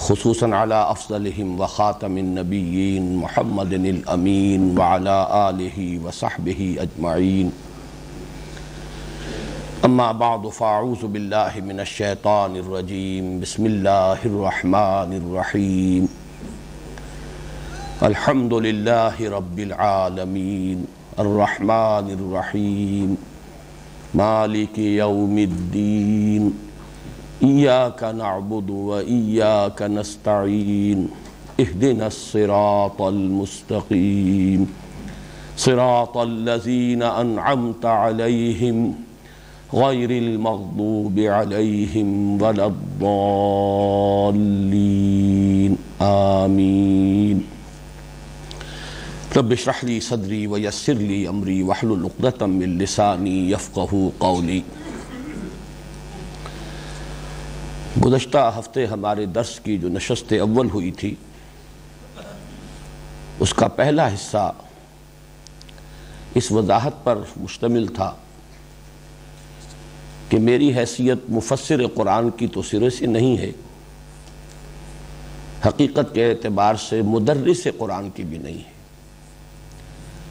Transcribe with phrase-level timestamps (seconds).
[0.00, 7.50] خصوصاً على افضلهم وخاتم النبیین محمد الامین وعلى آلہ وصحبہ اجمعین
[9.88, 16.06] اما بعد فاعوذ باللہ من الشیطان الرجیم بسم اللہ الرحمن الرحیم
[18.08, 20.84] الحمد للہ رب العالمین
[21.18, 23.14] الرحمن الرحیم
[24.14, 26.50] مالک یوم الدین
[27.42, 31.08] إياك نعبد وإياك نستعين
[31.60, 34.68] اهدنا الصراط المستقيم.
[35.56, 38.94] صراط الذين أنعمت عليهم
[39.74, 44.10] غير المغضوب عليهم ولا الضالين.
[46.02, 47.46] آمين.
[49.36, 54.62] رب اشرح لي صدري ويسر لي أمري واحلل عقدة من لساني يفقهوا قولي.
[57.96, 61.14] گزشتہ ہفتے ہمارے درس کی جو نشست اول ہوئی تھی،
[63.40, 64.50] اس کا پہلا حصہ
[66.34, 68.10] اس وضاحت پر مشتمل تھا
[70.28, 73.50] کہ میری حیثیت مفسر قرآن کی تو سرے سے نہیں ہے،
[75.66, 78.78] حقیقت کے اعتبار سے مدرس قرآن کی بھی نہیں ہے،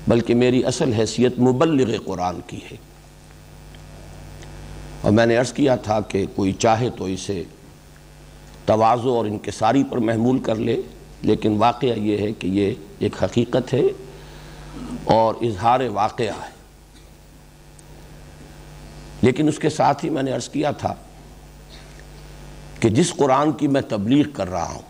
[0.08, 2.78] بلکہ میری اصل حیثیت مبلغ قرآن کی ہے۔
[5.02, 7.44] اور میں نے عرض کیا تھا کہ کوئی چاہے تو اسے
[8.66, 10.82] توازو اور انکساری پر محمول کر لے،
[11.22, 13.82] لیکن واقعہ یہ ہے کہ یہ ایک حقیقت ہے
[15.04, 16.50] اور اظہار واقعہ ہے۔
[19.22, 20.94] لیکن اس کے ساتھ ہی میں نے عرض کیا تھا
[22.80, 24.82] کہ جس قرآن کی میں تبلیغ کر رہا ہوں،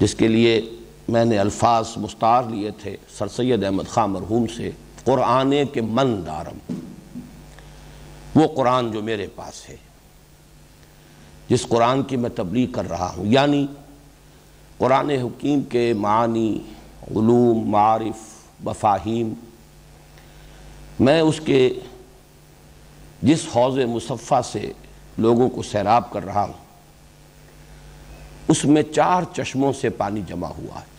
[0.00, 0.60] جس کے لیے
[1.08, 4.70] میں نے الفاظ مستار لیے تھے، سر سید احمد خان مرحوم سے،
[5.04, 6.72] قرآن کے من دارم۔
[8.34, 9.76] وہ قرآن جو میرے پاس ہے،
[11.48, 13.66] جس قرآن کی میں تبلیغ کر رہا ہوں یعنی
[14.78, 16.58] قرآن حکیم کے معنی
[17.02, 19.32] علوم، معارف، مفاہیم،
[21.00, 21.74] میں اس کے
[23.22, 24.72] جس حوض مصفہ سے
[25.18, 26.64] لوگوں کو سیراب کر رہا ہوں،
[28.48, 30.94] اس میں چار چشموں سے پانی جمع ہوا ہے۔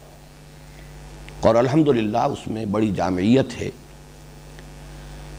[1.39, 3.69] اور الحمدللہ اس میں بڑی جامعیت ہے۔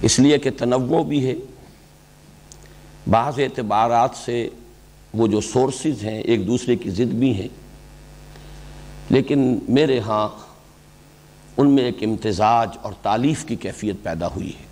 [0.03, 1.35] اس لیے کہ تنوع بھی ہے۔
[3.11, 4.49] بعض اعتبارات سے
[5.15, 7.49] وہ جو سورسز ہیں ایک دوسرے کی ضد بھی ہیں۔
[9.11, 10.29] لیکن میرے ہاں
[11.57, 14.67] ان میں ایک امتزاج اور تعلیف کی کیفیت پیدا ہوئی ہے۔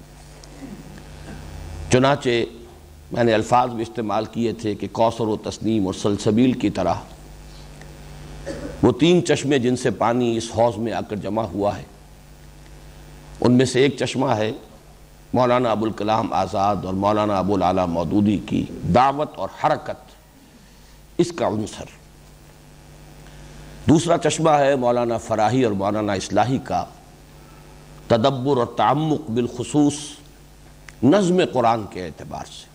[1.93, 2.29] چنانچہ
[3.13, 6.95] میں نے الفاظ بھی استعمال کیے تھے کہ کوثر و تسنیم اور سلسبیل کی طرح
[8.83, 11.83] وہ تین چشمے جن سے پانی اس حوض میں آ کر جمع ہوا ہے۔
[13.41, 14.53] ان میں سے ایک چشمہ ہے
[15.35, 20.15] مولانا ابوالکلام آزاد اور مولانا ابو العلیٰ مودودی کی دعوت اور حرکت
[21.19, 21.85] اس کا عنصر۔
[23.89, 26.85] دوسرا چشمہ ہے مولانا فراہی اور مولانا اصلاحی کا۔
[28.07, 29.95] تدبر اور تعمق بالخصوص
[31.03, 32.67] نظم قرآن کے اعتبار سے۔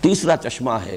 [0.00, 0.96] تیسرا چشمہ ہے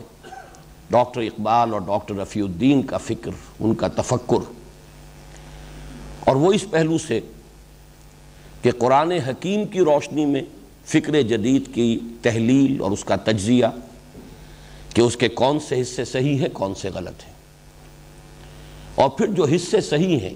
[0.89, 4.53] ڈاکٹر اقبال اور ڈاکٹر رفیع الدین کا فکر، ان کا تفکر۔
[6.19, 7.19] اور وہ اس پہلو سے
[8.61, 10.41] کہ قرآن حکیم کی روشنی میں
[10.85, 13.65] فکر جدید کی تحلیل اور اس کا تجزیہ
[14.93, 17.33] کہ اس کے کون سے حصے صحیح ہیں، کون سے غلط ہیں۔
[18.95, 20.33] اور پھر جو حصے صحیح ہیں،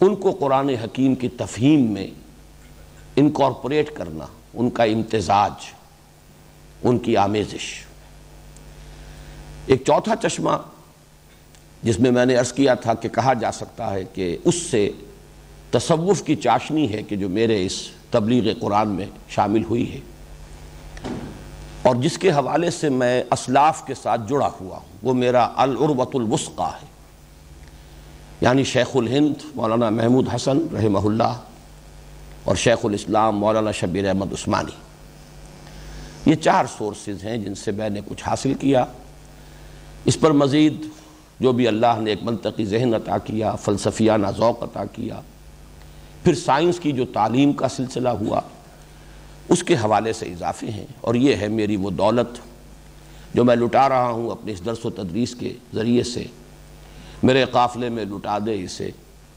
[0.00, 2.06] ان کو قرآن حکیم کی تفہیم میں
[3.16, 5.72] انکارپوریٹ کرنا، ان کا امتزاج،
[6.82, 7.84] ان کی آمیزش۔
[9.66, 10.50] ایک چوتھا چشمہ
[11.82, 14.90] جس میں میں نے عرض کیا تھا کہ کہا جا سکتا ہے کہ اس سے
[15.72, 20.00] تصوف کی چاشنی ہے کہ جو میرے اس تبلیغ قرآن میں شامل ہوئی ہے۔
[21.82, 26.06] اور جس کے حوالے سے میں اسلاف کے ساتھ جڑا ہوا ہوں، وہ میرا العروۃ
[26.14, 26.86] الوسقہ ہے۔
[28.40, 31.40] یعنی شیخ الہند مولانا محمود حسن رحمہ اللہ
[32.44, 34.72] اور شیخ الاسلام مولانا شبیر احمد عثمانی۔
[36.30, 38.84] یہ چار سورسز ہیں جن سے میں نے کچھ حاصل کیا۔
[40.04, 40.86] اس پر مزید
[41.40, 45.20] جو بھی اللہ نے ایک منطقی ذہن عطا کیا، فلسفیانہ ذوق عطا کیا
[46.24, 48.40] پھر سائنس کی جو تعلیم کا سلسلہ ہوا،
[49.48, 52.38] اس کے حوالے سے اضافے ہیں۔ اور یہ ہے میری وہ دولت
[53.34, 56.24] جو میں لٹا رہا ہوں اپنے اس درس و تدریس کے ذریعے سے۔
[57.22, 58.90] میرے قافلے میں لٹا دے اسے،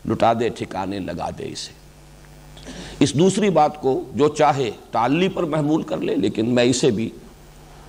[0.10, 1.72] لٹا دے، ٹھکانے لگا دے اسے۔
[3.00, 7.10] اس دوسری بات کو جو چاہے تعلی پر محمول کر لے، لیکن میں اسے بھی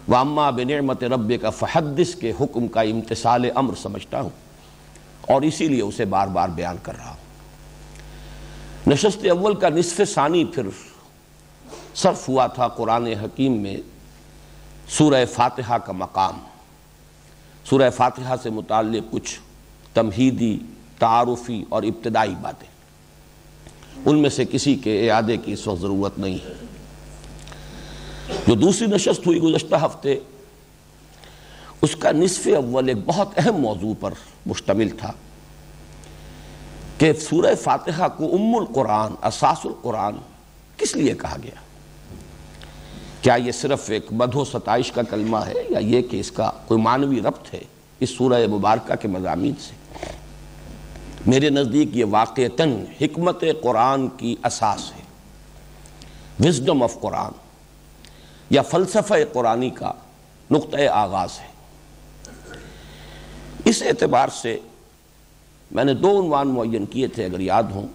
[0.08, 4.30] وامہ بنعمت رب کا فحدث کے حکم کا امتصال امر سمجھتا ہوں۔
[5.20, 7.25] اور اسی لیے اسے بار بار بیان کر رہا ہوں۔
[8.86, 10.62] نشست اول کا نصف ثانی پھر
[11.94, 13.76] صرف ہوا تھا قرآن حکیم میں
[14.88, 16.38] سورہ فاتحہ کا مقام۔
[17.70, 19.38] سورہ فاتحہ سے متعلق کچھ
[19.94, 20.58] تمہیدی،
[20.98, 22.68] تعارفی اور ابتدائی باتیں۔
[24.06, 26.54] ان میں سے کسی کے اعادے کی اس وقت ضرورت نہیں۔ ہے
[28.46, 30.18] جو دوسری نشست ہوئی گزشتہ ہفتے،
[31.82, 34.12] اس کا نصف اول ایک بہت اہم موضوع پر
[34.46, 35.12] مشتمل تھا۔
[36.98, 40.14] کہ سورہ فاتحہ کو ام القرآن، اساس القرآن
[40.76, 41.60] کس لیے کہا گیا؟
[43.22, 46.50] کیا یہ صرف ایک مدھ و ستائش کا کلمہ ہے یا یہ کہ اس کا
[46.66, 47.60] کوئی معنوی ربط ہے
[48.00, 49.74] اس سورہ مبارکہ کے مضامین سے؟
[51.26, 55.02] میرے نزدیک یہ واقعتاً حکمت قرآن کی اساس ہے۔
[56.48, 57.32] وزڈم آف قرآن
[58.50, 59.92] یا فلسفہ قرآنی کا
[60.50, 61.48] نقطۂ آغاز ہے۔
[63.64, 64.58] اس اعتبار سے
[65.70, 67.86] میں نے دو عنوان معین کیے تھے اگر یاد ہوں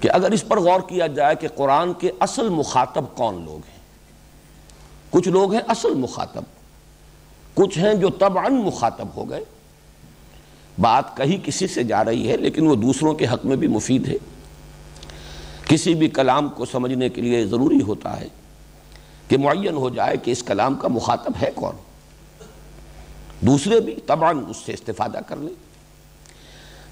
[0.00, 3.78] کہ اگر اس پر غور کیا جائے کہ قرآن کے اصل مخاطب کون لوگ ہیں۔
[5.10, 6.42] کچھ لوگ ہیں اصل مخاطب،
[7.54, 9.44] کچھ ہیں جو طبعاً مخاطب ہو گئے۔
[10.80, 14.08] بات کہیں کسی سے جا رہی ہے، لیکن وہ دوسروں کے حق میں بھی مفید
[14.08, 14.16] ہے۔
[15.68, 18.28] کسی بھی کلام کو سمجھنے کے لیے ضروری ہوتا ہے
[19.28, 21.74] کہ معین ہو جائے کہ اس کلام کا مخاطب ہے کون۔
[23.40, 25.73] دوسرے بھی طبعاً اس سے استفادہ کر لیں۔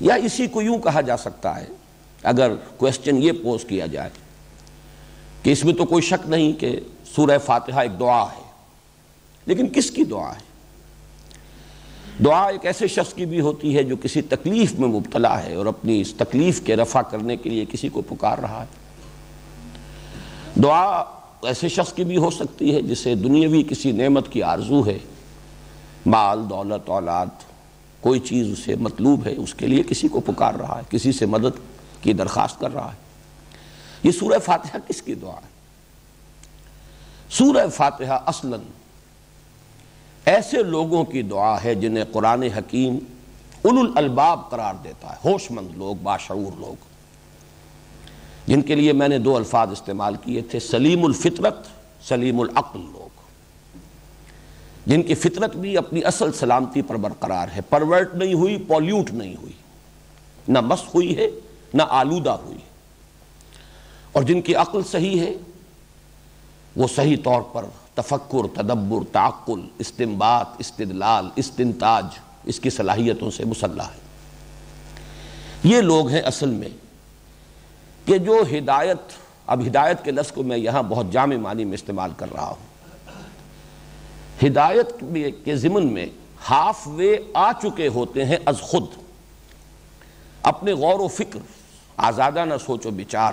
[0.03, 1.67] یا اسی کو یوں کہا جا سکتا ہے،
[2.23, 4.11] اگر کوشچن یہ پوز کیا جائے
[5.43, 6.81] کہ اس میں تو کوئی شک نہیں کہ
[7.17, 8.43] سورہ فاتحہ ایک دعا ہے۔
[9.47, 10.53] لیکن کس کی دعا ہے؟
[12.25, 15.67] دعا ایک ایسے شخص کی بھی ہوتی ہے جو کسی تکلیف میں مبتلا ہے اور
[15.67, 19.01] اپنی اس تکلیف کے رفع کرنے کے لیے کسی کو پکار رہا ہے۔
[20.63, 21.05] دعا
[21.43, 24.99] ایسے شخص کی بھی ہو سکتی ہے جسے دنیاوی کسی نعمت کی آرزو ہے۔
[26.07, 27.27] مال، دولت، اولاد
[28.03, 31.27] کوئی چیز اسے مطلوب ہے، اس کے لیے کسی کو پکار رہا ہے، کسی سے
[31.27, 31.59] مدد
[32.03, 32.97] کی درخواست کر رہا ہے۔
[34.03, 35.49] یہ سورہ فاتحہ کس کی دعا ہے؟
[37.31, 38.61] سورہ فاتحہ اصلاً
[40.25, 42.99] ایسے لوگوں کی دعا ہے جنہیں قرآن حکیم
[43.63, 46.85] اول الالباب قرار دیتا ہے ہوش مند لوگ، باشعور لوگ۔
[48.47, 51.67] جن کے لیے میں نے دو الفاظ استعمال کیے تھے، سلیم الفطرت،
[52.09, 53.02] سلیم العقل لوگ۔
[54.87, 59.35] جن کی فطرت بھی اپنی اصل سلامتی پر برقرار ہے، پرورٹ نہیں ہوئی پولیوٹ نہیں
[59.43, 59.53] ہوئی۔
[60.49, 61.29] نہ مس ہوئی ہے،
[61.75, 62.59] نہ آلودہ ہوئی
[64.13, 65.33] اور جن کی عقل صحیح ہے،
[66.77, 67.65] وہ صحیح طور پر
[67.95, 72.05] تفکر، تدبر، تعقل استمبات استدلال، استنتاج،
[72.45, 74.01] اس کی صلاحیتوں سے مسلح ہے۔
[75.65, 76.69] یہ لوگ ہیں اصل میں
[78.05, 79.13] کہ جو ہدایت،
[79.47, 82.72] اب ہدایت کے لفظ کو میں یہاں بہت جامع معنی میں استعمال کر رہا ہوں۔
[84.47, 85.05] ہدایت
[85.45, 86.07] کے ضمن میں
[86.51, 88.85] ہاف وے آ چکے ہوتے ہیں از خود۔
[90.43, 91.39] اپنے غور و فکر
[91.97, 93.33] آزادہ نہ سوچو بچار۔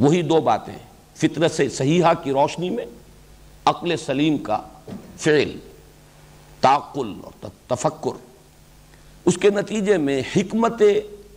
[0.00, 0.78] وہی دو باتیں،
[1.14, 2.86] فطرت سے صحیحہ کی روشنی میں،
[3.64, 4.60] عقل سلیم کا
[5.16, 5.58] فعل،
[6.60, 8.18] تعقل اور تفکر۔
[9.24, 10.82] اس کے نتیجے میں حکمت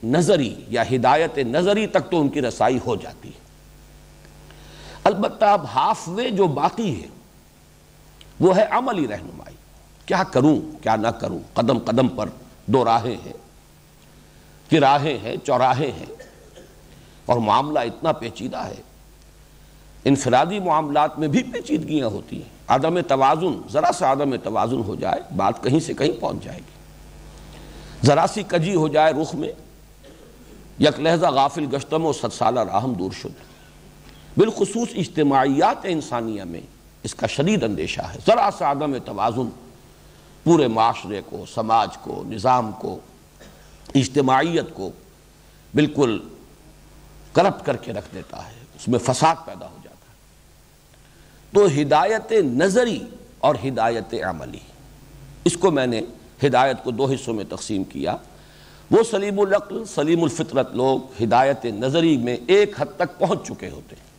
[0.03, 3.39] نظری یا ہدایت نظری تک تو ان کی رسائی ہو جاتی ہے۔
[5.03, 7.07] البتہ اب ہاف وے جو باقی ہے
[8.39, 9.55] وہ ہے عملی رہنمائی۔
[10.05, 12.29] کیا کروں، کیا نہ کروں، قدم قدم پر
[12.65, 13.33] دو راہیں ہیں۔
[14.79, 16.13] راہیں ہیں، چوراہے ہیں۔
[17.25, 18.75] اور معاملہ اتنا پیچیدہ ہے۔
[20.05, 25.21] انفرادی معاملات میں بھی پیچیدگیاں ہوتی ہیں۔ عدم توازن، ذرا سا عدم توازن ہو جائے،
[25.35, 26.71] بات کہیں سے کہیں پہنچ جائے گی۔
[28.07, 29.51] ذرا سی کجی ہو جائے رخ میں،
[30.79, 33.41] یک لہذا غافل گشتم و ست سالہ راہم دور شد۔
[34.37, 36.61] بالخصوص اجتماعیات انسانیہ میں
[37.03, 39.49] اس کا شدید اندیشہ ہے۔ ذرا سا عدم توازن
[40.43, 42.99] پورے معاشرے کو، سماج کو، نظام کو،
[43.95, 44.91] اجتماعیت کو
[45.75, 46.19] بالکل
[47.33, 50.15] کرپٹ کر کے رکھ دیتا ہے۔ اس میں فساد پیدا ہو جاتا ہے۔
[51.53, 52.99] تو ہدایت نظری
[53.39, 54.59] اور ہدایت عملی،
[55.45, 56.01] اس کو میں نے
[56.45, 58.15] ہدایت کو دو حصوں میں تقسیم کیا۔
[58.91, 63.95] وہ سلیم العقل، سلیم الفطرت لوگ ہدایت نظری میں ایک حد تک پہنچ چکے ہوتے
[63.95, 64.09] ہیں۔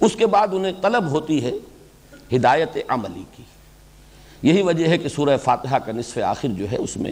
[0.00, 1.52] اس کے بعد انہیں طلب ہوتی ہے
[2.36, 3.42] ہدایت عملی کی۔
[4.42, 7.10] یہی وجہ ہے کہ سورہ فاتحہ کا نصف آخر جو ہے اس میں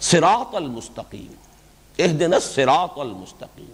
[0.00, 1.32] سراط المستقیم
[1.98, 3.72] اہدن سراط المستقیم۔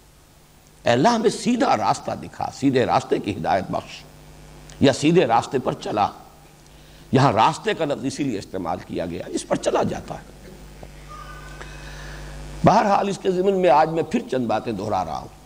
[0.83, 4.03] اے اللہ، ہمیں سیدھا راستہ دکھا، سیدھے راستے کی ہدایت بخش۔
[4.81, 6.09] یا سیدھے راستے پر چلا۔
[7.13, 10.51] یہاں راستے کا لفظ اسی لیے استعمال کیا گیا، اس پر چلا جاتا ہے۔
[12.65, 15.44] بہرحال اس کے ضمن میں آج میں پھر چند باتیں دہرا رہا ہوں۔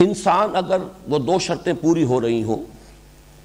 [0.00, 2.64] انسان اگر وہ دو شرطیں پوری ہو رہی ہوں،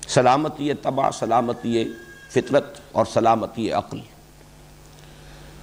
[0.08, 1.84] سلامتی تباہ، سلامتی
[2.32, 4.00] فطرت اور سلامتی عقل،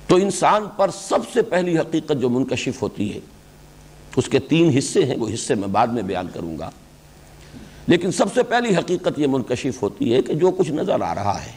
[0.06, 3.20] تو انسان پر سب سے پہلی حقیقت جو منکشف ہوتی ہے،
[4.16, 6.70] اس کے تین حصے ہیں، وہ حصے میں بعد میں بیان کروں گا۔
[7.86, 11.44] لیکن سب سے پہلی حقیقت یہ منکشف ہوتی ہے کہ جو کچھ نظر آ رہا
[11.44, 11.52] ہے،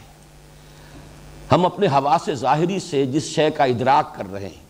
[1.52, 4.68] ہم اپنے حواس ظاہری سے جس شے کا ادراک کر رہے ہیں،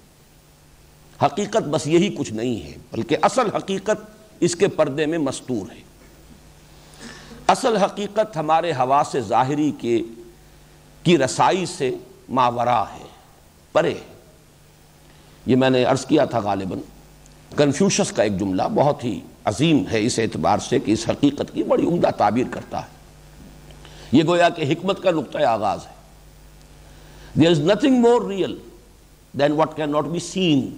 [1.24, 5.80] حقیقت بس یہی کچھ نہیں ہے، بلکہ اصل حقیقت اس کے پردے میں مستور ہے۔
[7.46, 10.02] اصل حقیقت ہمارے حواس ظاہری کے
[11.02, 11.94] کی رسائی سے
[12.28, 13.04] ماورا ہے،
[13.72, 13.94] پرے
[15.46, 16.78] یہ میں نے عرض کیا تھا غالباً۔
[17.56, 21.62] کنفیوشس کا ایک جملہ بہت ہی عظیم ہے اس اعتبار سے کہ اس حقیقت کی
[21.62, 22.88] بڑی عمدہ تعبیر کرتا ہے۔
[24.12, 25.92] یہ گویا کہ حکمت کا نقطۂ آغاز ہے۔
[27.40, 28.58] There is nothing more real
[29.32, 30.76] than what cannot be seen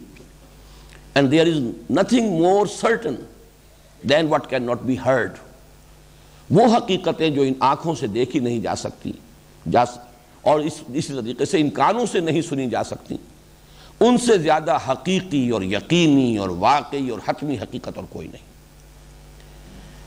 [1.14, 1.58] and there is
[1.90, 3.14] nothing more certain
[4.08, 5.32] than what cannot be heard
[6.50, 9.12] وہ حقیقتیں جو ان آنکھوں سے دیکھی نہیں جا سکتی،
[9.70, 9.82] جا
[10.42, 13.16] اور اس اسی طریقے سے ان کانوں سے نہیں سنی جا سکتی۔
[14.00, 18.52] ان سے زیادہ حقیقی اور یقینی اور واقعی اور حتمی حقیقت اور کوئی نہیں۔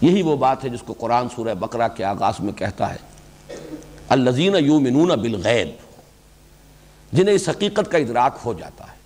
[0.01, 2.97] یہی وہ بات ہے جس کو قرآن سورہ بقرہ کے آغاز میں کہتا ہے۔
[4.09, 5.67] الزین یومنون بالغیب،
[7.13, 8.97] جنہیں اس حقیقت کا ادراک ہو جاتا ہے۔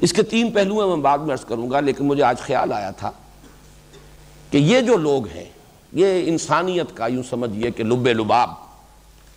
[0.00, 2.72] اس کے تین پہلو میں میں بعد میں عرض کروں گا، لیکن مجھے آج خیال
[2.72, 3.10] آیا تھا۔
[4.54, 5.44] کہ یہ جو لوگ ہیں،
[5.92, 8.50] یہ انسانیت کا یوں سمجھئے کہ لب لباب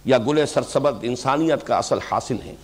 [0.05, 2.55] یا گل سرسبد انسانیت کا اصل حاصل ہیں۔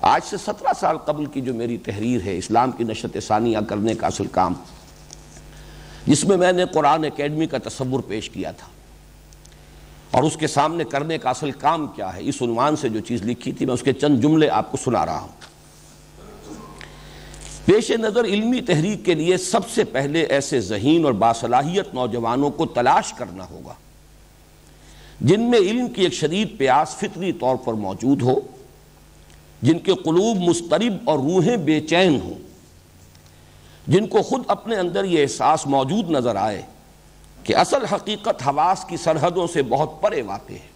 [0.00, 3.94] آج سے سترہ سال قبل کی جو میری تحریر ہے، اسلام کی نشت ثانیہ کرنے
[3.94, 4.52] کا اصل کام،
[6.06, 8.68] جس میں میں نے قرآن اکیڈمی کا تصور پیش کیا تھا۔
[10.10, 13.22] اور اس کے سامنے کرنے کا اصل کام کیا ہے، اس عنوان سے جو چیز
[13.22, 15.53] لکھی تھی، میں اس کے چند جملے آپ کو سنا رہا ہوں۔
[17.64, 22.66] پیش نظر علمی تحریک کے لیے سب سے پہلے ایسے ذہین اور باصلاحیت نوجوانوں کو
[22.66, 23.74] تلاش کرنا ہوگا۔
[25.20, 28.40] جن میں علم کی ایک شدید پیاس فطری طور پر موجود ہو،
[29.62, 32.34] جن کے قلوب مسترب اور روحیں بے چین ہوں،
[33.86, 36.62] جن کو خود اپنے اندر یہ احساس موجود نظر آئے
[37.44, 40.68] کہ اصل حقیقت حواس کی سرحدوں سے بہت پرے واقع ہے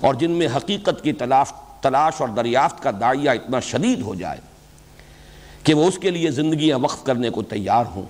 [0.00, 4.51] اور جن میں حقیقت کی تلاش تلاش اور دریافت کا دائیہ اتنا شدید ہو جائے۔
[5.64, 8.06] کہ وہ اس کے لیے زندگیاں وقف کرنے کو تیار ہوں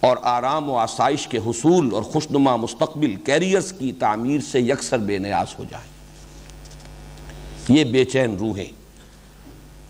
[0.00, 5.18] اور آرام و آسائش کے حصول اور خوشنما مستقبل کیریئرز کی تعمیر سے یکسر بے
[5.18, 5.84] نیاز ہو جائے۔
[7.68, 8.72] یہ بے چین روحیں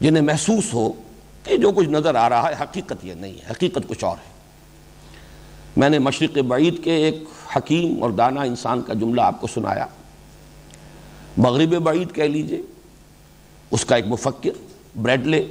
[0.01, 0.93] جنہیں محسوس ہو
[1.45, 4.33] کہ جو کچھ نظر آ رہا ہے حقیقت یہ نہیں ہے، حقیقت کچھ اور ہے۔
[5.77, 7.25] میں نے مشرق بعید کے ایک
[7.57, 9.87] حکیم اور دانا انسان کا جملہ آپ کو سنایا۔
[11.37, 12.63] مغرب بعید کہہ لیجیے،
[13.71, 14.51] اس کا ایک مفکر
[15.03, 15.49] بریڈلے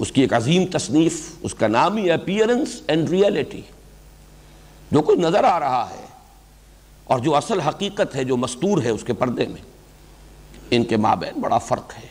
[0.00, 3.62] اس کی ایک عظیم تصنیف، اس کا نام ہی اپیئرنس اینڈ ریئلٹی
[4.90, 6.06] جو کچھ نظر آ رہا ہے
[7.04, 9.62] اور جو اصل حقیقت ہے، جو مستور ہے اس کے پردے میں،
[10.70, 12.08] ان کے مابین بڑا فرق ہے۔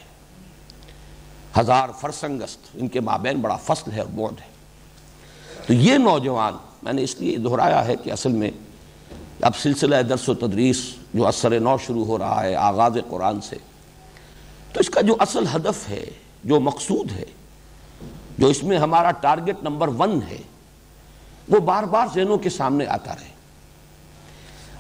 [1.60, 4.48] ہزار فرسنگست ان کے مابین بڑا فصل ہے اور بود ہے۔
[5.68, 6.54] تو یہ نوجوان،
[6.84, 8.52] میں نے اس لیے دہرایا ہے کہ اصل میں
[9.42, 10.82] اب سلسلہ درس و تدریس
[11.14, 13.56] جو اثر نو شروع ہو رہا ہے آغاز قرآن سے،
[14.74, 16.06] تو اس کا جو اصل ہدف ہے،
[16.44, 17.26] جو مقصود ہے
[18.40, 20.38] جو اس میں ہمارا ٹارگٹ نمبر ون ہے،
[21.50, 23.30] وہ بار بار ذہنوں کے سامنے آتا رہے۔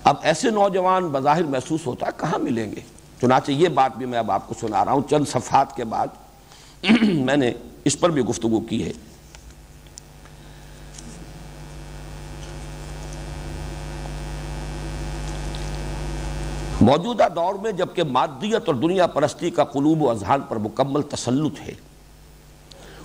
[0.04, 2.82] اب ایسے نوجوان بظاہر محسوس ہوتا ہے، کہاں ملیں گے؟
[3.22, 6.08] چنانچہ یہ بات بھی میں اب آپ کو سنا رہا ہوں، چند صفحات کے بعد
[7.01, 7.51] میں نے
[7.86, 8.92] اس پر بھی گفتگو کی ہے۔
[16.82, 21.60] موجودہ دور میں جبکہ مادیت اور دنیا پرستی کا قلوب و اذہان پر مکمل تسلط
[21.68, 21.74] ہے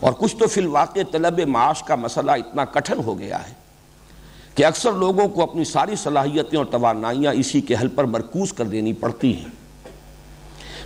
[0.05, 3.53] اور کچھ تو فی الواقع طلب معاش کا مسئلہ اتنا کٹھن ہو گیا ہے
[4.55, 8.65] کہ اکثر لوگوں کو اپنی ساری صلاحیتیں اور توانائیاں اسی کے حل پر مرکوز کر
[8.65, 9.49] دینی پڑتی ہیں۔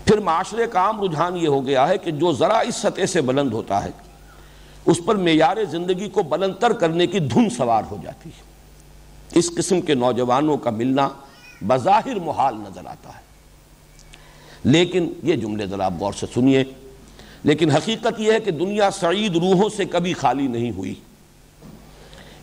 [0.05, 3.21] پھر معاشرے کا عام رجحان یہ ہو گیا ہے کہ جو ذرا اس سطح سے
[3.21, 3.91] بلند ہوتا ہے،
[4.87, 8.43] اس پر معیار زندگی کو بلندتر کرنے کی دھن سوار ہو جاتی ہے۔
[9.39, 11.09] اس قسم کے نوجوانوں کا ملنا
[11.67, 13.21] بظاہر محال نظر آتا ہے۔
[14.65, 16.65] لیکن یہ جملے ذرا آپ غور سے سنیے۔
[17.49, 20.95] لیکن حقیقت یہ ہے کہ دنیا سعید روحوں سے کبھی خالی نہیں ہوئی۔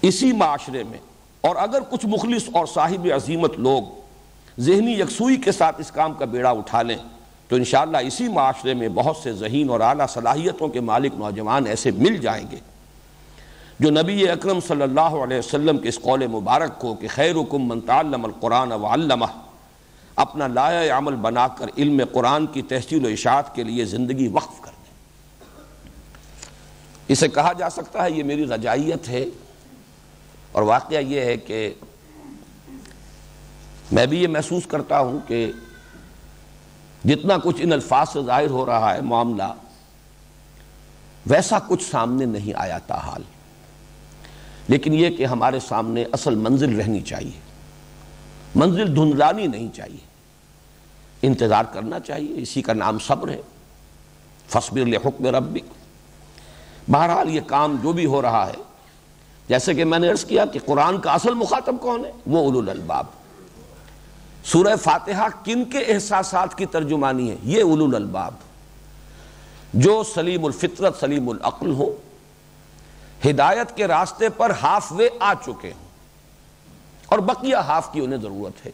[0.02, 1.00] اسی معاشرے میں،
[1.44, 6.26] اور اگر کچھ مخلص اور صاحب عظیمت لوگ ذہنی یکسوئی کے ساتھ اس کام کا
[6.26, 6.98] بیڑا اٹھا لیں،
[7.50, 11.92] تو انشاءاللہ اسی معاشرے میں بہت سے ذہین اور اعلیٰ صلاحیتوں کے مالک نوجوان ایسے
[11.98, 12.60] مل جائیں گے،
[13.80, 17.82] جو نبی اکرم صلی اللہ علیہ وسلم کے اس قول مبارک کو کہ خیرکم من
[17.88, 19.26] تعلم القرآن وعلمہ،
[20.18, 24.65] اپنا لائے عمل بنا کر علم قرآن کی تحصیل و اشاعت کے لیے زندگی وقف
[27.08, 29.26] اسے کہا جا سکتا ہے یہ میری رجائیت ہے۔
[30.52, 31.74] اور واقعہ یہ ہے کہ
[33.92, 35.52] میں بھی یہ محسوس کرتا ہوں کہ
[37.06, 39.54] جتنا کچھ ان الفاظ سے ظاہر ہو رہا ہے معاملہ،
[41.26, 43.22] ویسا کچھ سامنے نہیں آیا تا حال۔
[44.68, 47.40] لیکن یہ کہ ہمارے سامنے اصل منزل رہنی چاہیے۔
[48.56, 50.06] منزل دھندلانی نہیں چاہیے۔
[51.22, 53.42] انتظار کرنا چاہیے۔ اسی کا نام صبر ہے۔
[54.48, 55.85] فصبر لحکم ربک۔
[56.92, 58.64] بہرحال یہ کام جو بھی ہو رہا ہے،
[59.50, 62.60] جیسے کہ میں نے عرض کیا کہ قرآن کا اصل مخاطب کون ہے؟ وہ اولو
[62.60, 63.06] الالباب۔
[64.44, 68.34] سورہ فاتحہ کن کے احساسات کی ترجمانی ہے؟ یہ اولو الالباب۔
[69.74, 71.96] جو سلیم الفطرت، سلیم العقل ہو
[73.30, 75.86] ہدایت کے راستے پر ہاف وے آ چکے ہوں۔
[77.06, 78.72] اور بقیہ ہاف کی انہیں ضرورت ہے۔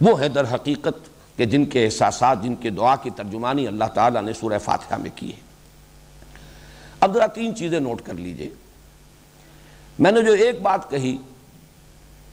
[0.00, 4.22] وہ ہے در حقیقت کہ جن کے احساسات، جن کے دعا کی ترجمانی اللہ تعالیٰ
[4.22, 5.51] نے سورہ فاتحہ میں کی ہے۔
[7.02, 8.50] اب ذرا تین چیزیں نوٹ کر لیجیے۔
[9.98, 11.16] میں نے جو ایک بات کہی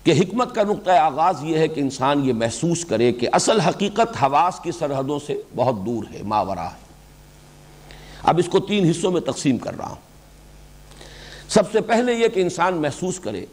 [0.04, 4.24] کہ حکمت کا نقطہ آغاز یہ ہے کہ انسان یہ محسوس کرے کہ اصل حقیقت
[4.24, 6.78] حواس کی سرحدوں سے بہت دور ہے، ماورا ہے۔
[8.24, 9.96] اب اس کو تین حصوں میں تقسیم کر رہا ہوں۔
[11.50, 13.46] سب سے پہلے یہ کہ انسان محسوس کرے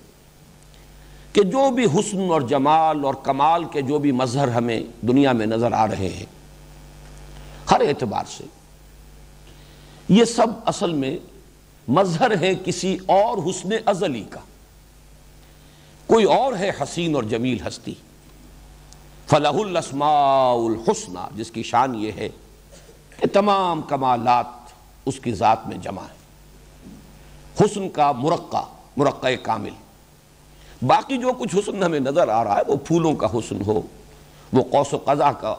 [1.32, 5.46] کہ جو بھی حسن اور جمال اور کمال کے جو بھی مظہر ہمیں دنیا میں
[5.46, 6.26] نظر آ رہے ہیں،
[7.70, 8.44] ہر اعتبار سے
[10.08, 11.18] یہ سب اصل میں
[11.88, 14.40] مظہر ہے کسی اور حسن ازلی کا۔
[16.06, 17.94] کوئی اور ہے حسین اور جمیل ہستی۔
[19.26, 22.28] فلاح الاسماء الحسنہ جس کی شان یہ ہے
[23.16, 24.46] کہ تمام کمالات
[25.06, 26.16] اس کی ذات میں جمع ہے
[27.60, 28.62] حسن کا مرقع
[28.96, 29.70] مرقع کامل۔
[30.82, 33.82] باقی جو کچھ حسن ہمیں نظر آ رہا ہے، وہ پھولوں کا حسن ہو،
[34.52, 35.54] وہ قوس و قضا کا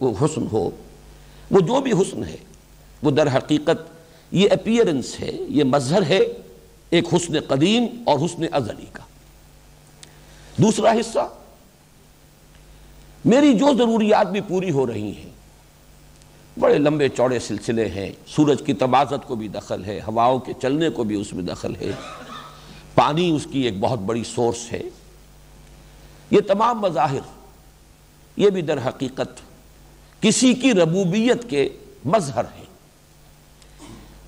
[0.00, 0.70] حسن ہو،
[1.50, 2.36] وہ جو بھی حسن ہے
[3.06, 3.88] وہ در حقیقت
[4.32, 6.20] یہ اپیرنس ہے، یہ مظہر ہے
[6.90, 9.02] ایک حسن قدیم اور حسن ازلی کا۔
[10.58, 11.28] دوسرا حصہ،
[13.24, 15.30] میری جو ضروریات بھی پوری ہو رہی ہیں،
[16.60, 20.90] بڑے لمبے چوڑے سلسلے ہیں، سورج کی تبازت کو بھی دخل ہے، ہواؤں کے چلنے
[20.90, 21.90] کو بھی اس میں دخل ہے،
[22.94, 24.82] پانی اس کی ایک بہت بڑی سورس ہے۔
[26.30, 27.26] یہ تمام مظاہر،
[28.36, 29.40] یہ بھی در حقیقت
[30.22, 31.68] کسی کی ربوبیت کے
[32.04, 32.64] مظہر ہیں۔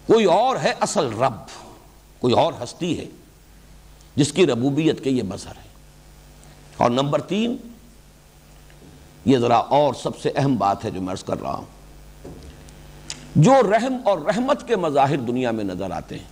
[0.08, 1.34] کوئی اور ہے اصل رب،
[2.20, 3.04] کوئی اور ہستی ہے
[4.16, 5.68] جس کی ربوبیت کے یہ مظہر ہے
[6.76, 7.56] اور نمبر تین،
[9.24, 11.64] یہ ذرا اور سب سے اہم بات ہے جو میں عرض کر رہا ہوں۔
[13.36, 16.30] جو رحم اور رحمت کے مظاہر دنیا میں نظر آتے ہیں،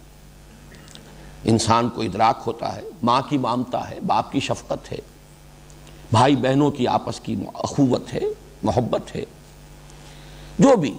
[1.45, 4.99] انسان کو ادراک ہوتا ہے، ماں کی مامتا ہے، باپ کی شفقت ہے،
[6.11, 8.23] بھائی بہنوں کی آپس کی اخوت ہے،
[8.63, 9.25] محبت ہے،
[10.59, 10.95] جو بھی۔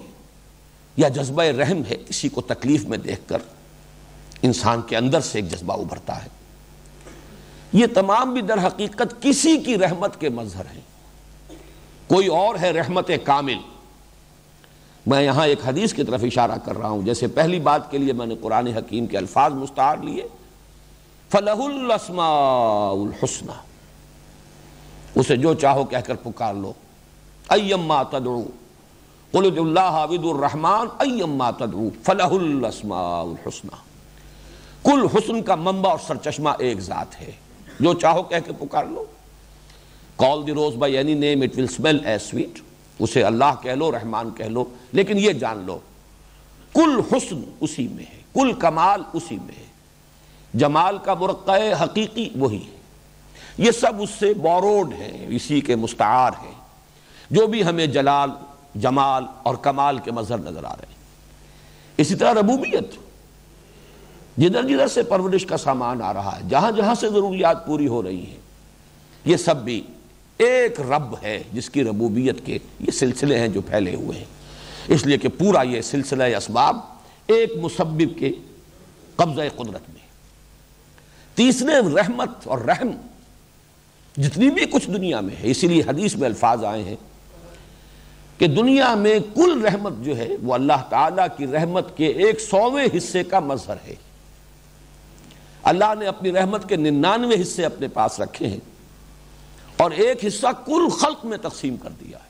[0.98, 3.38] یا جذبہ رحم ہے کسی کو تکلیف میں دیکھ کر
[4.42, 6.28] انسان کے اندر سے ایک جذبہ ابھرتا ہے۔
[7.72, 10.80] یہ تمام بھی در حقیقت کسی کی رحمت کے مظہر ہیں۔
[12.06, 13.56] کوئی اور ہے رحمت کامل۔
[15.06, 18.12] میں یہاں ایک حدیث کی طرف اشارہ کر رہا ہوں، جیسے پہلی بات کے لیے
[18.12, 20.22] میں نے قرآن حکیم کے الفاظ مستعار لیے۔
[21.30, 23.52] فلاح الاسماء الحسنہ
[25.14, 26.72] اسے جو چاہو کہہ کر پکار لو۔
[27.48, 28.42] ایما تدعو۔
[29.32, 33.76] قل اللہ عبد الرحمن ایما تدعو فلاح الاسماء الحسنہ
[34.84, 37.32] کل حسن کا منبع اور سرچشمہ ایک ذات ہے۔
[37.80, 39.04] جو چاہو کہہ کے پکار لو۔
[40.16, 42.60] Call the rose by any name it will smell as sweet
[42.98, 45.78] اسے اللہ کہہ لو، رحمان کہہ لو، لیکن یہ جان لو۔
[46.74, 49.66] کل حسن اسی میں ہے، کل کمال اسی میں ہے۔
[50.54, 52.78] جمال کا مرقع حقیقی وہی ہے۔
[53.58, 56.54] یہ سب اس سے بوروڈ ہیں، اسی کے مستعار ہیں۔
[57.30, 58.30] جو بھی ہمیں جلال
[58.74, 60.96] جمال اور کمال کے مظہر نظر آ رہے ہیں۔
[61.96, 62.94] اسی طرح ربوبیت،
[64.38, 68.02] جدھر جدھر سے پرورش کا سامان آ رہا ہے، جہاں جہاں سے ضروریات پوری ہو
[68.02, 68.40] رہی ہیں،
[69.24, 69.82] یہ سب بھی
[70.38, 74.24] ایک رب ہے جس کی ربوبیت کے یہ سلسلے ہیں جو پھیلے ہوئے ہیں۔
[74.88, 76.76] اس لیے کہ پورا یہ سلسلہ اسباب
[77.26, 78.32] ایک مسبب کے
[79.16, 80.06] قبضہ قدرت میں۔
[81.34, 82.90] تیسرے، رحمت اور رحم
[84.16, 86.96] جتنی بھی کچھ دنیا میں ہے، اسی لیے حدیث میں الفاظ آئے ہیں
[88.38, 92.86] کہ دنیا میں کل رحمت جو ہے وہ اللہ تعالیٰ کی رحمت کے ایک سوویں
[92.96, 93.94] حصے کا مظہر ہے۔
[95.62, 98.60] اللہ نے اپنی رحمت کے ننانوے حصے اپنے پاس رکھے ہیں
[99.76, 102.28] اور ایک حصہ کل خلق میں تقسیم کر دیا ہے۔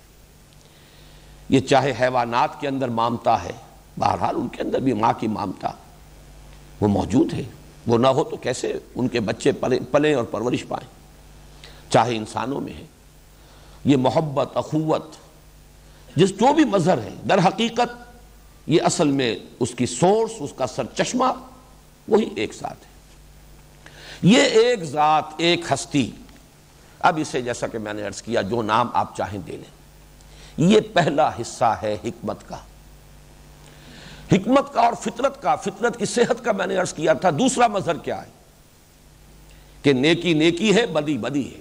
[1.49, 3.53] یہ چاہے حیوانات کے اندر مامتا ہے،
[3.99, 5.71] بہرحال ان کے اندر بھی ماں کی مامتا
[6.81, 7.43] وہ موجود ہے۔
[7.87, 9.53] وہ نہ ہو تو کیسے ان کے بچے
[9.91, 10.89] پلیں اور پرورش پائیں؟
[11.91, 12.85] چاہے انسانوں میں ہے۔
[13.85, 15.15] یہ محبت، اخوت
[16.17, 18.09] جس جو بھی مظہر ہے، در حقیقت
[18.67, 21.25] یہ اصل میں اس کی سورس، اس کا سر چشمہ
[22.09, 22.89] وہی ایک ساتھ ہے۔
[24.23, 26.11] یہ ایک ذات، ایک ہستی۔
[27.01, 29.79] اب اسے جیسا کہ میں نے عرض کیا، جو نام آپ چاہیں دے لیں۔
[30.57, 32.57] یہ پہلا حصہ ہے حکمت کا۔
[34.33, 37.67] حکمت کا اور فطرت کا، فطرت کی صحت کا میں نے عرض کیا تھا۔ دوسرا
[37.67, 38.31] مظہر کیا ہے؟
[39.83, 41.61] کہ نیکی نیکی ہے، بدی بدی ہے۔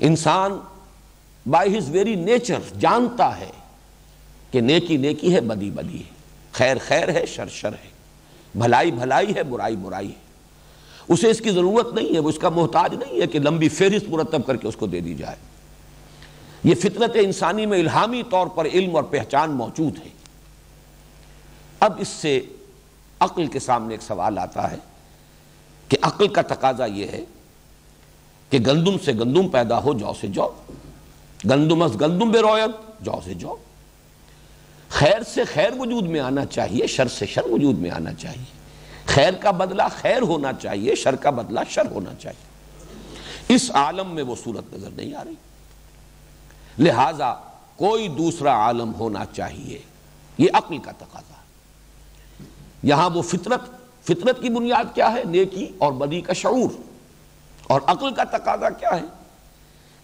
[0.00, 0.58] انسان
[1.50, 3.50] بائی ہز ویری نیچر جانتا ہے
[4.50, 6.10] کہ نیکی نیکی ہے، بدی بدی ہے۔
[6.52, 7.88] خیر خیر ہے، شر شر ہے۔
[8.54, 10.28] بھلائی بھلائی ہے، برائی برائی ہے۔
[11.08, 14.08] اسے اس کی ضرورت نہیں ہے، وہ اس کا محتاج نہیں ہے کہ لمبی فہرست
[14.08, 15.36] مرتب کر کے اس کو دے دی جائے۔
[16.64, 20.10] یہ فطرت انسانی میں الہامی طور پر علم اور پہچان موجود ہے۔
[21.80, 22.40] اب اس سے
[23.20, 24.76] عقل کے سامنے ایک سوال آتا ہے
[25.88, 27.24] کہ عقل کا تقاضا یہ ہے
[28.50, 30.52] کہ گندم سے گندم پیدا ہو، جو سے جو
[31.44, 33.56] گندم از گندم بے رویت جو سے جو
[34.88, 38.44] خیر سے خیر وجود میں آنا چاہیے، شر سے شر وجود میں آنا چاہیے۔
[39.06, 42.48] خیر کا بدلہ خیر ہونا چاہیے، شر کا بدلہ شر ہونا چاہیے۔
[43.54, 45.34] اس عالم میں وہ صورت نظر نہیں آ رہی۔
[46.78, 47.34] لہذا
[47.76, 49.78] کوئی دوسرا عالم ہونا چاہیے،
[50.38, 51.34] یہ عقل کا تقاضا۔
[52.82, 53.60] یہاں وہ فطرت
[54.04, 56.80] فطرت کی بنیاد کیا ہے؟ نیکی اور بدی کا شعور۔
[57.62, 59.17] اور عقل کا تقاضا کیا ہے؟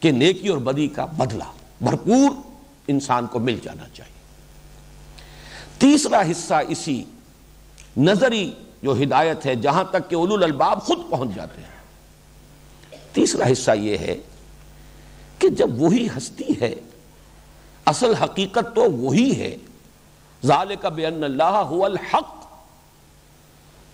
[0.04, 1.44] کہ نیکی اور بدی کا بدلہ
[1.80, 2.30] بھرپور
[2.88, 4.20] انسان کو مل جانا چاہیے۔
[5.78, 7.04] تیسرا حصہ اسی
[7.96, 11.80] نظری جو ہدایت ہے، جہاں تک کہ اولو الباب خود پہنچ جاتے ہیں۔
[13.12, 14.16] تیسرا حصہ یہ ہے
[15.38, 16.74] کہ جب وہی ہستی ہے،
[17.86, 19.56] اصل حقیقت تو وہی ہے۔
[20.44, 22.46] ذالک بین اللہ هو الحق۔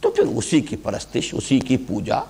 [0.01, 2.21] تو پھر اسی کی پرستش، اسی کی پوجا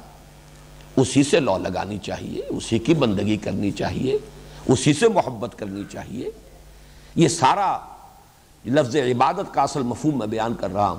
[1.01, 4.19] اسی سے لو لگانی چاہیے، اسی کی بندگی کرنی چاہیے،
[4.69, 6.31] اسی سے محبت کرنی چاہیے۔
[7.17, 7.79] یہ سارا
[8.67, 10.99] لفظ عبادت کا اصل مفہوم میں بیان کر رہا ہوں۔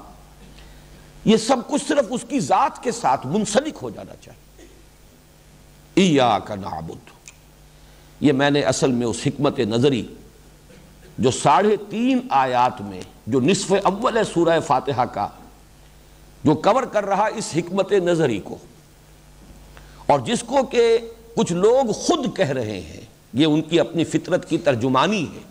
[1.26, 4.42] یہ سب کچھ صرف اس کی ذات کے ساتھ منسلک ہو جانا چاہیے۔
[6.46, 7.10] کا نعبد۔
[8.20, 10.06] یہ میں نے اصل میں اس حکمت نظری
[11.18, 15.28] جو ساڑھے تین آیات میں، جو نصف اول ہے سورہ فاتحہ کا،
[16.44, 18.58] جو کور کر رہا اس حکمت نظری کو۔
[20.12, 20.98] اور جس کو کہ
[21.36, 23.02] کچھ لوگ خود کہہ رہے ہیں،
[23.34, 25.42] یہ ان کی اپنی فطرت کی ترجمانی ہے۔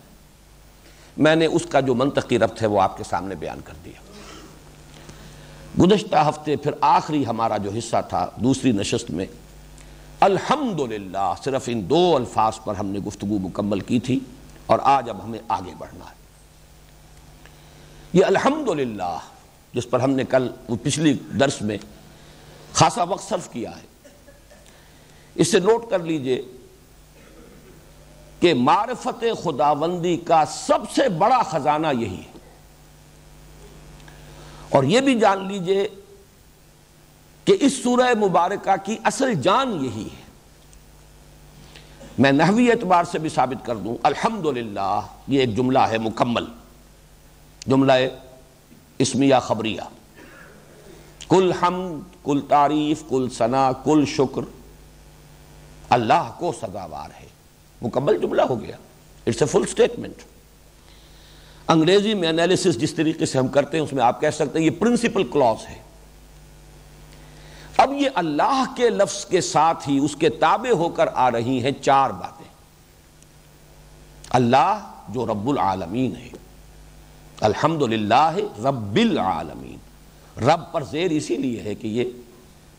[1.17, 4.01] میں نے اس کا جو منطقی ربط ہے وہ آپ کے سامنے بیان کر دیا۔
[5.81, 9.27] گزشتہ ہفتے پھر آخری ہمارا جو حصہ تھا دوسری نشست میں،
[10.21, 14.19] الحمدللہ، صرف ان دو الفاظ پر ہم نے گفتگو مکمل کی تھی
[14.67, 16.15] اور آج اب ہمیں آگے بڑھنا ہے۔
[18.13, 19.17] یہ الحمدللہ،
[19.73, 20.49] جس پر ہم نے کل
[20.83, 21.79] پچھلی درس میں
[22.73, 23.90] خاصا وقت صرف کیا ہے
[25.35, 26.43] اس سے نوٹ کر لیجیے
[28.41, 32.39] کہ معرفت خداوندی کا سب سے بڑا خزانہ یہی ہے۔
[34.69, 35.89] اور یہ بھی جان لیجیے
[37.45, 40.23] کہ اس سورہ مبارکہ کی اصل جان یہی ہے۔
[42.19, 46.45] میں نحوی اعتبار سے بھی ثابت کر دوں، الحمدللہ، یہ ایک جملہ ہے مکمل،
[47.67, 47.93] جملہ
[48.99, 49.81] اسمیہ خبریہ۔
[51.29, 54.60] کل حمد، کل تعریف، کل ثنا کل شکر۔
[55.91, 57.27] اللہ کو سزاوار ہے۔
[57.83, 58.77] مکمل جملہ ہو گیا۔
[59.27, 60.15] اٹس اے فل سٹیٹمنٹ
[61.69, 64.67] انگریزی میں انالیسس جس طریقے سے ہم کرتے ہیں، اس میں آپ کہہ سکتے ہیں
[64.67, 65.79] یہ پرنسپل کلوز ہے۔
[67.77, 71.63] اب یہ اللہ کے لفظ کے ساتھ ہی اس کے تابع ہو کر آ رہی
[71.63, 72.49] ہیں چار باتیں۔
[74.31, 76.29] اللہ جو رب العالمین ہے۔
[77.41, 79.79] الحمد للہ رب العالمین۔
[80.45, 82.05] رب پر زیر اسی لیے ہے کہ یہ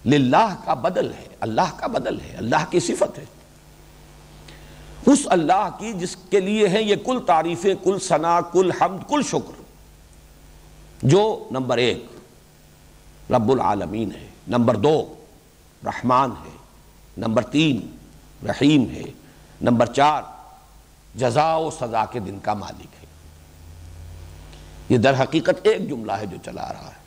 [0.06, 3.26] للہ کا بدل ہے، اللہ کا بدل ہے، اللہ کی صفت ہے۔
[5.06, 9.22] اس اللہ کی جس کے لیے ہیں یہ کل تعریفیں، کل ثنا، کل حمد، کل
[9.28, 9.62] شکر۔
[11.04, 12.06] جو نمبر ایک
[13.32, 15.14] رب العالمین ہے، نمبر دو
[15.86, 16.58] رحمان ہے،
[17.18, 17.98] نمبر تین
[18.48, 19.04] رحیم ہے،
[19.62, 20.22] نمبر چار
[21.16, 23.06] جزا و سزا کے دن کا مالک ہے۔
[24.90, 27.01] یہ در حقیقت ایک جملہ ہے جو چلا رہا ہے۔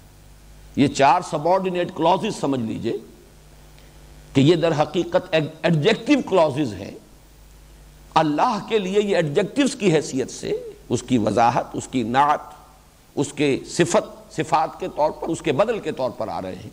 [0.77, 2.97] یہ چار سبارڈینیٹ کلوزز سمجھ لیجیے
[4.33, 6.91] کہ یہ در حقیقت ایڈجیکٹیو کلوزز ہیں۔
[8.15, 10.53] اللہ کے لیے یہ ایڈجیکٹیوز کی حیثیت سے
[10.89, 12.41] اس کی وضاحت، اس کی نعت،
[13.15, 16.55] اس کے صفت، صفات کے طور پر، اس کے بدل کے طور پر آ رہے
[16.55, 16.71] ہیں۔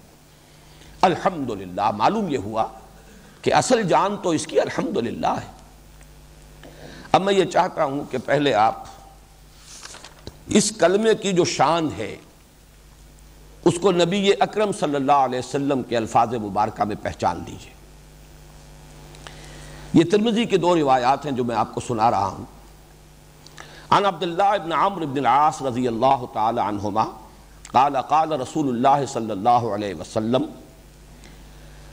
[1.01, 2.65] الحمدللہ، معلوم یہ ہوا
[3.41, 5.51] کہ اصل جان تو اس کی الحمدللہ ہے۔
[7.11, 8.83] اب میں یہ چاہتا ہوں کہ پہلے آپ
[10.47, 12.15] اس کلمے کی جو شان ہے
[13.65, 17.73] اس کو نبی اکرم صلی اللہ علیہ وسلم کے الفاظ مبارکہ میں پہچان لیجیے۔
[19.93, 22.45] یہ ترمزی کے دو روایات ہیں جو میں آپ کو سنا رہا ہوں۔
[23.89, 27.05] عن عبداللہ ابن عمر ابن العاص رضی اللہ تعالی عنہما
[27.71, 30.41] قال قال رسول اللہ صلی اللہ علیہ وسلم،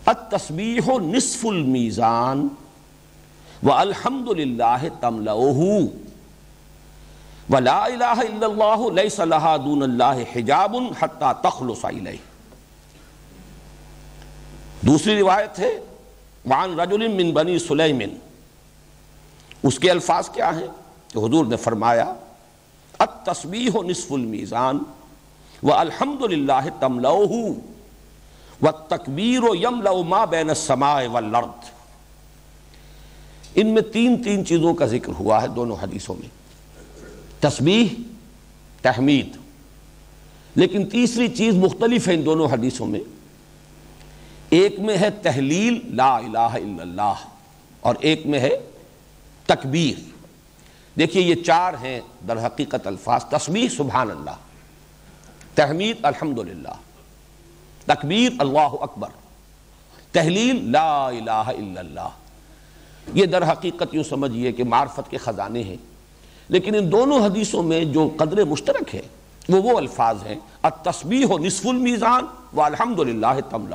[0.07, 2.48] التسبیح نصف المیزان
[3.62, 6.08] والحمد للہ تملؤہ۔
[7.51, 12.17] ولا الہ الا اللہ لیس لہا دون اللہ حجاب حتی تخلص الیہ
[14.87, 15.79] دوسری روایت ہے
[16.47, 18.17] وان رجل من بنی سلیمن
[19.63, 20.67] اس کے الفاظ کیا ہیں؟
[21.09, 22.15] کہ حضور نے فرمایا،
[22.99, 24.79] التسبیح نصف المیزان
[25.63, 27.33] و الحمد للہ تملؤہ
[28.63, 30.25] و تکبیر و یم ما
[33.55, 36.38] ان میں تین تین چیزوں کا ذکر ہوا ہے دونوں حدیثوں میں۔
[37.40, 38.03] تسبیح،
[38.83, 39.37] تحمید۔
[40.55, 43.01] لیکن تیسری چیز مختلف ہے ان دونوں حدیثوں میں۔
[44.51, 47.14] ایک میں ہے تحلیل، لا الہ الا اللہ،
[47.81, 48.51] اور ایک میں ہے
[49.46, 50.11] تکبیر۔
[50.98, 54.37] دیکھیے یہ چار ہیں در حقیقت الفاظ، تسبیح، سبحان اللہ۔
[55.55, 56.74] تحمید، الحمدللہ۔
[57.87, 59.09] تکبیر، اللہ اکبر۔
[60.12, 62.09] تحلیل، لا الہ الا اللہ۔
[63.14, 65.77] یہ در حقیقت یوں سمجھئے کہ معرفت کے خزانے ہیں۔
[66.49, 69.03] لیکن ان دونوں حدیثوں میں جو قدر مشترک ہے،
[69.49, 73.75] وہ وہ الفاظ ہیں، التسبیح نصف المیزان والحمدللہ تملہ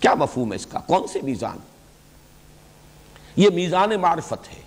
[0.00, 1.58] کیا مفہوم ہے اس کا؟ کون سے میزان؟
[3.36, 4.62] یہ میزان معرفت ہے۔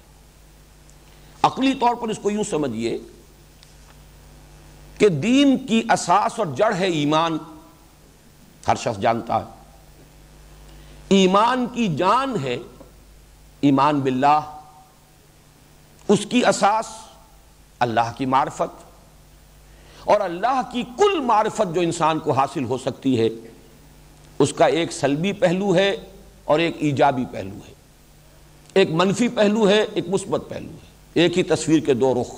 [1.43, 2.97] عقلی طور پر اس کو یوں سمجھئے
[4.97, 7.37] کہ دین کی اساس اور جڑ ہے ایمان۔
[8.67, 9.49] ہر شخص جانتا ہے۔
[11.09, 12.57] ایمان کی جان ہے
[13.61, 14.58] ایمان باللہ۔
[16.09, 16.85] اس کی اساس
[17.79, 18.83] اللہ کی معرفت
[20.03, 23.29] اور اللہ کی کل معرفت جو انسان کو حاصل ہو سکتی ہے،
[24.39, 25.95] اس کا ایک سلبی پہلو ہے
[26.43, 27.73] اور ایک ایجابی پہلو ہے۔
[28.73, 32.35] ایک منفی پہلو ہے، ایک مثبت پہلو ہے۔ ایک ہی تصویر کے دو رخ۔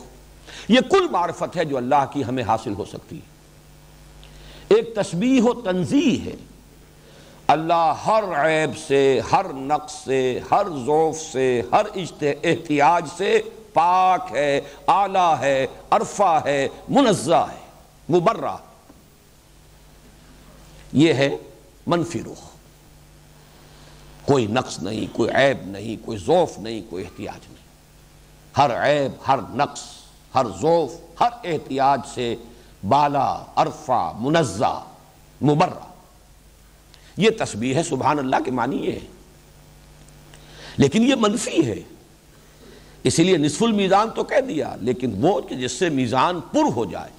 [0.68, 3.32] یہ کل معرفت ہے جو اللہ کی ہمیں حاصل ہو سکتی ہے۔
[4.76, 6.36] ایک تسبیح و تنظیح ہے۔
[7.48, 11.86] اللہ ہر عیب سے، ہر نقص سے، ہر ذوف سے، ہر
[12.22, 13.42] احتیاج سے
[13.74, 17.62] پاک ہے، اعلیٰ ہے، عرفہ ہے، منزہ ہے،
[18.18, 18.56] مبرہ
[20.94, 21.30] یہ ہے
[21.88, 22.50] منفی رخ۔
[24.26, 27.62] کوئی نقص نہیں، کوئی عیب نہیں، کوئی ذوف نہیں، کوئی احتیاج نہیں۔
[28.58, 29.82] ہر عیب، ہر نقص،
[30.36, 32.36] ہر ذوف ہر احتیاج سے
[32.88, 34.84] بالا، عرفہ، منزہ،
[35.42, 35.92] مبرہ۔
[37.18, 39.08] یہ تسبیح ہے، سبحان اللہ کے معنی یہ ہے۔
[40.78, 41.90] لیکن یہ منفی ہے۔
[43.04, 46.86] اسی لیے نصف المیزان تو کہہ دیا، لیکن وہ کہ جس سے میزان پر ہو
[46.86, 47.12] جائے۔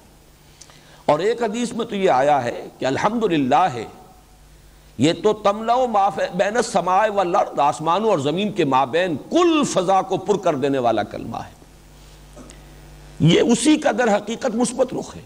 [1.05, 3.85] اور ایک حدیث میں تو یہ آیا ہے کہ الحمدللہ ہے
[4.97, 5.75] یہ تو تملا
[6.33, 10.77] بین سمائے و لرد آسمانوں اور زمین کے مابین کل فضا کو پر کر دینے
[10.77, 11.51] والا کلمہ ہے۔
[13.19, 15.21] یہ اسی کا در حقیقت مثبت رخ ہے۔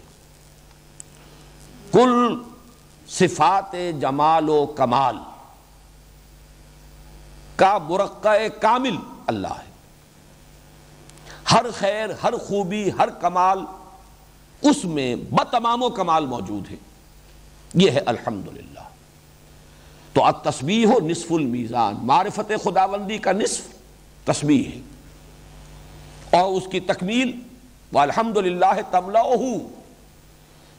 [1.92, 2.34] کل
[3.08, 5.16] صفات جمال و کمال،
[7.56, 9.67] کا مرقع کامل اللہ ہے۔
[11.52, 13.58] ہر خیر، ہر خوبی، ہر کمال،
[14.62, 16.76] اس میں بتمام و کمال موجود ہے۔
[17.74, 18.80] یہ ہے الحمدللہ۔
[20.12, 23.62] تو التسبیح ہو نصف المیزان، معرفت خداوندی کا نصف
[24.24, 24.80] تسبیح ہے۔
[26.40, 27.40] اور اس کی تکمیل،
[27.92, 29.18] والحمدللہ تملہ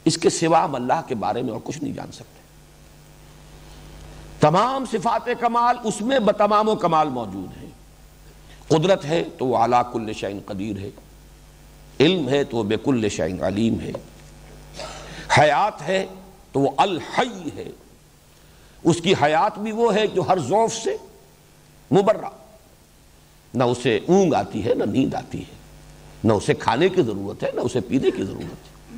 [0.06, 2.40] اس کے سوا ہم اللہ کے بارے میں اور کچھ نہیں جان سکتے۔
[4.40, 7.69] تمام صفات کمال، اس میں بتمام و کمال موجود ہیں۔
[8.70, 10.90] قدرت ہے تو وہ اعلیٰ کل شعین قدیر ہے۔
[12.00, 13.92] علم ہے تو وہ بے کل شعین علیم ہے۔
[15.38, 16.06] حیات ہے
[16.52, 17.72] تو وہ الحی ہے۔
[18.84, 20.98] اس کی حیات بھی وہ ہے جو ہر ذوف سے
[21.92, 22.30] مبرہ۔
[23.54, 25.54] نہ اسے اونگ آتی ہے، نہ نیند آتی ہے۔
[26.24, 28.98] نہ اسے کھانے کی ضرورت ہے، نہ اسے پینے کی ضرورت ہے۔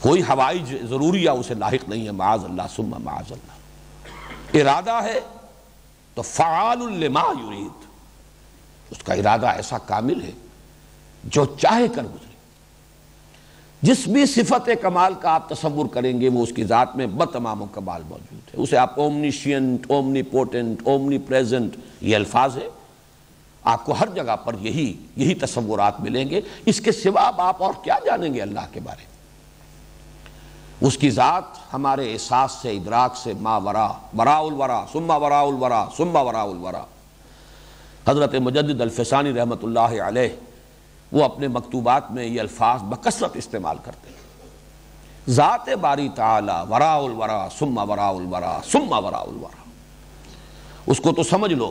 [0.00, 3.52] کوئی ہوائی ضروریہ اسے لاحق نہیں ہے، معاذ اللہ سمہ معاذ اللہ۔
[4.60, 5.20] ارادہ ہے
[6.14, 7.85] تو فعال لما یرید۔
[8.90, 10.30] اس کا ارادہ ایسا کامل ہے
[11.24, 12.26] جو چاہے کر گزرے۔
[13.82, 17.62] جس بھی صفت کمال کا آپ تصور کریں گے، وہ اس کی ذات میں بتمام
[17.62, 22.68] و کمال موجود ہے۔ اسے آپ omniscient omnipotent omnipresent یہ الفاظ ہے
[23.62, 27.72] آپ کو ہر جگہ پر یہی یہی تصورات ملیں گے۔ اس کے سوا آپ اور
[27.82, 29.04] کیا جانیں گے اللہ کے بارے؟
[30.82, 35.40] میں اس کی ذات ہمارے احساس سے، ادراک سے، ما ورا ورا الورا سما ورا
[35.40, 36.84] الورا سما ورا الورا۔
[38.08, 40.28] حضرت مجدد الفسانی رحمۃ اللہ علیہ
[41.12, 44.24] وہ اپنے مکتوبات میں یہ الفاظ بکثرت استعمال کرتے ہیں۔
[45.28, 49.64] ذات باری تعالی ورا الورا سما ورا الورا سما ورا الورا۔
[50.86, 51.70] اس کو تو سمجھ لو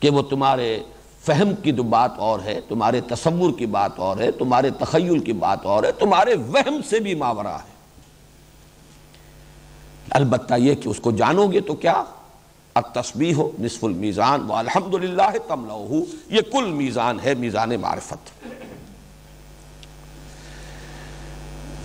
[0.00, 0.82] کہ وہ تمہارے
[1.24, 5.32] فہم کی جو بات اور ہے، تمہارے تصور کی بات اور ہے، تمہارے تخیل کی
[5.32, 7.74] بات اور ہے، تمہارے وہم سے بھی ماورا ہے۔
[10.10, 12.04] البتہ یہ کہ اس کو جانو گے تو کیا؟
[12.76, 18.46] التسبیح ہو نصف المیزان و الحمدللہ تملہ یہ کل میزان ہے، میزان معرفت۔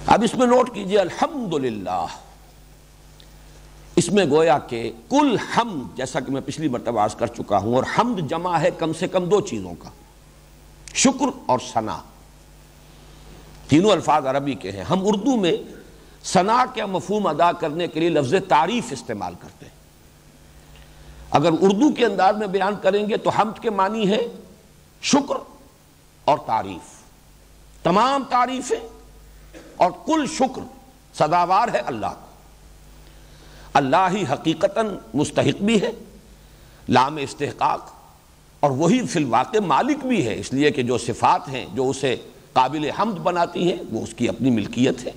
[0.05, 2.05] اب اس میں نوٹ کیجیے الحمدللہ۔
[3.95, 7.75] اس میں گویا کہ کل حمد، جیسا کہ میں پچھلی مرتبہ عرض کر چکا ہوں،
[7.75, 9.89] اور حمد جمع ہے کم سے کم دو چیزوں کا۔
[10.93, 11.97] شکر اور ثنا۔
[13.67, 15.57] تینوں الفاظ عربی کے ہیں۔ ہم اردو میں
[16.23, 19.80] ثنا کا مفہوم ادا کرنے کے لیے لفظ تعریف استعمال کرتے ہیں۔
[21.31, 24.19] اگر اردو کے انداز میں بیان کریں گے تو حمد کے معنی ہے
[25.01, 25.35] شکر
[26.25, 26.89] اور تعریف۔
[27.83, 28.79] تمام تعریفیں
[29.75, 30.61] اور کل شکر
[31.17, 32.29] صداوار ہے اللہ کو
[33.73, 35.91] اللہ ہی حقیقتاً مستحق بھی ہے،
[36.89, 37.89] لام استحقاق،
[38.59, 42.15] اور وہی فی الواقع مالک بھی ہے۔ اس لیے کہ جو صفات ہیں، جو اسے
[42.53, 45.11] قابل حمد بناتی ہیں، وہ اس کی اپنی ملکیت ہے۔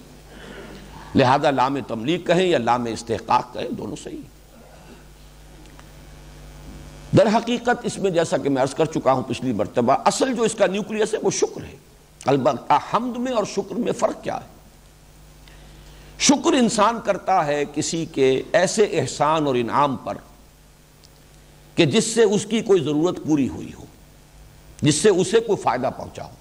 [1.15, 4.23] لہذا لام تملیغ کہیں یا لام استحقاق کہیں، دونوں صحیح
[7.17, 10.43] در حقیقت اس میں جیسا کہ میں عرض کر چکا ہوں پچھلی مرتبہ، اصل جو
[10.43, 11.77] اس کا نیوکلیس ہے وہ شکر ہے۔
[12.27, 14.55] البتہ حمد میں اور شکر میں فرق کیا ہے؟
[16.19, 20.15] شکر انسان کرتا ہے کسی کے ایسے احسان اور انعام پر
[21.75, 23.85] کہ جس سے اس کی کوئی ضرورت پوری ہوئی ہو،
[24.83, 26.35] جس سے اسے کوئی فائدہ پہنچا ہو۔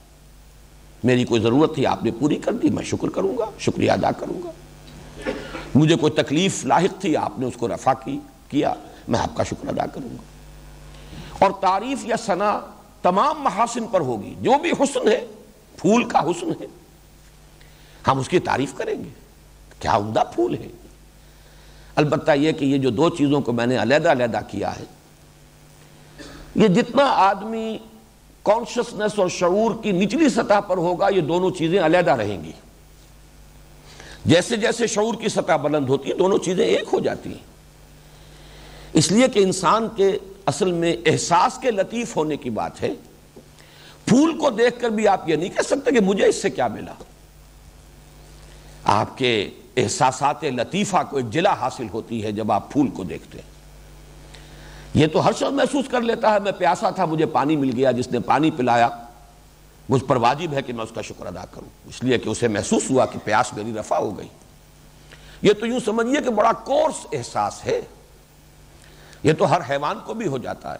[1.03, 4.11] میری کوئی ضرورت تھی، آپ نے پوری کر دی، میں شکر کروں گا، شکریہ ادا
[4.11, 4.51] کروں گا۔
[5.75, 8.73] مجھے کوئی تکلیف لاحق تھی، آپ نے اس کو رفع کی، کیا،
[9.07, 10.32] میں آپ کا شکر ادا کروں گا۔
[11.39, 12.59] اور تعریف یا ثنا
[13.01, 15.25] تمام محاسن پر ہوگی۔ جو بھی حسن ہے،
[15.77, 16.65] پھول کا حسن ہے۔
[18.07, 19.09] ہم اس کی تعریف کریں گے۔
[19.79, 20.67] کیا عمدہ پھول ہے۔
[21.95, 24.83] البتہ یہ کہ یہ جو دو چیزوں کو میں نے علیحدہ علیحدہ کیا ہے،
[26.55, 27.77] یہ جتنا آدمی
[28.43, 32.51] کانشسنس اور شعور کی نچلی سطح پر ہوگا، یہ دونوں چیزیں علیحدہ رہیں گی۔
[34.25, 37.53] جیسے جیسے شعور کی سطح بلند ہوتی ہے دونوں چیزیں ایک ہو جاتی ہیں۔
[38.93, 42.93] اس لیے کہ انسان کے اصل میں احساس کے لطیف ہونے کی بات ہے۔
[44.05, 46.67] پھول کو دیکھ کر بھی آپ یہ نہیں کہہ سکتے کہ مجھے اس سے کیا
[46.67, 46.93] ملا۔
[48.83, 53.37] آپ کے احساسات لطیفہ کو ایک جلا حاصل ہوتی ہے جب آپ پھول کو دیکھتے
[53.37, 53.53] ہیں۔
[54.93, 57.91] یہ تو ہر شخص محسوس کر لیتا ہے، میں پیاسا تھا، مجھے پانی مل گیا،
[57.91, 58.89] جس نے پانی پلایا،
[59.89, 62.47] مجھ پر واجب ہے کہ میں اس کا شکر ادا کروں۔ اس لیے کہ اسے
[62.47, 64.27] محسوس ہوا کہ پیاس میری رفع ہو گئی۔
[65.41, 67.81] یہ تو یوں سمجھیے کہ بڑا کورس احساس ہے۔
[69.23, 70.77] یہ تو ہر حیوان کو بھی ہو جاتا ہے۔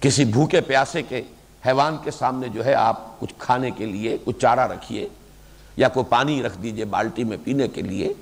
[0.00, 1.22] کسی بھوکے پیاسے کے
[1.66, 5.08] حیوان کے سامنے جو ہے آپ کچھ کھانے کے لیے، کچھ چارہ رکھیے
[5.76, 8.12] یا کوئی پانی رکھ دیجیے بالٹی میں پینے کے لیے،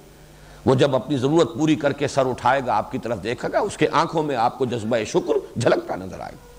[0.65, 3.59] وہ جب اپنی ضرورت پوری کر کے سر اٹھائے گا، آپ کی طرف دیکھے گا،
[3.59, 6.51] اس کے آنکھوں میں آپ کو جذبہ شکر جھلکتا نظر آئے گا۔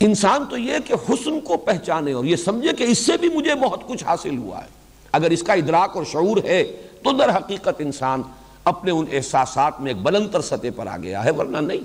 [0.00, 3.54] انسان تو یہ کہ حسن کو پہچانے اور یہ سمجھے کہ اس سے بھی مجھے
[3.54, 4.68] بہت کچھ حاصل ہوا ہے۔
[5.12, 6.64] اگر اس کا ادراک اور شعور ہے
[7.04, 8.22] تو در حقیقت انسان
[8.66, 11.80] اپنے ان احساسات میں ایک بلندر سطح پر آ گیا ہے، ورنہ نہیں۔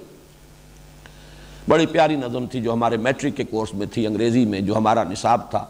[1.69, 5.03] بڑی پیاری نظم تھی جو ہمارے میٹرک کے کورس میں تھی، انگریزی میں، جو ہمارا
[5.03, 5.65] نصاب تھا۔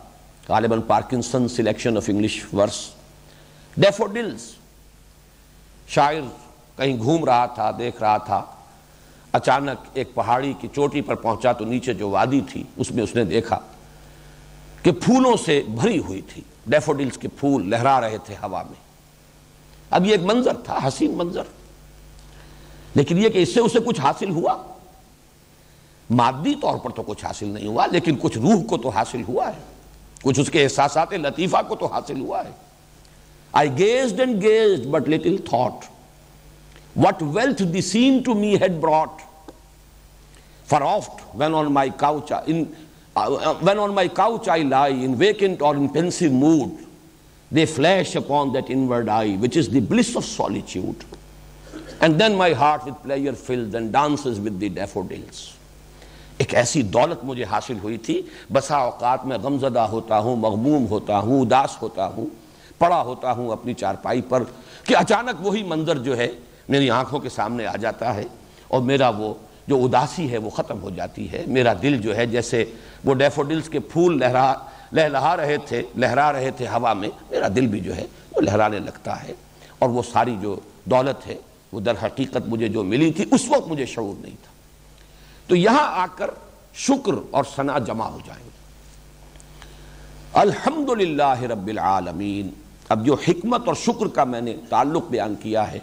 [0.49, 2.89] غالباً Parkinson selection of English verse.
[3.77, 4.41] Daffodils,
[5.87, 6.21] شاعر
[6.77, 8.45] کہیں گھوم رہا تھا، دیکھ رہا تھا۔
[9.31, 13.15] اچانک ایک پہاڑی کی چوٹی پر پہنچا تو نیچے جو وادی تھی، اس میں اس
[13.15, 13.59] نے دیکھا
[14.83, 18.90] کہ پھولوں سے بھری ہوئی تھی۔ ڈیفوڈلز کے پھول لہرا رہے تھے ہوا میں۔
[19.91, 21.43] اب یہ ایک منظر تھا، حسین منظر۔
[22.95, 24.57] لیکن یہ کہ اس سے اسے کچھ حاصل ہوا۔
[26.09, 29.47] مادی طور پر تو کچھ حاصل نہیں ہوا، لیکن کچھ روح کو تو حاصل ہوا
[29.47, 29.61] ہے۔
[30.23, 32.51] کچھ اس کے احساسات لطیفہ کو تو حاصل ہوا ہے۔
[33.51, 35.85] I gazed and gazed but little thought
[36.95, 39.09] what wealth the scene to me had brought
[40.81, 42.31] oft when on my couch
[43.61, 46.69] when on my couch I lie in vacant or in pensive mood
[47.51, 51.03] they flash upon that inward eye which is the bliss of solitude.
[52.01, 55.41] And then my heart with pleasure fills and dances with the daffodils.
[56.37, 58.21] ایک ایسی دولت مجھے حاصل ہوئی تھی،
[58.53, 62.25] بسا اوقات میں غمزدہ ہوتا ہوں، مغموم ہوتا ہوں، اداس ہوتا ہوں،
[62.79, 64.43] پڑا ہوتا ہوں اپنی چارپائی پر
[64.83, 66.27] کہ اچانک وہی منظر جو ہے
[66.69, 68.23] میری آنکھوں کے سامنے آ جاتا ہے
[68.67, 69.33] اور میرا وہ
[69.67, 72.63] جو اداسی ہے وہ ختم ہو جاتی ہے، میرا دل جو ہے جیسے
[73.05, 74.53] وہ ڈیفوڈلز کے پھول لہرا
[74.93, 78.79] لہلہا رہے تھے، لہرا رہے تھے ہوا میں، میرا دل بھی جو ہے وہ لہرانے
[78.79, 79.33] لگتا ہے
[79.79, 81.35] اور وہ ساری جو دولت ہے،
[81.71, 84.51] وہ در حقیقت مجھے جو ملی تھی، اس وقت مجھے شعور نہیں تھا۔
[85.47, 86.29] تو یہاں آ کر
[86.73, 88.49] شکر اور ثنا جمع ہو جائیں گے
[90.33, 90.89] الحمد
[91.43, 92.49] رب العالمین۔
[92.89, 95.79] اب جو حکمت اور شکر کا میں نے تعلق بیان کیا ہے،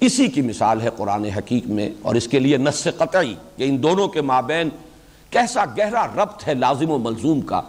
[0.00, 3.82] اسی کی مثال ہے قرآن حقیق میں۔ اور اس کے لیے نس قطعی کہ ان
[3.82, 4.68] دونوں کے مابین
[5.30, 7.62] کیسا گہرا ربط ہے لازم و ملزوم کا۔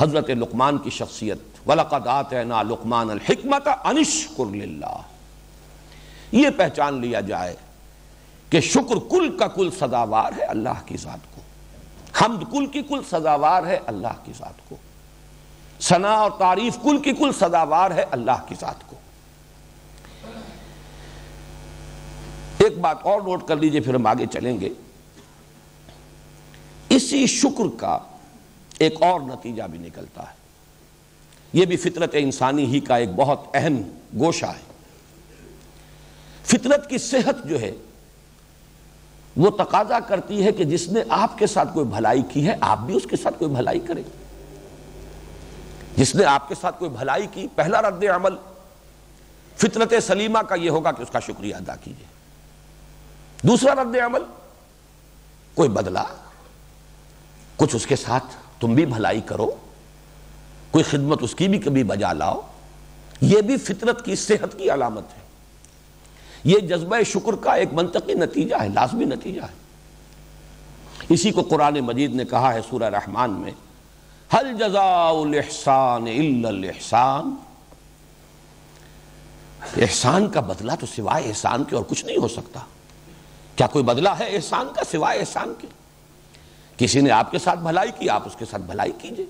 [0.00, 1.38] حضرت لقمان کی شخصیت۔
[1.68, 4.94] وَلَقَدْ آتَيْنَا لُقْمَانَ الْحِكْمَةَ أَنِشْكُرْ لِلَّهِ۔
[6.32, 7.56] یہ پہچان لیا جائے
[8.50, 11.40] کہ شکر کل کا کل سزاوار ہے اللہ کی ذات کو۔
[12.20, 14.76] حمد کل کی کل سزاوار ہے اللہ کی ذات کو۔
[15.80, 18.96] ثنا اور تعریف کل کی کل سزاوار ہے اللہ کی ذات کو۔
[22.58, 24.68] ایک بات اور نوٹ کر لیجیے، پھر ہم آگے چلیں گے۔
[26.88, 27.98] اسی شکر کا
[28.78, 30.34] ایک اور نتیجہ بھی نکلتا ہے۔
[31.52, 33.82] یہ بھی فطرت انسانی ہی کا ایک بہت اہم
[34.18, 34.74] گوشہ ہے۔
[36.42, 37.72] فطرت کی صحت جو ہے،
[39.36, 42.78] وہ تقاضا کرتی ہے کہ جس نے آپ کے ساتھ کوئی بھلائی کی ہے، آپ
[42.78, 44.02] بھی اس کے ساتھ کوئی بھلائی کریں۔
[45.96, 48.36] جس نے آپ کے ساتھ کوئی بھلائی کی، پہلا رد عمل۔
[49.56, 52.06] فطرت سلیمہ کا یہ ہوگا کہ اس کا شکریہ ادا کیجیے
[53.48, 54.22] دوسرا رد عمل،
[55.54, 55.98] کوئی بدلہ۔
[57.56, 59.50] کچھ اس کے ساتھ تم بھی بھلائی کرو،
[60.70, 62.40] کوئی خدمت اس کی بھی کبھی بجا لاؤ،
[63.20, 65.22] یہ بھی فطرت کی، صحت کی علامت ہے۔
[66.44, 69.64] یہ جذبہ شکر کا ایک منطقی نتیجہ ہے، لازمی نتیجہ ہے۔
[71.08, 73.50] اسی کو قرآن مجید نے کہا ہے سورہ رحمان میں
[74.34, 77.34] حل جزاء الاحسان الا الاحسان
[79.76, 82.60] احسان کا بدلہ تو سوائے احسان کے اور کچھ نہیں ہو سکتا۔
[83.56, 85.66] کیا کوئی بدلہ ہے احسان کا سوائے احسان کے؟
[86.76, 89.26] کسی نے آپ کے ساتھ بھلائی کی، آپ اس کے ساتھ بھلائی کیجیے۔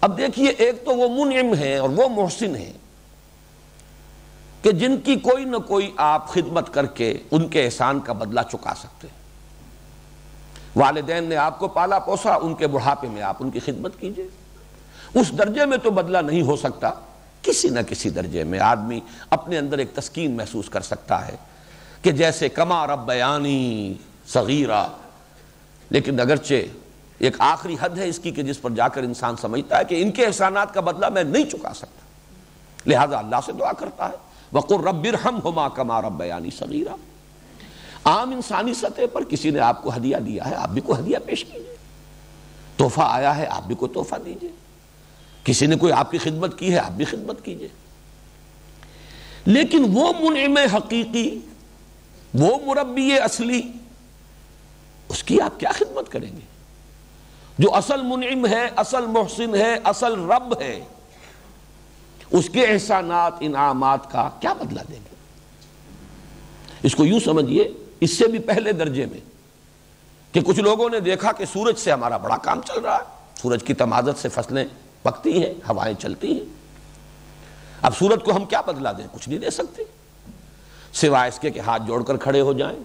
[0.00, 2.72] اب دیکھیے، ایک تو وہ منعم ہے اور وہ محسن ہے
[4.62, 8.40] کہ جن کی کوئی نہ کوئی آپ خدمت کر کے ان کے احسان کا بدلہ
[8.52, 9.18] چکا سکتے ہیں۔
[10.76, 14.28] والدین نے آپ کو پالا پوسا، ان کے بڑھاپے میں آپ ان کی خدمت کیجیے۔
[15.14, 16.90] اس درجے میں تو بدلہ نہیں ہو سکتا،
[17.42, 19.00] کسی نہ کسی درجے میں آدمی
[19.30, 21.36] اپنے اندر ایک تسکین محسوس کر سکتا ہے
[22.02, 23.94] کہ جیسے کما رب بیانی
[24.26, 24.88] صغیرہ
[25.90, 26.54] لیکن اگرچہ
[27.18, 30.02] ایک آخری حد ہے اس کی کہ جس پر جا کر انسان سمجھتا ہے کہ
[30.02, 32.00] ان کے احسانات کا بدلہ میں نہیں چکا سکتا۔
[32.86, 34.16] لہذا اللہ سے دعا کرتا ہے۔
[34.52, 36.94] وقر رب برہم ہما کما رب بیانی صغیرہ
[38.04, 41.18] عام انسانی سطح پر کسی نے آپ کو ہدیہ دیا ہے، آپ بھی کوئی ہدیہ
[41.26, 41.76] پیش کیجیے۔
[42.76, 44.50] تحفہ آیا ہے، آپ بھی کوئی تحفہ دیجیے۔
[45.44, 47.68] کسی نے کوئی آپ کی خدمت کی ہے، آپ بھی خدمت کیجیے۔
[49.46, 51.38] لیکن وہ منعم حقیقی،
[52.34, 53.62] وہ مربی اصلی
[55.08, 56.58] اس کی آپ کیا خدمت کریں گے؟
[57.58, 60.84] جو اصل منعم ہے، اصل محسن ہے، اصل رب ہے،
[62.30, 65.14] اس کے احسانات، انعامات کا کیا بدلہ دیں گے؟
[66.82, 69.20] اس کو یوں سمجھیے، اس سے بھی پہلے درجے میں
[70.32, 73.02] کہ کچھ لوگوں نے دیکھا کہ سورج سے ہمارا بڑا کام چل رہا ہے۔
[73.42, 74.64] سورج کی تمازت سے فصلیں
[75.02, 76.44] پکتی ہیں، ہوائیں چلتی ہیں۔
[77.82, 79.82] اب سورج کو ہم کیا بدلا دیں؟ کچھ نہیں دے سکتے۔
[80.92, 82.78] سوائے اس کے کہ ہاتھ جوڑ کر کھڑے ہو جائیں۔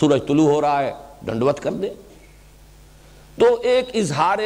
[0.00, 0.92] سورج طلوع ہو رہا ہے۔
[1.22, 1.94] ڈنڈوت کر دیں
[3.38, 4.38] تو ایک اظہار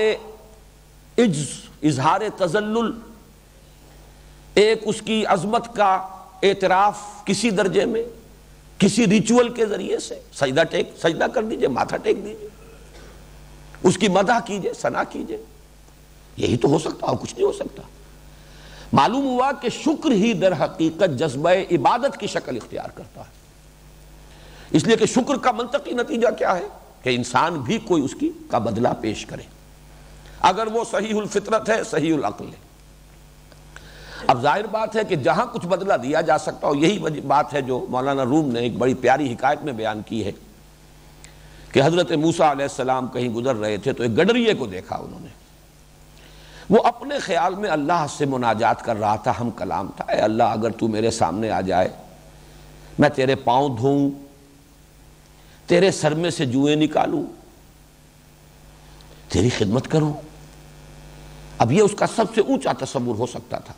[1.18, 1.49] عجز،
[1.83, 2.93] اظہار تزلل
[4.55, 5.95] ایک اس کی عظمت کا
[6.43, 8.03] اعتراف کسی درجے میں،
[8.79, 12.49] کسی ریچول کے ذریعے سے۔ سجدہ ٹیک، سجدہ کر دیجیے، ماتھا ٹیک دیجیے۔
[13.83, 15.39] اس کی مدح کیجیے سنا کیجیے۔
[16.37, 17.83] یہی تو ہو سکتا، اور کچھ نہیں ہو سکتا۔
[18.93, 23.39] معلوم ہوا کہ شکر ہی در حقیقت جذبہ عبادت کی شکل اختیار کرتا ہے۔
[24.71, 26.68] اس لیے کہ شکر کا منطقی نتیجہ کیا ہے
[27.03, 29.43] کہ انسان بھی کوئی اس کی کا بدلہ پیش کرے۔
[30.41, 32.71] اگر وہ صحیح الفطرت ہے، صحیح العقل ہے۔
[34.27, 37.62] اب ظاہر بات ہے کہ جہاں کچھ بدلہ دیا جا سکتا ہو یہی بات ہے
[37.62, 40.33] جو مولانا روم نے ایک بڑی پیاری حکایت میں بیان کی ہے
[41.73, 45.21] کہ حضرت موسیٰ علیہ السلام کہیں گزر رہے تھے تو ایک گڈریے کو دیکھا انہوں
[45.21, 45.29] نے۔
[46.71, 50.43] وہ اپنے خیال میں اللہ سے مناجات کر رہا تھا، ہم کلام تھا۔ اے اللہ،
[50.43, 51.89] اگر تو میرے سامنے آ جائے،
[52.99, 54.11] میں تیرے پاؤں دھوؤں
[55.71, 57.23] تیرے سر میں سے جوئیں نکالوں،
[59.29, 60.12] تیری خدمت کروں۔
[61.59, 63.75] اب یہ اس کا سب سے اونچا تصور ہو سکتا تھا۔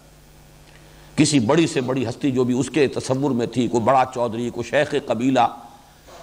[1.17, 4.51] کسی بڑی سے بڑی ہستی جو بھی اس کے تصور میں تھی، کوئی بڑا چودھری،
[4.51, 5.41] کوئی شیخ قبیلہ،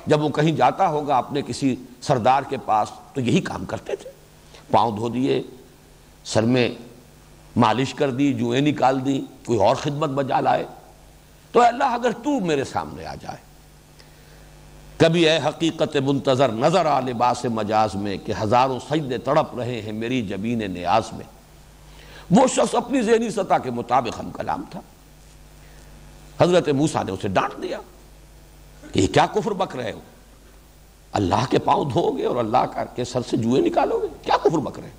[0.07, 4.09] جب وہ کہیں جاتا ہوگا اپنے کسی سردار کے پاس، تو یہی کام کرتے تھے۔
[4.71, 5.41] پاؤں دھو دیے،
[6.23, 6.69] سر میں
[7.55, 10.65] مالش کر دی، جوئیں نکال دی، کوئی اور خدمت بجا لائے۔
[11.51, 13.48] تو اللہ، اگر تو میرے سامنے آ جائے
[14.99, 19.91] کبھی اے حقیقت منتظر نظر آ لباس مجاز میں کہ ہزاروں سجدے تڑپ رہے ہیں
[19.91, 21.25] میری جبین نیاز میں۔
[22.31, 24.79] وہ شخص اپنی ذہنی سطح کے مطابق ہم کلام تھا۔
[26.39, 27.79] حضرت موسیٰ نے اسے ڈانٹ دیا
[28.93, 29.99] کہ یہ کیا کفر بک رہے ہو؟
[31.11, 34.57] اللہ کے پاؤں دھو گے اور اللہ کے سر سے جوئے نکالو گے؟ کیا کفر
[34.57, 34.89] بک رہے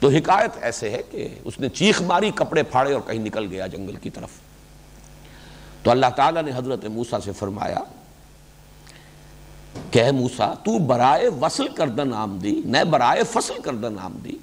[0.00, 3.66] تو حکایت ایسے ہے کہ اس نے چیخ ماری، کپڑے پھاڑے اور کہیں نکل گیا
[3.66, 4.28] جنگل کی طرف۔
[5.82, 7.78] تو اللہ تعالیٰ نے حضرت موسیٰ سے فرمایا
[9.90, 14.36] کہ موسیٰ، تو برائے وصل کردن آمدی نہ برائے فصل کردن آمدی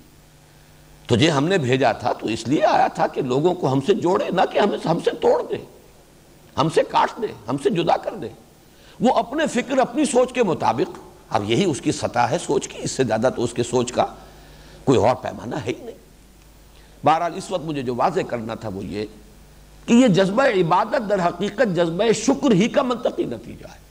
[1.05, 3.93] تجھے ہم نے بھیجا تھا، تو اس لیے آیا تھا کہ لوگوں کو ہم سے
[3.93, 5.55] جوڑے، نہ کہ ہمیں، ہم سے توڑ دے۔
[6.57, 8.27] ہم سے کاٹ دے، ہم سے جدا کر دے۔
[8.99, 12.77] وہ اپنے فکر، اپنی سوچ کے مطابق، اب یہی اس کی سطح ہے سوچ کی،
[12.81, 14.05] اس سے زیادہ تو اس کے سوچ کا
[14.83, 15.97] کوئی اور پیمانہ ہے ہی نہیں۔
[17.05, 19.05] بہرحال اس وقت مجھے جو واضح کرنا تھا وہ یہ
[19.85, 23.82] کہ یہ جذبہ عبادت در حقیقت جذبہ شکر ہی کا منطقی نتیجہ ہے۔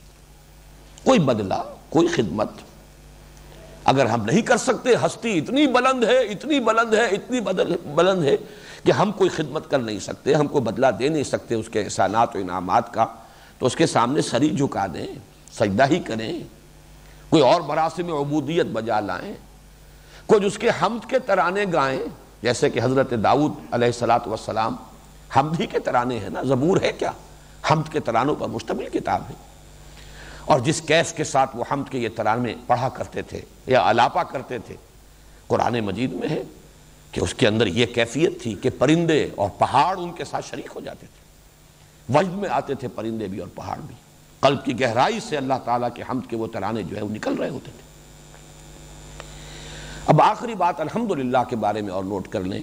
[1.05, 2.49] کوئی بدلہ، کوئی خدمت۔
[3.85, 7.39] اگر ہم نہیں کر سکتے، ہستی اتنی بلند ہے، اتنی بلند ہے، اتنی
[7.93, 8.35] بلند ہے
[8.83, 11.81] کہ ہم کوئی خدمت کر نہیں سکتے، ہم کو بدلہ دے نہیں سکتے اس کے
[11.81, 13.05] احسانات و انعامات کا۔
[13.59, 15.07] تو اس کے سامنے سری جھکا دیں،
[15.51, 16.39] سجدہ ہی کریں۔
[17.29, 19.33] کوئی اور مراسم عبودیت بجا لائیں۔
[20.25, 22.03] کوئی اس کے حمد کے ترانے گائیں۔
[22.41, 24.75] جیسے کہ حضرت داؤد علیہ السلام
[25.35, 27.11] حمد ہی کے ترانے ہیں نا زبور ہے کیا؟
[27.71, 29.52] حمد کے ترانوں پر مشتمل کتاب ہے۔
[30.45, 34.23] اور جس کیف کے ساتھ وہ حمد کے یہ ترانے پڑھا کرتے تھے یا علاپا
[34.23, 34.75] کرتے تھے،
[35.47, 36.43] قرآن مجید میں ہے
[37.11, 40.67] کہ اس کے اندر یہ کیفیت تھی کہ پرندے اور پہاڑ ان کے ساتھ شریک
[40.75, 41.23] ہو جاتے تھے۔
[42.17, 43.95] وجد میں آتے تھے پرندے بھی اور پہاڑ بھی۔
[44.39, 47.33] قلب کی گہرائی سے اللہ تعالیٰ کے حمد کے وہ ترانے جو ہے وہ نکل
[47.33, 47.83] رہے ہوتے تھے۔
[50.07, 52.61] اب آخری بات الحمدللہ کے بارے میں اور نوٹ کر لیں۔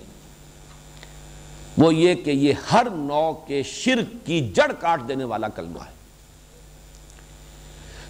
[1.79, 6.00] وہ یہ کہ یہ ہر نو کے شرک کی جڑ کاٹ دینے والا کلمہ ہے۔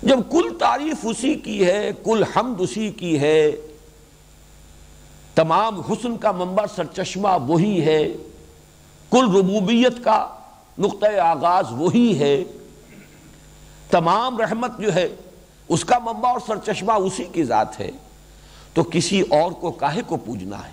[0.03, 3.51] جب کل تعریف اسی کی ہے، کل حمد اسی کی ہے،
[5.35, 8.09] تمام حسن کا منبع سرچشمہ وہی ہے،
[9.11, 10.35] کل ربوبیت کا
[10.79, 12.45] نقطۂ آغاز وہی ہے،
[13.91, 15.09] تمام رحمت جو ہے
[15.69, 17.91] اس کا منبع اور سرچشمہ اسی کی ذات ہے۔
[18.75, 20.73] تو کسی اور کو کاہے کو پوجنا ہے؟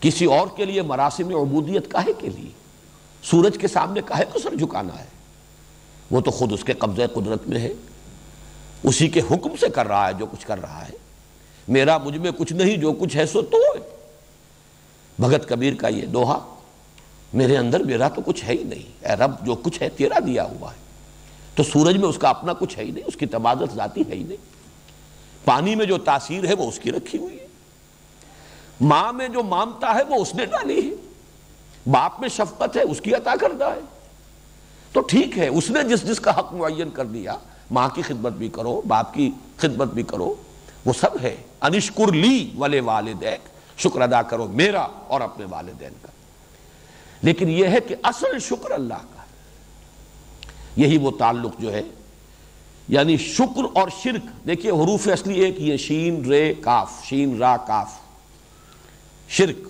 [0.00, 2.50] کسی اور کے لیے مراسم عبودیت کاہے کے لیے؟
[3.22, 5.06] سورج کے سامنے کاہے کو سر جھکانا ہے؟
[6.10, 7.72] وہ تو خود اس کے قبضہ قدرت میں ہے۔
[8.86, 10.96] اسی کے حکم سے کر رہا ہے جو کچھ کر رہا ہے۔
[11.68, 13.96] میرا مجھ میں کچھ نہیں، جو کچھ ہے سو تو۔ ہے
[15.18, 16.54] بھگت کبیر کا یہ دوہا،
[17.34, 20.44] میرے اندر میرا تو کچھ ہے ہی نہیں۔ اے رب، جو کچھ ہے تیرا دیا
[20.44, 20.78] ہوا ہے۔
[21.54, 24.14] تو سورج میں اس کا اپنا کچھ ہے ہی نہیں، اس کی تبادت ذاتی ہے
[24.14, 24.36] ہی نہیں۔
[25.44, 27.46] پانی میں جو تاثیر ہے، وہ اس کی رکھی ہوئی ہے۔
[28.80, 30.94] ماں میں جو مامتا ہے، وہ اس نے ڈالی ہے۔
[31.90, 33.80] باپ میں شفقت ہے، اس کی عطا کردہ ہے۔
[34.92, 37.36] تو ٹھیک ہے، اس نے جس جس کا حق معین کر دیا
[37.70, 40.34] ماں کی خدمت بھی کرو، باپ کی خدمت بھی کرو،
[40.84, 43.48] وہ سب ہے۔ انشکر لی والے والدین
[43.78, 46.08] شکر ادا کرو میرا اور اپنے والدین کا۔
[47.22, 49.22] لیکن یہ ہے کہ اصل شکر اللہ کا۔
[50.76, 51.82] یہی وہ تعلق جو ہے
[52.88, 57.92] یعنی شکر اور شرک۔ دیکھیے، حروف اصلی ایک، یہ شین، رے، کاف۔ شین، را، کاف۔
[59.28, 59.68] شرک۔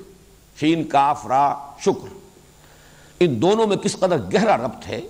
[0.61, 2.09] شین، کاف، را، شکر۔
[3.21, 5.01] ان دونوں میں کس قدر گہرا ربط ہے؟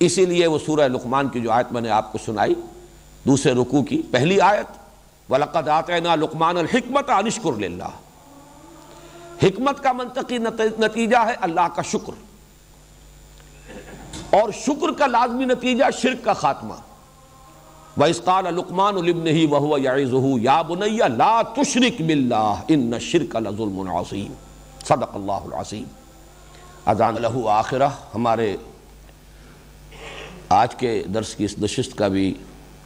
[0.00, 2.54] اسی لیے وہ سورہ لقمان کی جو آیت میں نے آپ کو سنائی،
[3.24, 4.78] دوسرے رکوع کی پہلی آیت،
[5.32, 7.90] وَلَقَدْ آتَيْنَا لُقْمَانَ الْحِكْمَةَ عَنِشْكُرْ لِلَّهِ۔
[9.42, 10.38] حکمت کا منطقی
[10.78, 12.12] نتیجہ ہے اللہ کا شکر۔
[14.30, 16.74] اور شکر کا لازمی نتیجہ شرک کا خاتمہ۔
[18.00, 24.34] وَإِذْ قَالَ لُقْمَانُ لِبْنِهِ وَهُوَ يَعِزُهُ يَا بُنَيَّ لَا تُشْرِكْ بِاللَّهِ إِنَّ الشِّرْكَ لَظُلْمٌ عَظِيمٌ۔
[24.84, 25.84] صدق اللہ العظیم۔
[26.86, 28.56] اذان لہو آخرہ، ہمارے
[30.48, 32.34] آج کے درس کی اس نشست کا بھی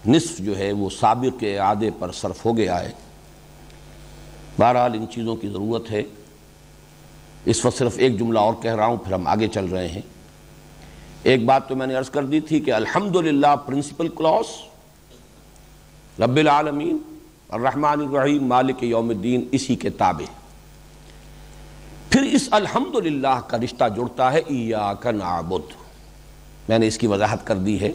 [0.07, 2.91] نصف جو ہے وہ سابق کے اعادے پر صرف ہو گیا ہے۔
[4.59, 6.03] بہرحال ان چیزوں کی ضرورت ہے۔
[7.45, 10.01] اس وقت صرف ایک جملہ اور کہہ رہا ہوں، پھر ہم آگے چل رہے ہیں۔
[11.23, 14.47] ایک بات تو میں نے عرض کر دی تھی کہ الحمدللہ پرنسپل کلاس،
[16.21, 16.99] رب العالمین،
[17.49, 20.33] الرحمن الرحیم، مالک یوم الدین، اسی کے تابع۔
[22.11, 25.82] پھر اس الحمدللہ کا رشتہ جڑتا ہے، ایاک نعبد۔
[26.69, 27.93] میں نے اس کی وضاحت کر دی ہے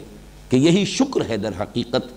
[0.48, 2.12] کہ یہی شکر ہے در حقیقت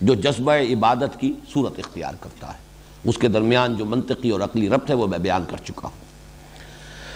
[0.00, 2.58] جو جذبہ عبادت کی صورت اختیار کرتا ہے۔
[3.04, 6.06] اس کے درمیان جو منطقی اور عقلی ربط ہے وہ میں بیان کر چکا ہوں۔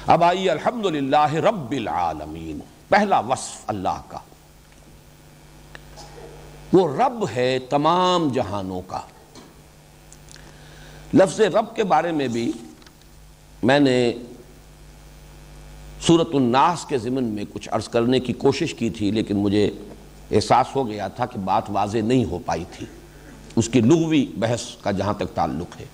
[0.07, 2.59] اب آئیے الحمدللہ رب العالمین،
[2.89, 4.18] پہلا وصف اللہ کا۔
[6.72, 9.01] وہ رب ہے تمام جہانوں کا۔
[11.14, 12.53] لفظ رب کے بارے میں بھی
[13.62, 14.12] میں نے
[16.07, 19.70] صورت الناس کے ضمن میں کچھ عرض کرنے کی کوشش کی تھی، لیکن مجھے
[20.30, 22.86] احساس ہو گیا تھا کہ بات واضح نہیں ہو پائی تھی۔
[23.57, 25.84] اس کی لغوی بحث کا جہاں تک تعلق ہے۔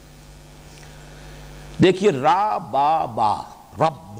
[1.82, 3.42] دیکھیے، را، با با،
[3.80, 4.18] رب۔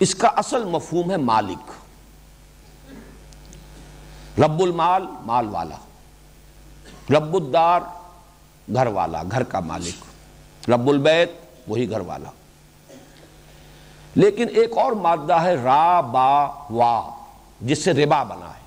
[0.00, 1.72] اس کا اصل مفہوم ہے مالک۔
[4.40, 5.76] رب المال، مال والا۔
[7.10, 7.80] رب الدار،
[8.74, 10.04] گھر والا، گھر کا مالک۔
[10.70, 11.30] رب البیت،
[11.68, 12.30] وہی گھر والا۔
[14.14, 17.10] لیکن ایک اور مادہ ہے را با وا،
[17.60, 18.62] جس سے ربا بنا ہے۔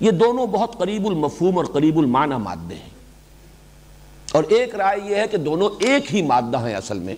[0.00, 2.90] یہ دونوں بہت قریب المفہوم اور قریب المعنی مادے ہیں۔
[4.32, 7.14] اور ایک رائے یہ ہے کہ دونوں ایک ہی مادہ ہیں اصل میں،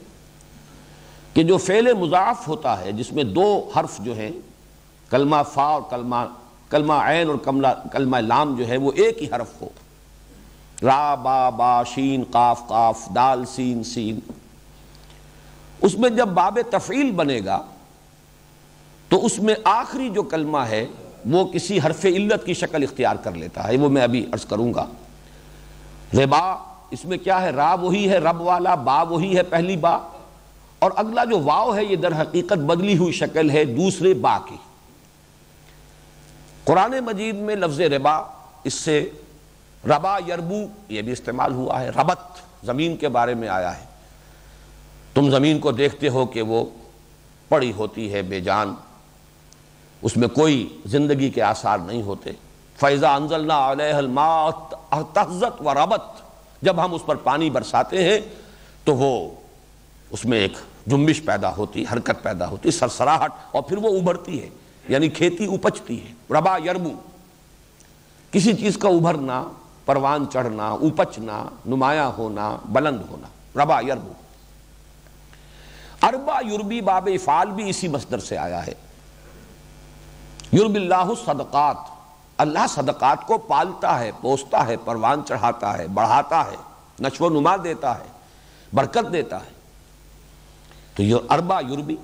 [1.34, 4.30] کہ جو فعل مضاف ہوتا ہے، جس میں دو حرف جو ہیں،
[5.11, 6.16] کلمہ فا اور کلمہ
[6.70, 7.36] کلمہ عین اور
[7.92, 9.68] کلمہ لام جو ہے، وہ ایک ہی حرف ہو۔
[10.82, 14.20] را، با با، شین، قاف قاف، دال، سین سین۔
[15.83, 17.62] اس میں جب باب تفعیل بنے گا،
[19.09, 20.87] تو اس میں آخری جو کلمہ ہے،
[21.31, 24.74] وہ کسی حرف علت کی شکل اختیار کر لیتا ہے، وہ میں ابھی عرض کروں
[24.74, 24.87] گا۔
[26.14, 26.57] ربا
[26.91, 29.99] اس میں کیا ہے؟ را وہی ہے، رب والا، با وہی ہے پہلی با۔
[30.78, 34.57] اور اگلا جو واؤ ہے، یہ در حقیقت بدلی ہوئی شکل ہے دوسرے با کی۔
[36.64, 38.22] قرآن مجید میں لفظ ربا،
[38.64, 39.11] اس سے
[39.87, 42.18] ربا یربو، یہ بھی استعمال ہوا ہے ربت
[42.64, 43.89] زمین کے بارے میں آیا ہے۔
[45.20, 46.64] تم زمین کو دیکھتے ہو کہ وہ
[47.48, 48.74] پڑی ہوتی ہے بے جان۔
[50.02, 52.30] اس میں کوئی زندگی کے آثار نہیں ہوتے۔
[52.80, 54.50] فیضا انزلنا علیہ الماء
[55.64, 56.02] و ربت
[56.62, 58.20] جب ہم اس پر پانی برساتے ہیں
[58.84, 59.30] تو وہ
[60.10, 60.52] اس میں ایک
[60.86, 64.48] جنبش پیدا ہوتی، حرکت پیدا ہوتی، سرسراہٹ، اور پھر وہ ابھرتی ہے
[64.88, 66.92] یعنی کھیتی اپچتی ہے۔ ربا یربو۔
[68.30, 69.44] کسی چیز کا ابھرنا،
[69.84, 74.12] پروان چڑھنا اپچنا نمایاں ہونا، بلند ہونا، ربا یربو۔
[76.03, 78.72] اربا یوربی باب افعال بھی اسی مصدر سے آیا ہے۔
[80.53, 81.76] یورب اللہ صدقات
[82.38, 86.57] اللہ صدقات کو پالتا ہے، پوستا ہے، پروان چڑھاتا ہے، بڑھاتا ہے،
[87.01, 88.05] نشو و نما دیتا ہے،
[88.72, 89.51] برکت دیتا ہے۔
[90.94, 91.96] تو یہ اربا یوربی۔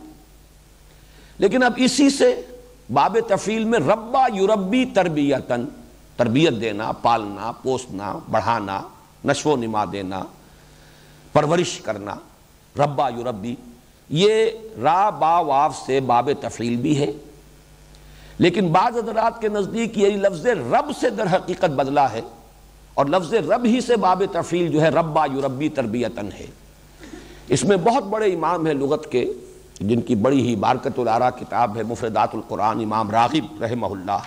[1.38, 2.46] لیکن اب اسی سے
[2.92, 5.64] باب تفیل میں ربا یوربی تربیتن
[6.16, 8.80] تربیت دینا، پالنا، پوسنا، بڑھانا،
[9.24, 10.22] نشو و نما دینا،
[11.32, 12.14] پرورش کرنا،
[12.78, 13.56] ربا یوربی۔
[14.08, 14.46] یہ
[14.82, 17.12] را با واف سے باب تفعیل بھی ہے۔
[18.38, 22.20] لیکن بعض حضرات کے نزدیک یہ لفظ رب سے در حقیقت بدلا ہے
[22.94, 26.46] اور لفظ رب ہی سے باب تفعیل جو ہے ربا یوربی تربیتن ہے۔
[27.48, 29.32] اس میں بہت بڑے امام ہیں لغت کے،
[29.80, 34.18] جن کی بڑی ہی بارکت العرا کتاب ہے، مفردات القرآن امام راغب رحمہ اللہ۔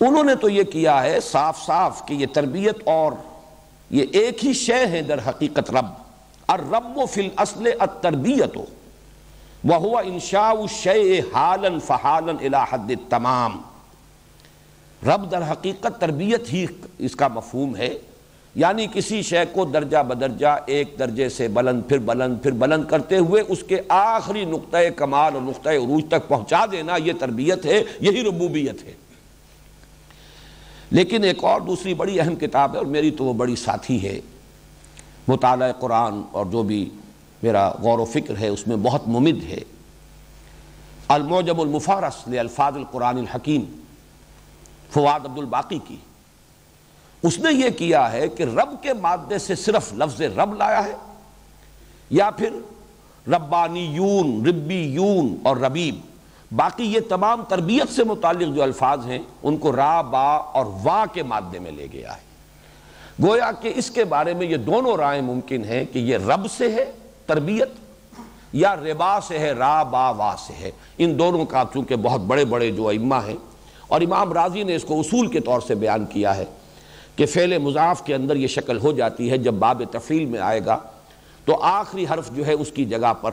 [0.00, 3.12] انہوں نے تو یہ کیا ہے صاف صاف کہ یہ تربیت اور
[3.90, 6.09] یہ ایک ہی شے ہیں در حقیقت رب۔
[6.50, 8.56] الرب فی الاصل التربیت
[9.64, 13.58] وهو انشاء الشیء حالا فحالا الى حد التمام.
[15.06, 16.66] رب در حقیقت تربیت ہی
[16.98, 17.98] اس کا مفہوم ہے.
[18.54, 23.18] یعنی کسی شے کو درجہ بدرجہ ایک درجے سے بلند پھر بلند پھر بلند کرتے
[23.18, 27.82] ہوئے اس کے آخری نقطۂ کمال اور نقطۂ عروج تک پہنچا دینا یہ تربیت ہے،
[28.00, 28.92] یہی ربوبیت ہے.
[30.90, 34.20] لیکن ایک اور دوسری بڑی اہم کتاب ہے اور میری تو وہ بڑی ساتھی ہے
[35.28, 36.90] مطالعہ قرآن اور جو بھی
[37.42, 39.58] میرا غور و فکر ہے، اس میں بہت ممد ہے۔
[41.08, 43.64] الموجب المفارس الفاظ القرآن الحکیم،
[44.90, 45.96] فواد عبد الباقی کی۔
[47.22, 50.96] اس نے یہ کیا ہے کہ رب کے مادے سے صرف لفظ رب لایا ہے
[52.10, 52.52] یا پھر
[53.28, 55.98] ربانی یون ربی یون اور ربیب۔
[56.56, 61.04] باقی یہ تمام تربیت سے متعلق جو الفاظ ہیں، ان کو را، با اور وا
[61.12, 62.29] کے مادے میں لے گیا ہے۔
[63.22, 66.72] گویا کہ اس کے بارے میں یہ دونوں رائے ممکن ہیں کہ یہ رب سے
[66.72, 66.92] ہے
[67.26, 67.68] تربیت
[68.52, 72.44] یا ربا سے ہے، را با وا سے ہے۔ ان دونوں کا چونکہ بہت بڑے
[72.44, 73.36] بڑے جو ائمہ ہیں۔
[73.88, 76.44] اور امام راضی نے اس کو اصول کے طور سے بیان کیا ہے
[77.16, 80.60] کہ فعل مضاف کے اندر یہ شکل ہو جاتی ہے، جب باب تفیل میں آئے
[80.66, 80.78] گا
[81.44, 83.30] تو آخری حرف جو ہے اس کی جگہ پر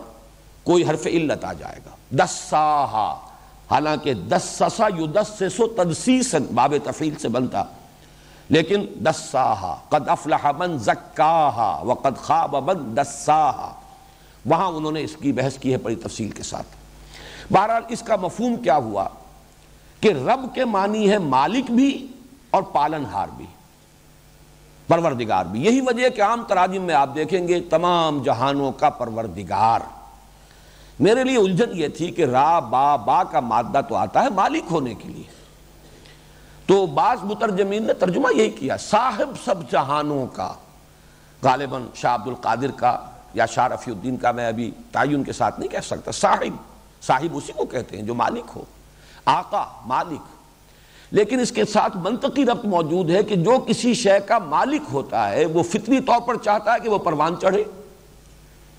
[0.64, 3.28] کوئی حرف علت آ جائے گا۔ دساہا
[3.72, 7.64] حالانکہ دسسا یو دس سے سو تدسیسن باب تفیل سے بنتا۔
[8.50, 13.74] لیکن دساہا، قد افلح من زکاہا وقد خواب من دساہا۔
[14.46, 16.68] وہاں انہوں نے اس کی بحث کی ہے بڑی تفصیل کے ساتھ۔
[17.54, 19.08] بہرحال اس کا مفہوم کیا ہوا
[20.00, 22.08] کہ رب کے معنی ہے مالک بھی
[22.50, 23.46] اور پالن ہار بھی،
[24.88, 29.80] پروردگار بھی۔ یہی وجہ کہ عام تراجم میں آپ دیکھیں گے تمام جہانوں کا پروردگار۔
[31.00, 34.64] میرے لیے الجھن یہ تھی کہ را با با کا مادہ تو آتا ہے مالک
[34.72, 35.37] ہونے کے لیے۔
[36.68, 40.54] تو بعض مترجمین نے ترجمہ یہی کیا، صاحب سب جہانوں کا،
[41.44, 43.00] غالباً شاہ عبد القادر کا
[43.34, 46.56] یا شاہ رفیع الدین کا میں ابھی تعین کے ساتھ نہیں کہہ سکتا، صاحب
[47.04, 48.64] صاحب اسی کو کہتے ہیں جو مالک ہو،
[49.26, 50.20] آقا، مالک۔
[51.12, 55.30] لیکن اس کے ساتھ منطقی ربط موجود ہے کہ جو کسی شے کا مالک ہوتا
[55.30, 57.64] ہے، وہ فطری طور پر چاہتا ہے کہ وہ پروان چڑھے۔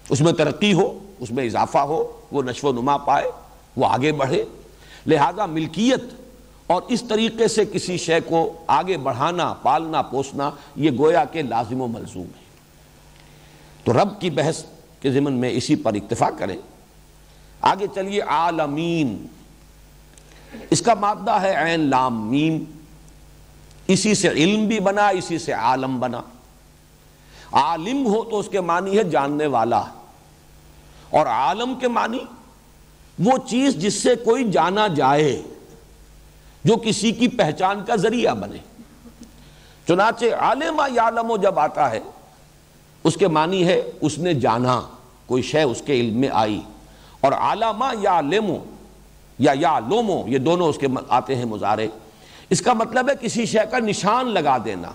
[0.09, 3.31] اس میں ترقی ہو، اس میں اضافہ ہو، وہ نشو و نما پائے،
[3.77, 4.45] وہ آگے بڑھے۔
[5.07, 6.28] لہذا ملکیت
[6.69, 11.81] اور اس طریقے سے کسی شے کو آگے بڑھانا، پالنا، پوسنا، یہ گویا کے لازم
[11.81, 12.49] و ملزوم ہے۔
[13.85, 14.65] تو رب کی بحث
[15.01, 16.57] کے ضمن میں اسی پر اکتفا کریں۔
[17.61, 19.27] آگے چلیے، عالمین۔
[20.71, 22.65] اس کا مادہ ہے عین لام میم۔
[23.87, 26.21] اسی سے علم بھی بنا، اسی سے عالم بنا۔
[27.53, 29.83] عالم ہو تو اس کے معنی ہے جاننے والا۔
[31.11, 32.19] اور عالم کے معنی
[33.19, 35.43] وہ چیز جس سے کوئی جانا جائے۔
[36.69, 38.59] جو کسی کی پہچان کا ذریعہ بنے۔
[39.89, 41.11] چنانچہ عالم یا
[41.43, 42.01] جب آتا ہے،
[43.05, 44.83] اس کے معنی ہے اس نے جانا،
[45.27, 46.61] کوئی شے اس کے علم میں آئی۔
[47.21, 48.59] اور علامہ یا لیمو
[49.39, 51.89] یا یا لومو یہ دونوں اس کے آتے ہیں مظاہرے۔
[52.51, 54.89] اس کا مطلب ہے کسی شے کا نشان لگا دینا،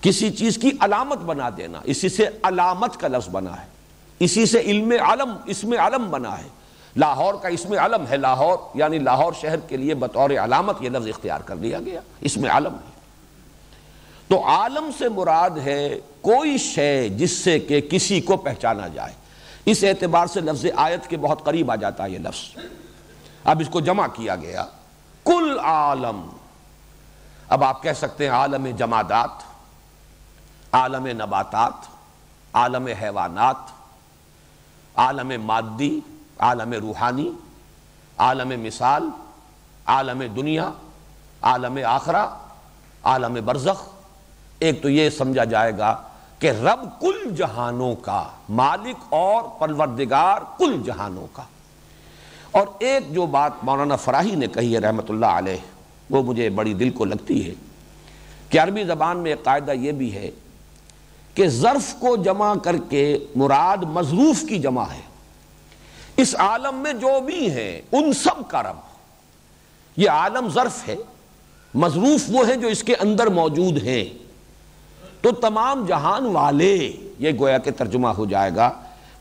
[0.00, 3.66] کسی چیز کی علامت بنا دینا۔ اسی سے علامت کا لفظ بنا ہے۔
[4.18, 6.48] اسی سے علم علم اس میں علم بنا ہے۔
[6.96, 10.88] لاہور کا اس میں علم ہے، لاہور یعنی لاہور شہر کے لیے بطور علامت یہ
[10.88, 12.94] لفظ اختیار کر لیا گیا، اس میں علم ہے۔
[14.28, 19.12] تو عالم سے مراد ہے کوئی شے جس سے کہ کسی کو پہچانا جائے۔
[19.64, 22.58] اس اعتبار سے لفظ آیت کے بہت قریب آ جاتا ہے یہ لفظ۔
[23.44, 24.64] اب اس کو جمع کیا گیا۔
[25.24, 26.28] کل عالم۔
[27.48, 29.30] اب آپ کہہ سکتے ہیں عالم جمادات،
[30.72, 31.72] عالم نباتات،
[32.52, 33.56] عالم حیوانات،
[34.94, 36.00] عالم مادی
[36.38, 37.32] عالم روحانی،
[38.18, 39.02] عالم مثال،
[39.86, 40.70] عالم دنیا،
[41.42, 42.26] عالم آخرہ،
[43.04, 43.88] عالم برزخ۔
[44.58, 46.02] ایک تو یہ سمجھا جائے گا
[46.38, 51.42] کہ رب کل جہانوں کا، مالک اور پروردگار کل جہانوں کا۔
[52.50, 55.56] اور ایک جو بات مولانا فراہی نے کہی ہے رحمت اللہ علیہ،
[56.10, 57.54] وہ مجھے بڑی دل کو لگتی ہے۔
[58.48, 60.30] کہ عربی زبان میں ایک قاعدہ یہ بھی ہے
[61.34, 65.13] کہ ظرف کو جمع کر کے مراد مضروف کی جمع ہے۔
[66.16, 68.76] اس عالم میں جو بھی ہیں، ان سب کا رب۔
[69.96, 70.96] یہ عالم ظرف ہے
[71.74, 74.04] مضروف وہ ہیں جو اس کے اندر موجود ہیں۔
[75.20, 78.70] تو تمام جہان والے، یہ گویا کہ ترجمہ ہو جائے گا،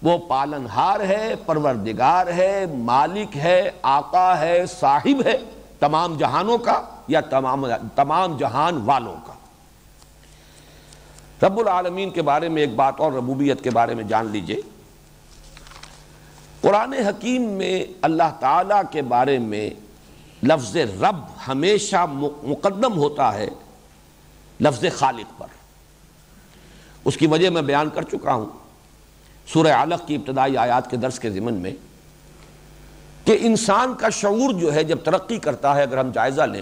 [0.03, 5.37] وہ پالن ہار ہے، پروردگار ہے، مالک ہے، آقا ہے، صاحب ہے،
[5.79, 7.65] تمام جہانوں کا یا تمام
[7.95, 9.33] تمام جہان والوں کا۔
[11.45, 14.61] رب العالمین کے بارے میں ایک بات اور، ربوبیت کے بارے میں جان لیجیے۔
[16.63, 19.69] قرآن حکیم میں اللہ تعالیٰ کے بارے میں
[20.43, 21.15] لفظ رب
[21.47, 22.05] ہمیشہ
[22.43, 23.47] مقدم ہوتا ہے
[24.61, 25.47] لفظ خالق پر۔
[27.05, 28.45] اس کی وجہ میں بیان کر چکا ہوں
[29.53, 31.71] سورہ علق کی ابتدائی آیات کے درس کے ضمن میں
[33.23, 36.61] کہ انسان کا شعور جو ہے جب ترقی کرتا ہے، اگر ہم جائزہ لیں،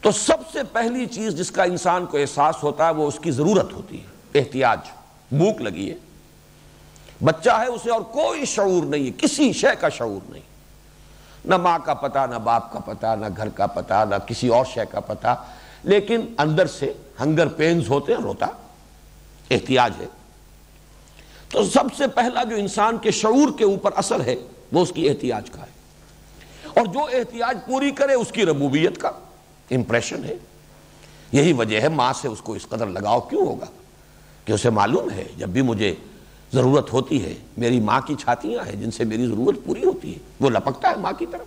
[0.00, 3.30] تو سب سے پہلی چیز جس کا انسان کو احساس ہوتا ہے وہ اس کی
[3.30, 4.78] ضرورت ہوتی ہے، احتیاج،
[5.32, 5.96] بھوک لگی ہے۔
[7.22, 10.42] بچہ ہے اسے اور کوئی شعور نہیں ہے کسی شے کا شعور نہیں۔
[11.44, 14.64] نہ ماں کا پتہ نہ باپ کا پتہ نہ گھر کا پتہ نہ کسی اور
[14.74, 15.44] شے کا پتہ
[15.82, 18.46] لیکن اندر سے ہنگر پینز ہوتے ہیں، روتا
[19.50, 20.06] احتیاج ہے۔
[21.48, 24.36] تو سب سے پہلا جو انسان کے شعور کے اوپر اثر ہے،
[24.72, 25.74] وہ اس کی احتیاج کا ہے۔
[26.68, 29.10] اور جو احتیاج پوری کرے، اس کی ربوبیت کا
[29.70, 30.34] امپریشن ہے۔
[31.32, 33.66] یہی وجہ ہے، ماں سے اس کو اس قدر لگاؤ کیوں ہوگا؟
[34.44, 35.94] کہ اسے معلوم ہے، جب بھی مجھے
[36.54, 40.18] ضرورت ہوتی ہے۔ میری ماں کی چھاتیاں ہیں جن سے میری ضرورت پوری ہوتی ہے۔
[40.40, 41.46] وہ لپکتا ہے ماں کی طرف۔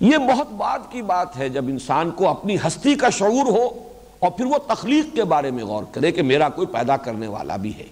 [0.00, 3.88] یہ بہت بعد کی بات ہے جب انسان کو اپنی ہستی کا شعور ہو
[4.18, 7.56] اور پھر وہ تخلیق کے بارے میں غور کرے کہ میرا کوئی پیدا کرنے والا
[7.56, 7.86] بھی ہے۔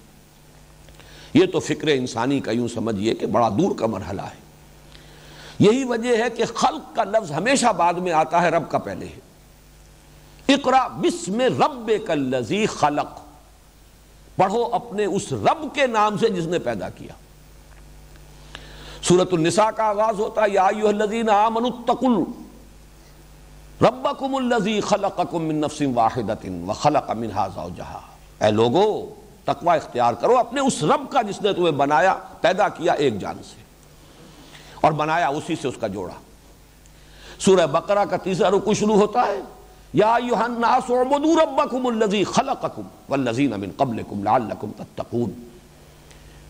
[1.34, 4.48] یہ تو فکر انسانی کا یوں سمجھئے کہ بڑا دور کا مرحلہ ہے۔
[5.58, 9.06] یہی وجہ ہے کہ خلق کا لفظ ہمیشہ بعد میں آتا ہے، رب کا پہلے
[9.06, 9.20] ہے۔
[10.54, 13.27] اقرا بسم رب کلزی خلق۔
[14.38, 17.12] پڑھو اپنے اس رب کے نام سے جس نے پیدا کیا۔
[19.02, 22.24] سورت النساء کا آغاز ہوتا ہے، یا الذین آمنوا اتقوا
[23.82, 28.00] ربکم الذی خلقکم من نفس واحدت وخلق منها زوجها
[28.40, 29.14] اے لوگو،
[29.44, 33.42] تقوی اختیار کرو، اپنے اس رب کا جس نے تمہیں بنایا، پیدا کیا ایک جان
[33.42, 33.62] سے،
[34.80, 36.14] اور بنایا اسی سے اس کا جوڑا۔
[37.38, 39.40] سورہ بقرہ کا تیسرا رکو شروع ہوتا ہے۔
[39.92, 45.30] یا ایوہ الناس اعبدوا ربکم الذی خلقکم والذین من قبلکم لعلکم تتقون۔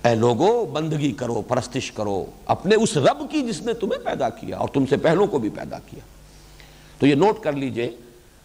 [0.05, 4.59] اے لوگو، بندگی کرو، پرستش کرو، اپنے اس رب کی جس نے تمہیں پیدا کیا
[4.59, 6.01] اور تم سے پہلوں کو بھی پیدا کیا۔
[6.99, 7.97] تو یہ نوٹ کر لیجیے،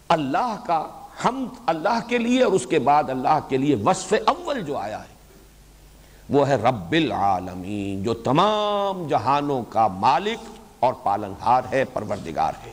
[0.08, 0.86] اللہ کا
[1.24, 4.98] ہم اللہ کے لیے اور اس کے بعد اللہ کے لیے وصف اول جو آیا
[4.98, 5.12] ہے،
[6.28, 10.38] وہ ہے رب العالمین، جو تمام جہانوں کا مالک
[10.80, 12.72] اور پالنہار ہے، پروردگار ہے۔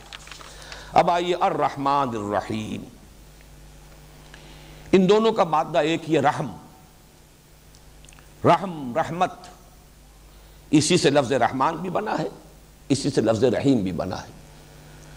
[0.92, 2.84] اب آئیے الرحمن الرحیم
[4.92, 6.56] ان دونوں کا مادہ ایک ہی ہے، رحم۔
[8.44, 9.32] رحم، رحمت۔
[10.70, 12.28] اسی سے لفظ رحمان بھی بنا ہے،
[12.88, 14.26] اسی سے لفظ رحیم بھی بنا ہے۔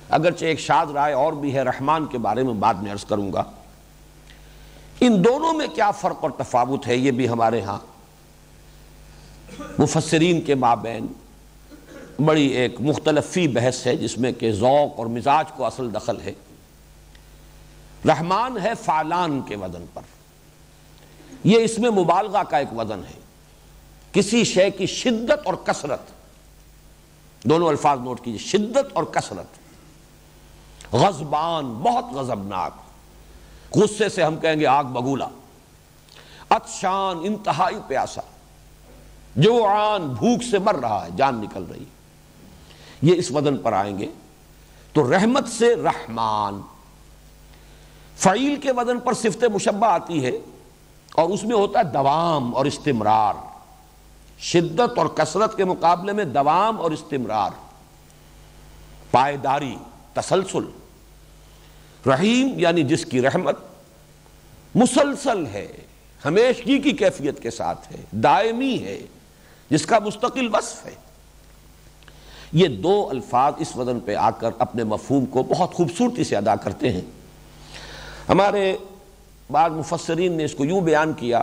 [0.09, 3.33] اگرچہ ایک شاد رائے اور بھی ہے، رحمان کے بارے میں بعد میں عرض کروں
[3.33, 3.43] گا۔
[5.01, 7.79] ان دونوں میں کیا فرق اور تفاوت ہے؟ یہ بھی ہمارے ہاں۔
[9.79, 11.07] مفسرین کے مابین
[12.19, 16.33] بڑی ایک مختلفی بحث ہے جس میں کہ ذوق اور مزاج کو اصل دخل ہے۔
[18.05, 20.01] رحمان ہے فالان کے وزن پر۔
[21.43, 23.19] یہ اس میں مبالغہ کا ایک وزن ہے۔
[24.11, 25.99] کسی شے کی شدت اور کثرت۔
[27.43, 29.45] دونوں الفاظ نوٹ کیجیے۔ شدت اور کثرت۔
[30.95, 32.71] غزبان بہت غزبناک
[33.75, 35.27] غصے سے ہم کہیں گے آگ بگولا۔
[36.49, 38.21] اتشان انتہائی پیاسا۔
[39.35, 41.94] جو آن بھوک سے مر رہا ہے، جان نکل رہی ہے۔
[43.01, 44.07] یہ اس وزن پر آئیں گے۔
[44.93, 46.61] تو رحمت سے رحمان۔
[48.17, 50.31] فعیل کے وزن پر صفت مشبہ آتی ہے
[51.13, 53.33] اور اس میں ہوتا ہے دوام اور استمرار۔
[54.39, 57.49] شدت اور کثرت کے مقابلے میں دوام اور استمرار۔
[59.11, 59.75] پائیداری،
[60.13, 60.69] تسلسل۔
[62.09, 63.59] رحیم یعنی جس کی رحمت
[64.75, 65.67] مسلسل ہے،
[66.25, 69.01] ہمیشگی کی کیفیت کے ساتھ ہے، دائمی ہے،
[69.69, 71.04] جس کا مستقل وصف ہے۔
[72.51, 76.55] یہ دو الفاظ اس وزن پہ آ کر اپنے مفہوم کو بہت خوبصورتی سے ادا
[76.55, 77.01] کرتے ہیں۔
[78.29, 78.77] ہمارے
[79.51, 81.41] بعض مفسرین نے اس کو یوں بیان کیا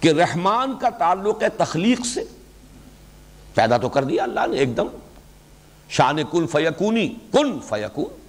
[0.00, 2.24] کہ رحمان کا تعلق ہے تخلیق سے۔
[3.54, 4.86] پیدا تو کر دیا اللہ نے ایک دم۔
[5.88, 8.20] شان کن فیکونی، کن فیکون۔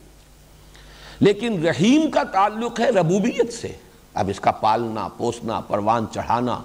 [1.19, 3.71] لیکن رحیم کا تعلق ہے ربوبیت سے۔
[4.13, 6.59] اب اس کا پالنا، پوسنا، پروان چڑھانا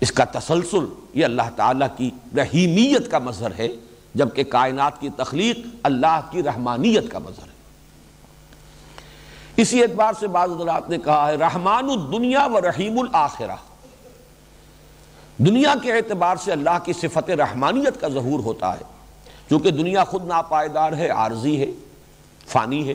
[0.00, 0.84] اس کا تسلسل
[1.14, 3.68] یہ اللہ تعالیٰ کی رحیمیت کا مظہر ہے،
[4.14, 7.56] جبکہ کائنات کی تخلیق اللہ کی رحمانیت کا مظہر ہے۔
[9.56, 13.56] اسی اعتبار سے بعض حضرات نے کہا ہے، رحمان الدنیا و رحیم الآخرہ
[15.38, 18.84] دنیا کے اعتبار سے اللہ کی صفت رحمانیت کا ظہور ہوتا ہے
[19.48, 21.66] کیونکہ دنیا خود ناپائیدار ہے، عارضی ہے،
[22.46, 22.94] فانی ہے۔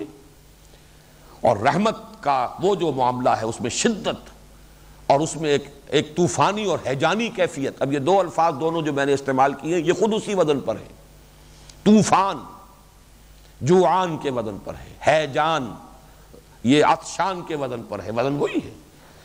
[1.42, 4.30] اور رحمت کا وہ جو معاملہ ہے، اس میں شدت
[5.12, 7.82] اور اس میں ایک ایک طوفانی اور حیجانی کیفیت.
[7.82, 10.76] اب یہ دو الفاظ دونوں جو میں نے استعمال کیے یہ خود اسی وزن پر
[10.76, 10.88] ہے.
[11.84, 12.38] طوفان
[13.62, 14.94] جوعان کے وزن پر ہے.
[15.08, 15.72] حیجان
[16.64, 18.12] یہ عطشان کے وزن پر ہے.
[18.12, 18.72] وزن وہی ہے.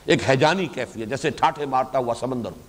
[0.04, 2.64] ایک حیجانی کیفیت، جیسے ٹھاٹھے مارتا ہوا سمندر ہو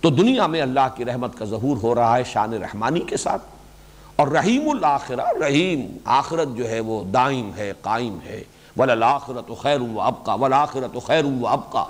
[0.00, 3.42] تو دنیا میں اللہ کی رحمت کا ظہور ہو رہا ہے شان رحمانی کے ساتھ.
[4.16, 8.42] اور رحیم الآخرہ رحیم، آخرت جو ہے وہ دائم ہے، قائم ہے.
[8.76, 11.84] ولاخرت و خیر و ابقا ولاخرت و خیر و ابقا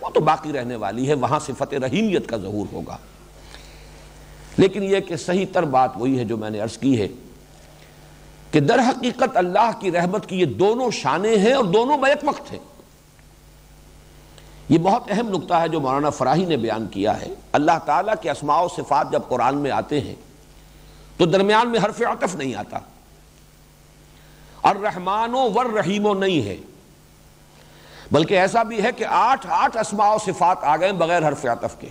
[0.00, 2.96] وہ تو باقی رہنے والی ہے، وہاں صفت رحیمیت کا ظہور ہوگا۔
[4.56, 7.08] لیکن یہ کہ صحیح تر بات وہی ہے جو میں نے عرض کی ہے
[8.50, 12.52] کہ در حقیقت اللہ کی رحمت کی یہ دونوں شانے ہیں اور دونوں بیک وقت
[12.52, 12.58] ہیں۔
[14.68, 18.30] یہ بہت اہم نقطہ ہے جو مولانا فراہی نے بیان کیا ہے۔ اللہ تعالیٰ کے
[18.30, 20.14] اسماع و صفات جب قرآن میں آتے ہیں
[21.16, 22.78] تو درمیان میں حرف عطف نہیں آتا۔
[24.62, 26.56] اور رحمان و ور رحیم نہیں ہے۔
[28.12, 31.80] بلکہ ایسا بھی ہے کہ آٹھ آٹھ اسماع و صفات آ گئے بغیر حرف عطف
[31.80, 31.88] کے۔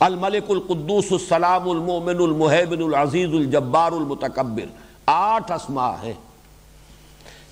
[0.00, 4.66] الملک القدوس السلام المومن المحبن العزیز الجبار المتکبر۔
[5.06, 6.12] آٹھ اسماء ہیں۔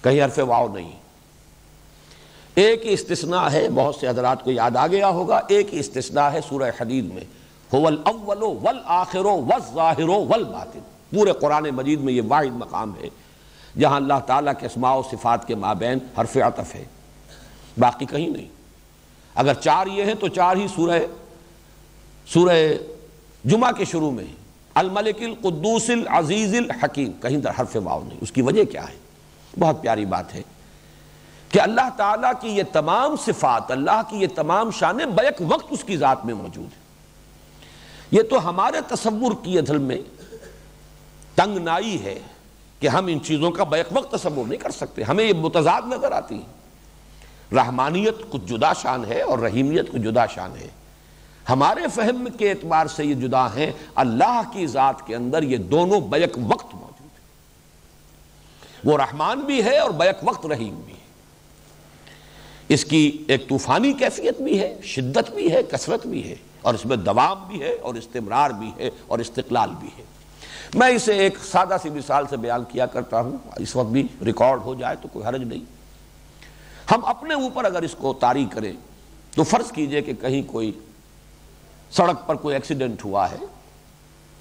[0.03, 0.93] کہیں حرف واؤ نہیں۔
[2.55, 6.29] ایک ہی استثناء ہے، بہت سے حضرات کو یاد آ گیا ہوگا۔ ایک ہی استثناء
[6.29, 7.25] ہے سورہ حدید میں۔
[11.15, 13.09] پورے قرآن مجید میں یہ واحد مقام ہے۔
[13.79, 16.85] جہاں اللہ تعالیٰ کے اسماء و صفات کے مابین حرف عطف ہے۔
[17.79, 18.49] باقی کہیں نہیں۔
[19.35, 21.01] اگر چار یہ ہیں تو چار ہی سورہ
[22.27, 22.73] سورہ
[23.45, 24.25] جمعہ کے شروع میں
[24.75, 28.99] الملک القدوس العزیز الحکیم۔ کہیں در حرف واؤ نہیں۔ اس کی وجہ کیا ہے؟
[29.59, 30.43] بہت پیاری بات ہے
[31.49, 35.85] کہ اللہ تعالیٰ کی یہ تمام صفات، اللہ کی یہ تمام شانیں بیک وقت اس
[35.85, 36.89] کی ذات میں موجود ہیں۔
[38.11, 39.99] یہ تو ہمارے تصور کی ادھل میں
[41.35, 42.19] تنگ نائی ہے۔
[42.81, 46.13] کہ ہم ان چیزوں کا بیک وقت تصور نہیں کر سکتے۔ ہمیں یہ متضاد نظر
[46.13, 46.59] آتی ہیں۔
[47.53, 50.69] رحمانیت کچھ جدا شان ہے اور رحیمیت کچھ جدا شان ہے۔
[51.49, 56.01] ہمارے فہم کے اعتبار سے یہ جدا ہیں۔ اللہ کی ذات کے اندر یہ دونوں
[56.01, 57.29] بیک وقت موجود ہیں۔
[58.85, 60.99] وہ رحمان بھی ہے اور بیک وقت رحیم بھی ہے۔
[62.69, 66.87] اس کی ایک طوفانی کیفیت بھی ہے، شدت بھی ہے، کثرت بھی ہے اور اس
[66.87, 70.03] میں دوام بھی ہے اور استمرار بھی ہے اور استقلال بھی ہے۔
[70.75, 74.61] میں اسے ایک سادہ سی مثال سے بیان کیا کرتا ہوں، اس وقت بھی ریکارڈ
[74.61, 75.65] ہو جائے تو کوئی حرج نہیں۔
[76.91, 78.73] ہم اپنے اوپر اگر اس کو طاری کریں
[79.31, 80.73] تو فرض کیجیے کہ کہیں کوئی
[81.91, 83.37] سڑک پر کوئی ایکسیڈنٹ ہوا ہے،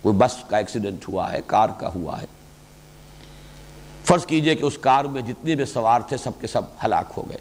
[0.01, 2.25] کوئی بس کا ایکسیڈنٹ ہوا ہے، کار کا ہوا ہے۔
[4.03, 7.29] فرض کیجیے کہ اس کار میں جتنے بھی سوار تھے، سب کے سب ہلاک ہو
[7.29, 7.37] گئے۔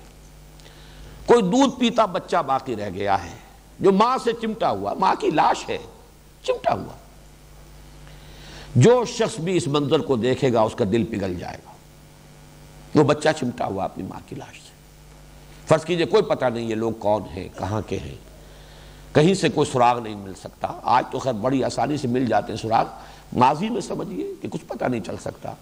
[1.26, 3.36] کوئی دودھ پیتا بچہ باقی رہ گیا ہے،
[3.80, 5.78] جو ماں سے چمٹا ہوا، ماں کی لاش ہے،
[6.42, 7.05] چمٹا ہوا۔
[8.74, 11.72] جو شخص بھی اس منظر کو دیکھے گا، اس کا دل پگھل جائے گا۔
[12.94, 14.70] وہ بچہ چمٹا ہوا اپنی ماں کی لاش سے۔
[15.66, 18.14] فرض کیجیے، کوئی پتہ نہیں یہ لوگ کون ہیں، کہاں کے ہیں۔
[19.12, 22.52] کہیں سے کوئی سراغ نہیں مل سکتا۔ آج تو خیر بڑی آسانی سے مل جاتے
[22.52, 22.84] ہیں سراغ
[23.32, 25.52] ماضی میں سمجھیے کہ کچھ پتہ نہیں چل سکتا۔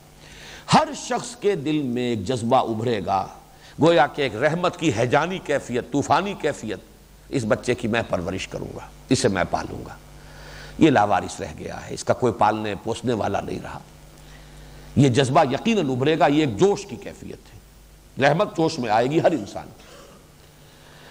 [0.74, 3.26] ہر شخص کے دل میں ایک جذبہ ابھرے گا۔
[3.80, 6.78] گویا کہ ایک رحمت کی حیجانی کیفیت، طوفانی کیفیت۔
[7.28, 9.94] اس بچے کی میں پرورش کروں گا، اسے میں پالوں گا۔
[10.78, 13.78] یہ لاوارث رہ گیا ہے، اس کا کوئی پالنے، پوسنے والا نہیں رہا۔
[14.96, 17.58] یہ جذبہ یقیناً ابھرے گا، یہ ایک جوش کی کیفیت ہے۔
[18.22, 19.84] رحمت جوش میں آئے گی ہر انسان کی۔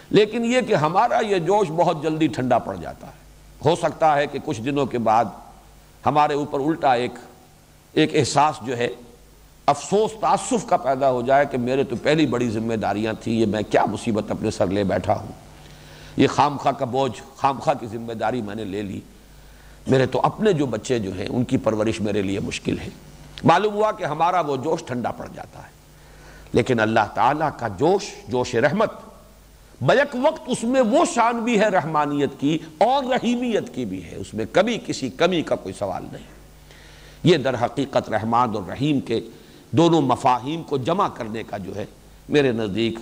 [0.09, 3.23] لیکن یہ کہ ہمارا یہ جوش بہت جلدی ٹھنڈا پڑ جاتا ہے۔
[3.65, 5.25] ہو سکتا ہے کہ کچھ دنوں کے بعد
[6.05, 7.11] ہمارے اوپر الٹا ایک
[7.93, 8.87] ایک احساس جو ہے،
[9.65, 13.45] افسوس تعصف کا پیدا ہو جائے کہ میرے تو پہلی بڑی ذمہ داریاں تھیں، یہ
[13.45, 15.31] میں کیا مصیبت اپنے سر لے بیٹھا ہوں۔
[16.17, 19.01] یہ خامخواہ کا بوجھ، خامخواہ کی ذمہ داری میں نے لے لی۔
[19.87, 22.89] میرے تو اپنے جو بچے جو ہیں، ان کی پرورش میرے لیے مشکل ہے۔
[23.43, 25.73] معلوم ہوا کہ ہمارا وہ جوش ٹھنڈا پڑ جاتا ہے۔
[26.51, 28.91] لیکن اللہ تعالیٰ کا جوش جوش رحمت،
[29.81, 34.15] بیک وقت اس میں وہ شان بھی ہے، رحمانیت کی اور رحیمیت کی بھی ہے۔
[34.15, 36.23] اس میں کبھی کسی کمی کا کوئی سوال نہیں۔
[37.23, 39.19] یہ در حقیقت رحمان اور رحیم کے
[39.71, 41.85] دونوں مفاہیم کو جمع کرنے کا جو ہے،
[42.29, 42.99] میرے نزدیک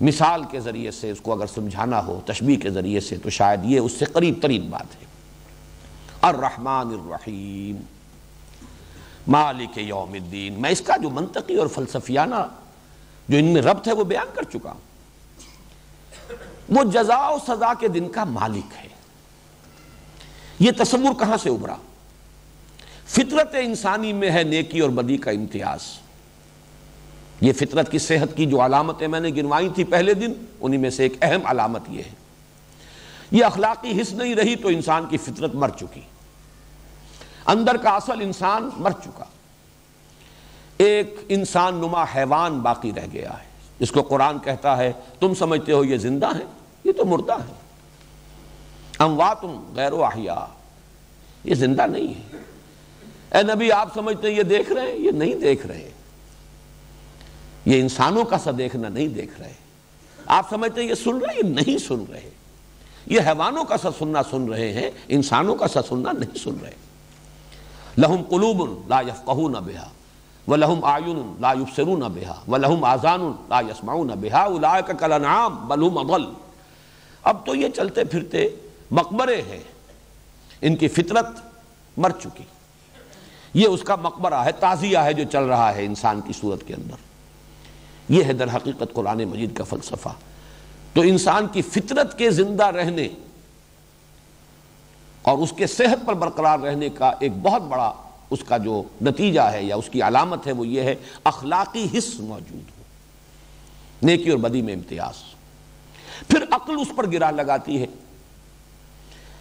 [0.00, 3.60] مثال کے ذریعے سے اس کو اگر سمجھانا ہو، تشبیح کے ذریعے سے، تو شاید
[3.64, 5.03] یہ اس سے قریب ترین بات ہے۔
[6.26, 7.76] الرحمن الرحیم۔
[9.28, 12.34] مالک یوم الدین۔ میں اس کا جو منطقی اور فلسفیانہ
[13.28, 14.80] جو ان میں ربط ہے وہ بیان کر چکا ہوں۔
[16.68, 18.88] وہ جزا و سزا کے دن کا مالک ہے۔
[20.58, 21.76] یہ تصور کہاں سے ابھرا؟
[23.06, 25.80] فطرت انسانی میں ہے نیکی اور بدی کا امتیاز۔
[27.40, 30.90] یہ فطرت کی صحت کی جو علامتیں میں نے گنوائی تھی پہلے دن، انہی میں
[30.90, 32.10] سے ایک اہم علامت یہ ہے۔
[33.30, 36.00] یہ اخلاقی حص نہیں رہی تو انسان کی فطرت مر چکی۔
[37.46, 39.24] اندر کا اصل انسان مر چکا۔
[40.78, 45.72] ایک انسان نما حیوان باقی رہ گیا ہے۔ جس کو قرآن کہتا ہے، تم سمجھتے
[45.72, 46.44] ہو یہ زندہ ہے
[46.84, 47.52] یہ تو مردہ ہے
[48.98, 50.46] امواتم غیر و احیاء
[51.44, 52.36] یہ زندہ نہیں ہے۔
[53.36, 55.90] اے نبی، آپ سمجھتے ہیں یہ دیکھ رہے ہیں؟ یہ نہیں دیکھ رہے۔
[57.66, 59.52] یہ انسانوں کا سا دیکھنا نہیں دیکھ رہے۔
[60.26, 62.30] آپ سمجھتے ہیں یہ سن رہے یہ نہیں سن رہے۔
[63.06, 66.83] یہ حیوانوں کا سا سننا سن رہے ہیں، انسانوں کا سا سننا نہیں سن رہے۔
[67.98, 69.88] لہم قلوب لا یفقہون بہا
[70.48, 76.32] وَلَهُمْ آیُن لا يُبْصِرُونَ بِهَا وَلَهُمْ آزَانٌ لا يَسْمَعُونَ بِهَا اُولَائِكَ كَالْأَنْعَامِ بَلْ هُمْ أَضَلُّ
[77.22, 78.48] اب تو یہ چلتے پھرتے
[78.90, 79.62] مقبرے ہیں۔
[80.62, 81.26] ان کی فطرت
[81.96, 82.44] مر چکی۔
[83.54, 86.74] یہ اس کا مقبرہ ہے، تعزیہ ہے جو چل رہا ہے انسان کی صورت کے
[86.74, 86.94] اندر۔
[88.08, 90.08] یہ ہے در حقیقت قرآن مجید کا فلسفہ۔
[90.92, 93.08] تو انسان کی فطرت کے زندہ رہنے
[95.24, 97.92] اور اس کے صحت پر برقرار رہنے کا ایک بہت بڑا
[98.30, 100.94] اس کا جو نتیجہ ہے یا اس کی علامت ہے وہ یہ ہے،
[101.24, 102.82] اخلاقی حص موجود ہو،
[104.02, 105.14] نیکی اور بدی میں امتیاز۔
[106.28, 107.86] پھر عقل اس پر گرا لگاتی ہے۔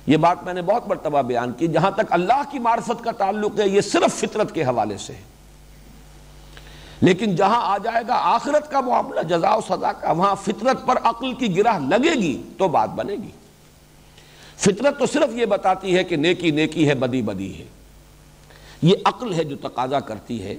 [0.07, 3.59] یہ بات میں نے بہت مرتبہ بیان کی، جہاں تک اللہ کی معرفت کا تعلق
[3.59, 5.21] ہے، یہ صرف فطرت کے حوالے سے ہے۔
[7.01, 10.95] لیکن جہاں آ جائے گا آخرت کا معاملہ جزا و سزا کا وہاں فطرت پر
[11.03, 13.31] عقل کی گرہ لگے گی تو بات بنے گی۔
[14.57, 17.65] فطرت تو صرف یہ بتاتی ہے کہ نیکی نیکی ہے، بدی بدی ہے۔
[18.81, 20.55] یہ عقل ہے جو تقاضا کرتی ہے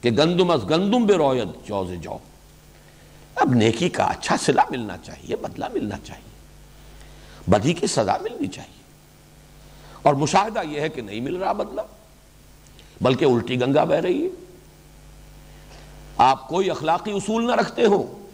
[0.00, 2.18] کہ گندم از گندم بے رویت جوز جو
[3.34, 6.26] اب نیکی کا اچھا صلح ملنا چاہیے، بدلہ ملنا چاہیے۔
[7.50, 8.82] بدی کی سزا ملنی چاہیے۔
[10.02, 11.80] اور مشاہدہ یہ ہے کہ نہیں مل رہا بدلہ،
[13.00, 14.28] بلکہ الٹی گنگا بہ رہی ہے۔
[16.16, 18.26] آپ کوئی اخلاقی اصول نہ رکھتے ہو،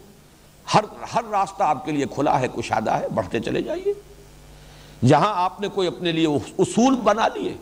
[0.73, 0.83] ہر
[1.15, 3.93] ہر راستہ آپ کے لیے کھلا ہے، کشادہ ہے، بڑھتے چلے جائیے۔
[5.07, 6.27] جہاں آپ نے کوئی اپنے لیے
[6.57, 7.53] اصول بنا لیے۔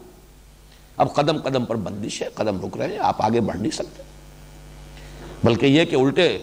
[0.98, 4.04] اب قدم قدم پر بندش ہے، قدم رک رہے ہیں، آپ آگے بڑھ نہیں سکتے۔
[5.44, 6.38] بلکہ یہ کہ الٹے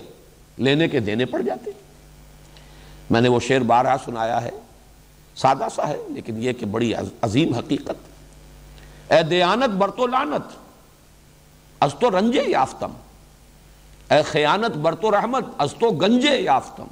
[0.57, 1.71] لینے کے دینے پڑ جاتے۔
[3.11, 4.51] میں نے وہ شعر بارہ سنایا ہے،
[5.37, 6.93] سادہ سا ہے، لیکن یہ کہ بڑی
[7.23, 8.09] عظیم حقیقت۔
[9.13, 10.57] اے دیانت برتو لانت
[11.81, 12.93] از تو رنجے یافتم۔
[14.11, 16.85] اے خیانت برتو رحمت، از تو گنجے یافتم۔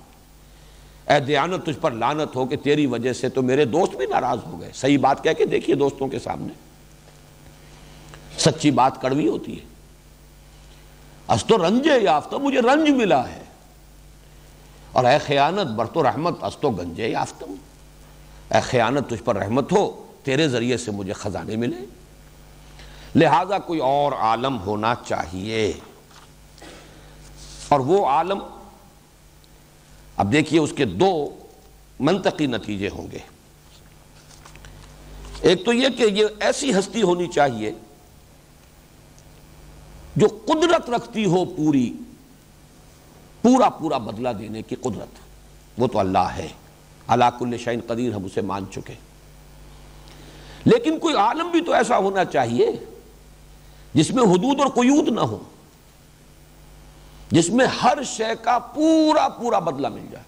[1.08, 4.38] اے دیانت تجھ پر لانت ہو کہ تیری وجہ سے تو میرے دوست بھی ناراض
[4.46, 6.52] ہو گئے۔ صحیح بات کہہ کے دیکھیے دوستوں کے سامنے۔
[8.38, 9.66] سچی بات کڑوی ہوتی ہے۔
[11.28, 13.42] اس تو رنجے یافتہ، مجھے رنج ملا ہے۔
[14.92, 17.54] اور اے خیانت برت و رحمت، اس تو گنجے یافتم
[18.54, 21.84] اے خیانت، تجھ پر رحمت ہو، تیرے ذریعے سے مجھے خزانے ملے۔
[23.16, 25.72] لہذا کوئی اور عالم ہونا چاہیے۔
[27.68, 28.38] اور وہ عالم
[30.16, 31.34] اب دیکھیے اس کے دو
[32.00, 33.18] منطقی نتیجے ہوں گے۔
[35.40, 37.72] ایک تو یہ کہ یہ ایسی ہستی ہونی چاہیے
[40.16, 41.92] جو قدرت رکھتی ہو پوری،
[43.42, 45.08] پورا پورا بدلہ دینے کی قدرت۔
[45.78, 46.48] وہ تو اللہ ہے۔
[47.06, 48.94] اللہ کل شعین قدیر ہم اسے مان چکے۔
[50.64, 52.66] لیکن کوئی عالم بھی تو ایسا ہونا چاہیے
[53.94, 55.42] جس میں حدود اور قیود نہ ہو
[57.30, 60.24] جس میں ہر شے کا پورا پورا بدلہ مل جائے۔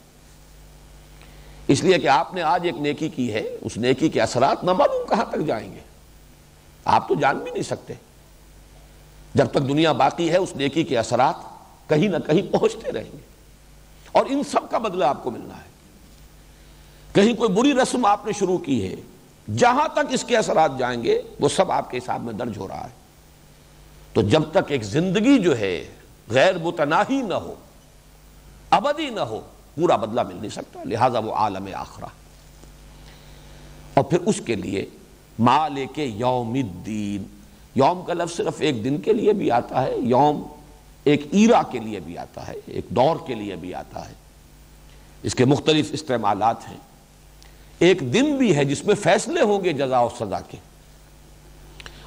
[1.67, 4.73] اس لیے کہ آپ نے آج ایک نیکی کی ہے، اس نیکی کے اثرات نہ
[4.73, 5.81] معلوم کہاں تک جائیں گے۔
[6.85, 7.95] آپ تو جان بھی نہیں سکتے۔
[9.35, 11.35] جب تک دنیا باقی ہے، اس نیکی کے اثرات
[11.89, 13.29] کہیں نہ کہیں پہنچتے رہیں گے۔
[14.13, 15.69] اور ان سب کا بدلہ آپ کو ملنا ہے۔
[17.13, 18.97] کہیں کوئی بری رسم آپ نے شروع کی ہے،
[19.57, 22.69] جہاں تک اس کے اثرات جائیں گے، وہ سب آپ کے حساب میں درج ہو
[22.69, 22.95] رہا ہے۔
[24.13, 25.87] تو جب تک ایک زندگی جو ہے
[26.31, 27.55] غیر متناہی نہ ہو،
[28.71, 29.41] ابدی نہ ہو،
[29.75, 32.05] پورا بدلہ مل نہیں سکتا، لہذا وہ عالم آخرہ۔
[33.95, 34.87] اور پھر اس کے لیے
[35.39, 37.23] مال کے یوم الدین،
[37.75, 40.43] یوم کا لفظ صرف ایک دن کے لیے بھی آتا ہے، یوم
[41.05, 44.15] ایک ایرا کے لیے بھی آتا ہے، ایک دور کے لیے بھی آتا ہے۔
[45.23, 46.77] اس کے مختلف استعمالات ہیں۔
[47.79, 50.57] ایک دن بھی ہے جس میں فیصلے ہوں گے جزا و سزا کے۔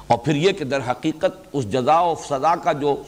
[0.06, 3.02] اور پھر یہ کہ در حقیقت اس جزا و سزا کا جو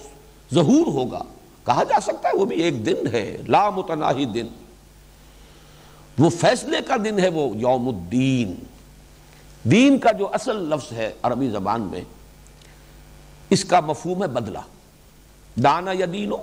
[0.54, 1.22] ظہور ہوگا۔
[1.64, 4.46] کہا جا سکتا ہے وہ بھی ایک دن ہے، لا متناہی دن۔
[6.18, 8.54] وہ فیصلے کا دن ہے وہ یوم الدین۔
[9.70, 12.00] دین کا جو اصل لفظ ہے عربی زبان میں،
[13.50, 14.58] اس کا مفہوم ہے بدلہ۔
[15.56, 16.36] دانا یا دینو؟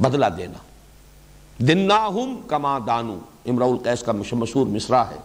[0.00, 0.58] بدلہ دینا۔
[1.58, 5.16] دناہم کما دانو۔ امراء القیس کا مشہور مصرع ہے۔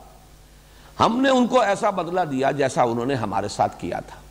[1.00, 4.25] ہم نے ان کو ایسا بدلہ دیا جیسا انہوں نے ہمارے ساتھ کیا تھا۔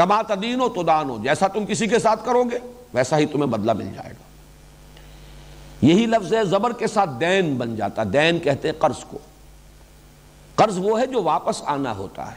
[0.00, 2.58] کما تدینو تو دانو جیسا تم کسی کے ساتھ کرو گے،
[2.94, 4.22] ویسا ہی تمہیں بدلہ مل جائے گا۔
[5.82, 9.18] یہی لفظ ہے، زبر کے ساتھ دین بن جاتا۔ دین کہتے ہیں قرض کو۔
[10.54, 12.36] قرض وہ ہے جو واپس آنا ہوتا ہے۔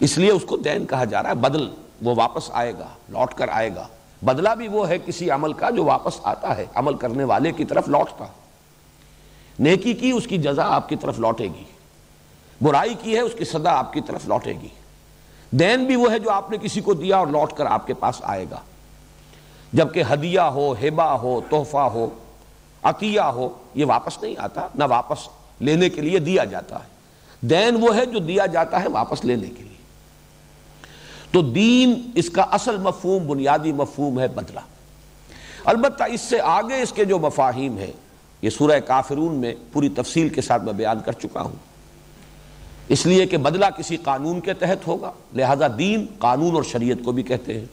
[0.00, 1.70] اس لیے اس کو دین کہا جا رہا ہے۔ بدل
[2.02, 3.88] وہ واپس آئے گا، لوٹ کر آئے گا۔
[4.22, 7.64] بدلہ بھی وہ ہے کسی عمل کا جو واپس آتا ہے۔ عمل کرنے والے کی
[7.64, 8.24] طرف لوٹتا۔
[9.58, 11.64] نیکی کی اس کی جزا آپ کی طرف لوٹے گی۔
[12.62, 14.68] برائی کی ہے، اس کی صدا آپ کی طرف لوٹے گی۔
[15.50, 17.94] دین بھی وہ ہے جو آپ نے کسی کو دیا اور لوٹ کر آپ کے
[17.94, 18.60] پاس آئے گا۔
[19.72, 22.10] جبکہ ہدیہ ہو ہبا ہو، تحفہ ہو،
[22.82, 25.28] عطیہ ہو، یہ واپس نہیں آتا، نہ واپس
[25.60, 26.88] لینے کے لیے دیا جاتا ہے۔
[27.40, 29.68] دین وہ ہے جو دیا جاتا ہے واپس لینے کے لیے۔
[31.30, 34.60] تو دین اس کا اصل مفہوم، بنیادی مفہوم ہے بدلہ۔
[35.64, 37.90] البتہ اس سے آگے اس کے جو مفاہیم ہے
[38.42, 41.67] یہ سورہ کافرون میں پوری تفصیل کے ساتھ میں بیان کر چکا ہوں۔
[42.88, 47.12] اس لیے کہ بدلہ کسی قانون کے تحت ہوگا۔ لہذا دین قانون اور شریعت کو
[47.12, 47.66] بھی کہتے ہیں۔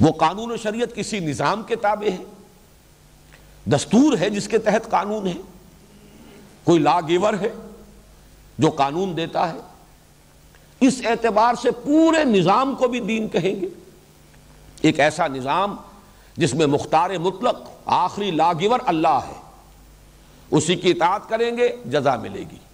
[0.00, 2.24] وہ قانون و شریعت کسی نظام کے تابع ہے۔
[3.70, 5.32] دستور ہے جس کے تحت قانون ہے۔
[6.64, 7.52] کوئی لا گیور ہے
[8.58, 9.58] جو قانون دیتا ہے۔
[10.80, 13.68] اس اعتبار سے پورے نظام کو بھی دین کہیں گے۔
[14.80, 15.76] ایک ایسا نظام
[16.36, 17.56] جس میں مختار مطلق
[17.86, 19.40] آخری لاگور اللہ ہے۔
[20.50, 22.65] اسی کی اطاعت کریں گے، جزا ملے گی۔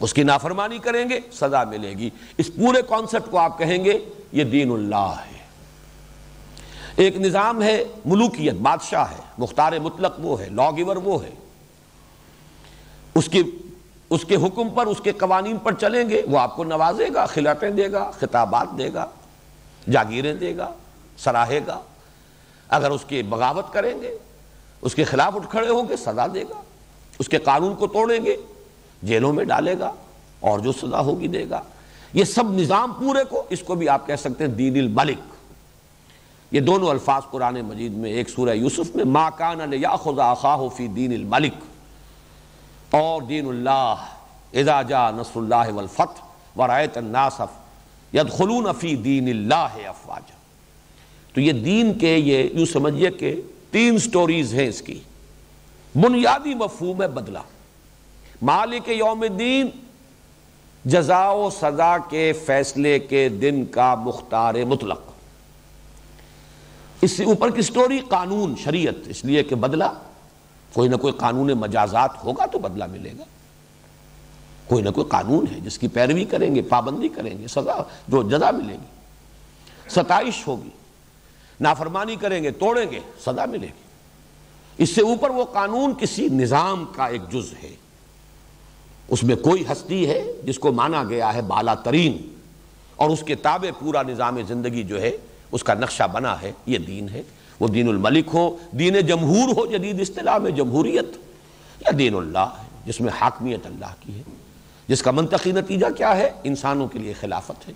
[0.00, 3.98] اس کی نافرمانی کریں گے، سزا ملے گی۔ اس پورے کانسیپٹ کو آپ کہیں گے،
[4.32, 5.40] یہ دین اللہ ہے۔
[6.96, 11.30] ایک نظام ہے ملوکیت، بادشاہ ہے، مختار مطلق وہ ہے لاگور وہ ہے۔
[13.14, 13.42] اس کی،
[14.10, 17.26] اس کے حکم پر، اس کے قوانین پر چلیں گے، وہ آپ کو نوازے گا
[17.26, 19.06] خلاتیں دے گا، خطابات دے گا،
[19.92, 20.72] جاگیریں دے گا،
[21.18, 21.80] سراہے گا۔
[22.68, 24.18] اگر اس کی بغاوت کریں گے،
[24.82, 26.60] اس کے خلاف اٹھ کھڑے ہوں گے، سزا دے گا۔
[27.18, 28.36] اس کے قانون کو توڑیں گے
[29.02, 29.92] جیلوں میں ڈالے گا
[30.40, 31.62] اور جو سزا ہوگی دے گا۔
[32.12, 35.18] یہ سب نظام پورے کو اس کو بھی آپ کہہ سکتے ہیں دین الملک۔
[36.50, 39.58] یہ دونوں الفاظ قرآن مجید میں، ایک سورہ یوسف میں، ما کان
[40.04, 41.52] خدا خواہ فی دین الملک۔
[42.90, 43.94] اور دین اللہ،
[44.52, 46.24] اذا جا نصر اللہ والفتح
[46.56, 47.40] ورائت الناس
[48.14, 50.34] یدخلون فی دین اللہ افواجا۔
[51.34, 53.40] تو یہ دین کے، یہ یوں سمجھئے کہ
[53.70, 55.00] تین سٹوریز ہیں اس کی۔
[55.94, 57.38] بنیادی مفہوم ہے بدلہ۔
[58.42, 59.68] مالک یوم دین
[60.84, 65.00] جزا و سزا کے فیصلے کے دن کا مختار مطلق۔
[67.00, 69.84] اس سے اوپر کی سٹوری قانون، شریعت، اس لیے کہ بدلہ،
[70.72, 73.24] کوئی نہ کوئی قانون مجازات ہوگا تو بدلہ ملے گا۔
[74.66, 78.22] کوئی نہ کوئی قانون ہے، جس کی پیروی کریں گے، پابندی کریں گے، سزا، جو
[78.22, 79.00] جزا ملے گی۔
[79.88, 80.70] ستائش ہوگی،
[81.60, 83.82] نافرمانی کریں گے، توڑیں گے، سزا ملے گی۔
[84.78, 87.89] اس سے اوپر وہ قانون کسی نظام کا ایک جز ہے۔
[89.10, 92.34] اس میں کوئی ہستی ہے جس کو مانا گیا ہے بالا ترین
[92.96, 95.10] اور اس کے تابع پورا نظام زندگی جو ہے
[95.52, 97.22] اس کا نقشہ بنا ہے، یہ دین ہے۔
[97.60, 101.16] وہ دین الملک ہو، دین جمہور ہو، جدید اصطلاح میں جمہوریت،
[101.80, 104.22] یا دین اللہ ہے جس میں حاکمیت اللہ کی ہے۔
[104.88, 107.72] جس کا منطقی نتیجہ کیا ہے؟ انسانوں کے لیے خلافت ہے۔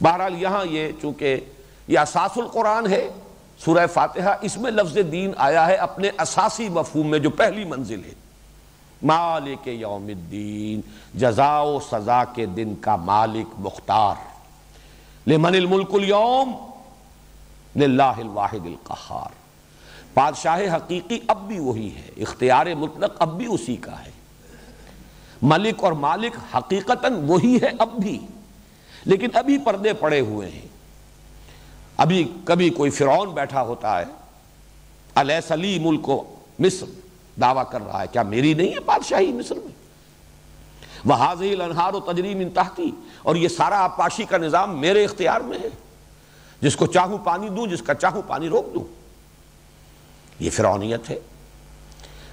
[0.00, 1.40] بہرحال یہاں یہ چونکہ
[1.88, 3.10] یہ اساس القرآن ہے،
[3.64, 8.00] سورہ فاتحہ اس میں لفظ دین آیا ہے اپنے اساسی مفہوم میں جو پہلی منزل
[8.04, 8.23] ہے۔
[9.02, 10.80] مالک یوم الدین
[11.14, 14.14] جزا و سزا کے دن کا مالک مختار۔
[15.26, 16.52] لمن الملک اليوم،
[17.76, 19.32] للہ الواحد القہار۔
[20.14, 24.10] بادشاہ حقیقی اب بھی وہی ہے، اختیار مطلق اب بھی اسی کا ہے۔
[25.42, 28.18] ملک اور مالک حقیقتاً وہی ہے اب بھی،
[29.04, 30.68] لیکن ابھی پردے پڑے ہوئے ہیں۔
[31.96, 34.04] ابھی کبھی کوئی فرعون بیٹھا ہوتا ہے
[35.14, 36.86] علیہ سلی ملک و مصر؟
[37.40, 39.84] دعویٰ کر رہا ہے، کیا میری نہیں ہے بادشاہی مصر میں؟
[41.04, 42.90] وہ حاضل انہار و تجریم انتہتی
[43.22, 45.68] اور یہ سارا آبپاشی کا نظام میرے اختیار میں ہے۔
[46.60, 48.84] جس کو چاہوں پانی دوں، جس کا چاہوں پانی روک دوں۔
[50.40, 51.18] یہ فرعونیت ہے۔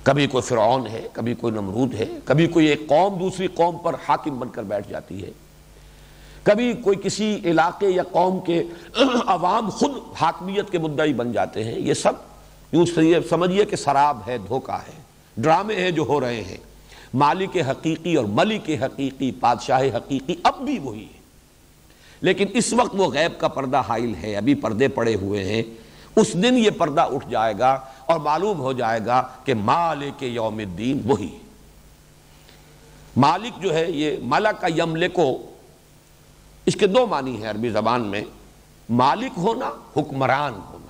[0.03, 3.95] کبھی کوئی فرعون ہے، کبھی کوئی نمرود ہے، کبھی کوئی ایک قوم دوسری قوم پر
[4.07, 5.31] حاکم بن کر بیٹھ جاتی ہے۔
[6.43, 8.63] کبھی کوئی کسی علاقے یا قوم کے
[9.27, 9.91] عوام خود
[10.21, 12.13] حاکمیت کے مدعی بن جاتے ہیں۔ یہ سب
[12.71, 12.85] یوں
[13.29, 15.01] سمجھیے کہ سراب ہے، دھوکہ ہے۔
[15.37, 16.57] ڈرامے ہیں جو ہو رہے ہیں۔
[17.13, 21.21] مالک حقیقی اور ملک حقیقی، بادشاہ حقیقی اب بھی وہی ہے
[22.21, 25.63] لیکن اس وقت وہ غیب کا پردہ حائل ہے۔ ابھی پردے پڑے ہوئے ہیں۔
[26.15, 30.57] اس دن یہ پردہ اٹھ جائے گا اور معلوم ہو جائے گا کہ مالک یوم
[30.57, 31.37] الدین وہی
[33.17, 35.51] مالک جو ہے، یہ ملک کا یملے کو
[36.65, 38.21] اس کے دو معنی ہیں عربی زبان میں۔
[38.89, 40.80] مالک ہونا، حکمران ہونا۔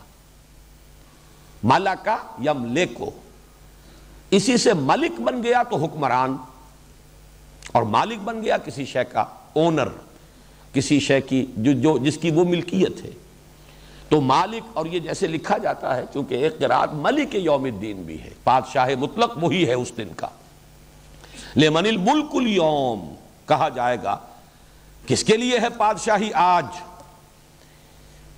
[1.64, 3.10] مالا کا یم لے کو
[4.32, 6.36] اسی سے ملک بن گیا تو حکمران،
[7.72, 9.88] اور مالک بن گیا کسی شے کا اونر
[10.74, 13.10] کسی شے کی جو جو جس کی وہ ملکیت ہے۔
[14.10, 18.22] تو مالک، اور یہ جیسے لکھا جاتا ہے، چونکہ ایک قرآن ملک یوم الدین بھی
[18.22, 20.28] ہے، بادشاہ مطلق وہی ہے اس دن کا۔
[21.56, 23.14] لیمن الملک اليوم،
[23.48, 24.18] کہا جائے گا،
[25.08, 26.66] کس کے لیے ہے بادشاہی آج؟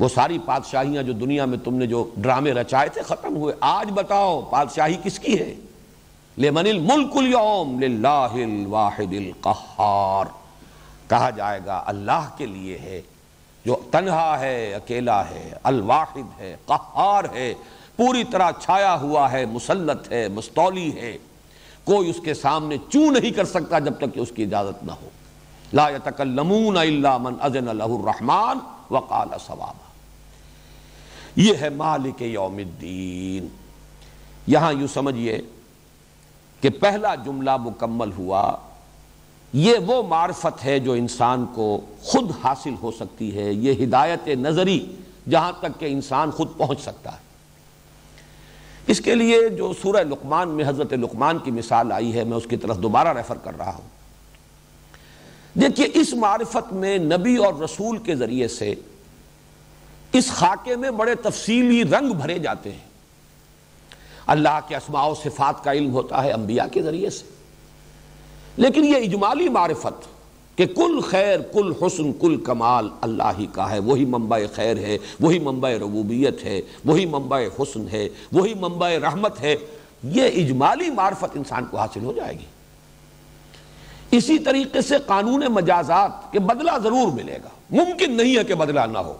[0.03, 3.91] وہ ساری پادشاہیاں جو دنیا میں تم نے جو ڈرامے رچائے تھے ختم ہوئے۔ آج
[3.93, 5.53] بتاؤ پادشاہی کس کی ہے؟
[6.37, 10.25] لمن الملک اليوم للہ الواحد القہار۔
[11.09, 13.01] کہا جائے گا اللہ کے لیے ہے،
[13.65, 17.53] جو تنہا ہے، اکیلا ہے، الواحد ہے، قہار ہے،
[17.95, 21.17] پوری طرح چھایا ہوا ہے، مسلط ہے، مستولی ہے۔
[21.83, 24.91] کوئی اس کے سامنے چوں نہیں کر سکتا جب تک کہ اس کی اجازت نہ
[24.91, 25.09] ہو۔
[25.73, 28.57] لا يتکلمون الا من اذن له الرحمن
[28.91, 29.82] وقال ثوابا۔
[31.35, 33.47] یہ ہے مالک یوم الدین۔
[34.47, 35.41] یہاں یوں سمجھئے
[36.61, 38.57] کہ پہلا جملہ مکمل ہوا،
[39.53, 44.85] یہ وہ معرفت ہے جو انسان کو خود حاصل ہو سکتی ہے، یہ ہدایت نظری
[45.29, 47.17] جہاں تک کہ انسان خود پہنچ سکتا ہے۔
[48.87, 52.45] اس کے لیے جو سورہ لقمان میں حضرت لقمان کی مثال آئی ہے، میں اس
[52.49, 53.89] کی طرف دوبارہ ریفر کر رہا ہوں۔
[55.59, 58.75] دیکھیے اس معرفت میں نبی اور رسول کے ذریعے سے
[60.13, 62.93] اس خاکے میں بڑے تفصیلی رنگ بھرے جاتے ہیں۔
[64.27, 67.25] اللہ کے اسماع و صفات کا علم ہوتا ہے انبیاء کے ذریعے سے۔
[68.57, 70.07] لیکن یہ اجمالی معرفت
[70.57, 74.97] کہ کل خیر، کل حسن، کل کمال اللہ ہی کا ہے۔ وہی منبع خیر ہے،
[75.19, 79.55] وہی منبع ربوبیت ہے، وہی منبع حسن ہے، وہی منبع رحمت ہے۔
[80.03, 82.45] یہ اجمالی معرفت انسان کو حاصل ہو جائے گی۔
[84.17, 88.79] اسی طریقے سے قانون مجازات کے بدلہ ضرور ملے گا۔ ممکن نہیں ہے کہ بدلہ
[88.79, 89.13] نہ ہو۔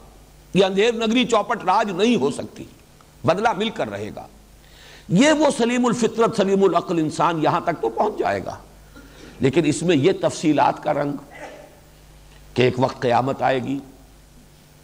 [0.53, 2.63] یہ اندھیر نگری چوپٹ راج نہیں ہو سکتی،
[3.23, 4.27] بدلہ مل کر رہے گا۔
[5.09, 8.57] یہ وہ سلیم الفطرت، سلیم العقل انسان یہاں تک تو پہنچ جائے گا۔
[9.39, 11.11] لیکن اس میں یہ تفصیلات کا رنگ
[12.53, 13.79] کہ ایک وقت قیامت آئے گی،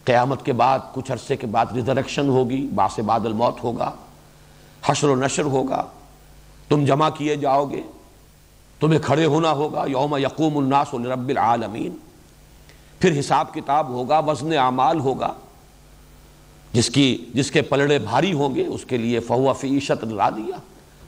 [0.04, 3.92] قیامت کے بعد کچھ عرصے کے بعد ریزریکشن ہوگی باس بعد الموت ہوگا،
[4.84, 5.86] حشر و نشر ہوگا۔
[6.68, 7.82] تم جمع کیے جاؤ گے،
[8.80, 11.96] تمہیں کھڑے ہونا ہوگا۔ یوم یقوم الناس لرب العالمین۔
[13.00, 15.32] پھر حساب کتاب ہوگا، وزن اعمال ہوگا۔
[16.72, 20.30] جس کی جس کے پلڑے بھاری ہوں گے، اس کے لیے فہو فی عیشت لا
[20.30, 20.56] دیا۔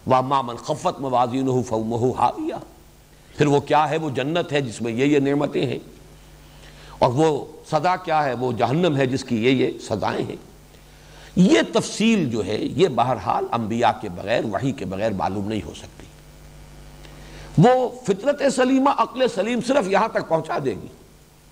[0.06, 2.55] واما من خفت موازین فہو ہاویہ
[3.36, 5.78] پھر وہ کیا ہے؟ وہ جنت ہے جس میں یہ یہ نعمتیں ہیں۔
[6.98, 10.36] اور وہ سزا کیا ہے؟ وہ جہنم ہے جس کی یہ یہ سزائیں ہیں۔
[11.36, 15.72] یہ تفصیل جو ہے، یہ بہرحال انبیاء کے بغیر، وحی کے بغیر معلوم نہیں ہو
[15.74, 16.06] سکتی۔
[17.59, 20.86] وہ فطرت سلیمہ، عقل سلیم صرف یہاں تک پہنچا دے گی۔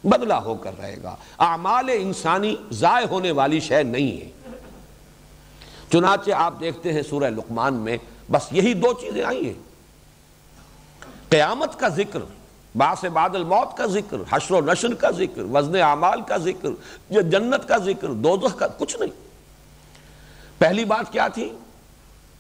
[0.04, 4.30] بدلہ ہو کر رہے گا۔ اعمال انسانی ضائع ہونے والی شے نہیں ہے۔
[5.92, 7.96] چنانچہ آپ دیکھتے ہیں سورہ لقمان میں
[8.30, 9.62] بس یہی دو چیزیں آئی ہیں۔
[11.28, 12.18] قیامت کا ذکر
[12.74, 16.68] باس بعد الموت کا ذکر، حشر و نشر کا ذکر، وزن اعمال کا ذکر
[17.22, 19.10] جنت کا ذکر، دوزخ کا کچھ نہیں۔
[20.58, 21.52] پہلی بات کیا تھی؟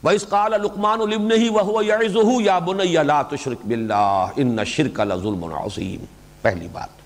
[0.04, 6.04] وَإِسْ قَالَ لُقْمَانُ لِبْنِهِ وَهُوَ يَعِزُهُ يَا بُنَيَّ لَا تُشْرِكْ بِاللَّهِ إِنَّ الشِّرْكَ لَظُلْمٌ عَظِيمٌ۔
[6.42, 6.99] پہلی بات۔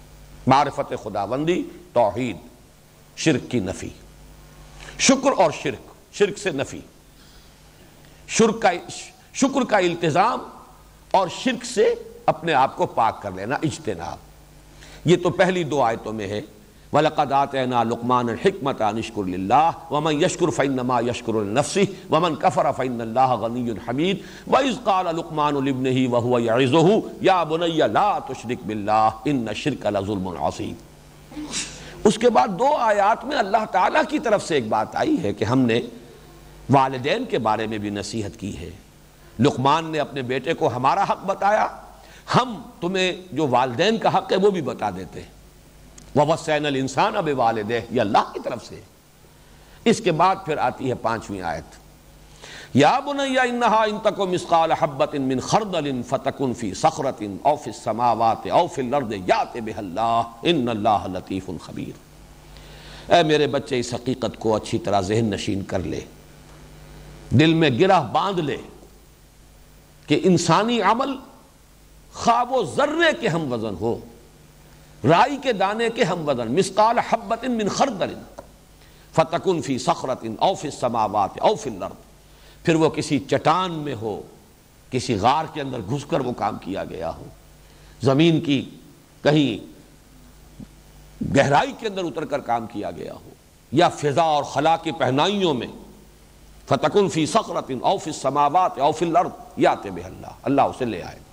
[0.47, 1.63] معرفت خداوندی،
[1.93, 2.37] توحید،
[3.17, 3.89] شرک کی نفی۔
[4.99, 6.81] شکر اور شرک شرک سے نفی۔
[8.29, 8.71] شرک کا
[9.35, 10.41] شکر کا التزام
[11.11, 11.95] اور شرک سے
[12.27, 14.17] اپنے آپ کو پاک کر لینا اجتناب۔
[15.05, 16.41] یہ تو پہلی دو آیتوں میں ہے۔
[16.95, 23.31] وَلَقَدْ آتَيْنَا لُقْمَانَ الْحِكْمَةَ أَنِ لِلَّهِ وَمَنْ يَشْكُرْ فَإِنَّمَا يَشْكُرُ لِنَفْسِهِ وَمَنْ كَفَرَ فَإِنَّ اللَّهَ
[23.45, 24.17] غَنِيٌّ حَمِيدٌ
[24.47, 30.75] وَإِذْ قَالَ لُقْمَانُ لِابْنِهِ وَهُوَ يَعِظُهُ يَا بُنَيَّ لَا تُشْرِكْ بِاللَّهِ إِنَّ الشِّرْكَ لَظُلْمٌ عَظِيمٌ
[32.05, 35.33] اس کے بعد دو آیات میں اللہ تعالیٰ کی طرف سے ایک بات آئی ہے
[35.33, 35.81] کہ ہم نے
[36.71, 38.71] والدین کے بارے میں بھی نصیحت کی ہے۔
[39.41, 41.67] لقمان نے اپنے بیٹے کو ہمارا حق بتایا،
[42.37, 45.44] ہم تمہیں جو والدین کا حق ہے وہ بھی بتا دیتے ہیں۔
[46.17, 48.81] وَوَسَّيْنَ الْإِنسَانَ بِوَالِدَيْهِ یہ اللہ کی طرف سے۔
[49.85, 51.85] اس کے بعد پھر آتی ہے پانچویں آیت۔
[52.75, 58.47] یا بنیا انہا ان تکو مسقال حبت من خردل فتکن فی سخرت او فی السماوات
[58.47, 61.99] او فی الارض یات بہ اللہ، ان اللہ لطیف خبیر۔
[63.13, 66.01] اے میرے بچے، اس حقیقت کو اچھی طرح ذہن نشین کر لے۔
[67.31, 68.57] دل میں گرہ باندھ لے
[70.07, 71.17] کہ انسانی عمل
[72.13, 73.99] خواب و ذرے کے ہم وزن ہو
[75.09, 78.15] رائی کے دانے کے ہم وزن مسقال حبت من خردل،
[79.13, 81.95] فتکن فی سخرت او فی السماوات او فی الارض۔
[82.65, 84.23] پھر وہ کسی چٹان میں ہو،
[84.91, 87.25] کسی غار کے اندر گھس کر وہ کام کیا گیا ہو۔
[88.03, 88.71] زمین کی
[89.23, 89.75] کہیں
[91.37, 93.31] گہرائی کے اندر اتر کر کام کیا گیا ہو۔
[93.73, 95.69] یا فضا اور خلا کی پہنائیوں میں،
[96.69, 101.03] فتکن فی سخرت او فی السماوات او فی الارض یات بہ اللہ اللہ اسے لے
[101.03, 101.24] آئے۔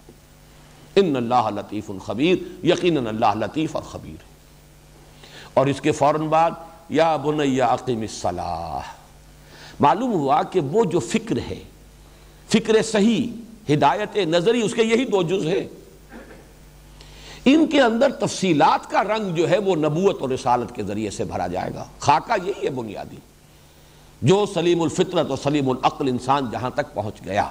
[0.95, 4.31] ان اللہ لطیف خبیر، یقینا اللہ لطیف اور خبیر۔ ہے
[5.53, 6.51] اور اس کے فوراً بعد،
[6.89, 8.79] یا بنیا اقیم الصلاح۔
[9.79, 11.63] معلوم ہوا کہ وہ جو فکر ہے،
[12.49, 13.27] فکر صحیح،
[13.73, 15.67] ہدایت نظری، اس کے یہی دو جز ہے
[17.45, 21.23] ان کے اندر تفصیلات کا رنگ جو ہے، وہ نبوت اور رسالت کے ذریعے سے
[21.23, 23.15] بھرا جائے گا۔ خاکہ یہی ہے بنیادی۔
[24.21, 27.49] جو سلیم الفطرت اور سلیم العقل انسان جہاں تک پہنچ گیا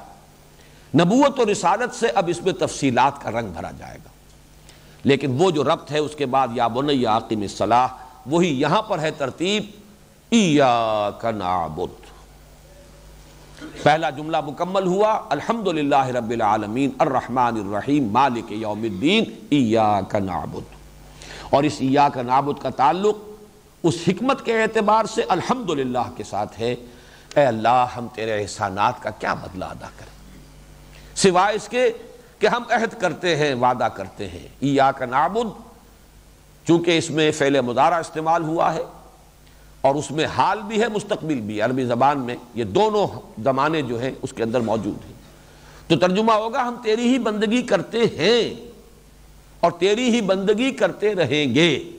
[0.95, 4.09] نبوت اور رسالت سے اب اس میں تفصیلات کا رنگ بھرا جائے گا۔
[5.05, 7.87] لیکن وہ جو ربط ہے اس کے بعد یا بن یا عقیم صلاح
[8.27, 9.65] وہی یہاں پر ہے ترتیب،
[10.31, 12.11] ایاک نعبد۔
[13.83, 20.75] پہلا جملہ مکمل ہوا، الحمدللہ رب العالمین، الرحمن الرحیم، مالک یوم الدین، ایاک نعبد۔
[21.51, 23.17] اور اس ایاک نعبد کا تعلق
[23.83, 26.75] اس حکمت کے اعتبار سے الحمدللہ کے ساتھ ہے۔
[27.35, 30.20] اے اللہ، ہم تیرے احسانات کا کیا بدلہ ادا کریں۔
[31.23, 31.91] سوائے اس کے
[32.39, 35.61] کہ ہم عہد کرتے ہیں، وعدہ کرتے ہیں۔ ایاک نعبد،
[36.67, 38.83] چونکہ اس میں فعل مدارہ استعمال ہوا ہے،
[39.81, 43.07] اور اس میں حال بھی ہے، مستقبل بھی عربی زبان میں یہ دونوں
[43.45, 45.13] زمانے جو ہیں اس کے اندر موجود ہیں۔
[45.89, 48.55] تو ترجمہ ہوگا، ہم تیری ہی بندگی کرتے ہیں
[49.61, 51.91] اور تیری ہی بندگی کرتے رہیں گے۔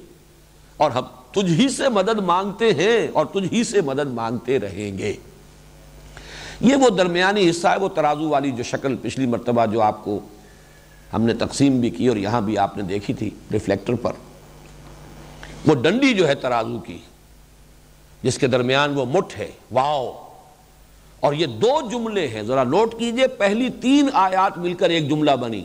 [0.78, 4.98] اور ہم تجھ ہی سے مدد مانگتے ہیں اور تجھ ہی سے مدد مانگتے رہیں
[4.98, 5.14] گے۔
[6.62, 10.20] یہ وہ درمیانی حصہ ہے، وہ ترازو والی جو شکل پچھلی مرتبہ جو آپ کو
[11.14, 14.12] ہم نے تقسیم بھی کی اور یہاں بھی آپ نے دیکھی تھی ریفلیکٹر پر۔
[15.68, 16.98] وہ ڈنڈی جو ہے ترازو کی،
[18.24, 20.12] جس کے درمیان وہ مٹھ ہے واؤ
[21.20, 25.32] اور یہ دو جملے ہیں، ذرا نوٹ کیجیے، پہلی تین آیات مل کر ایک جملہ
[25.32, 25.64] بنی۔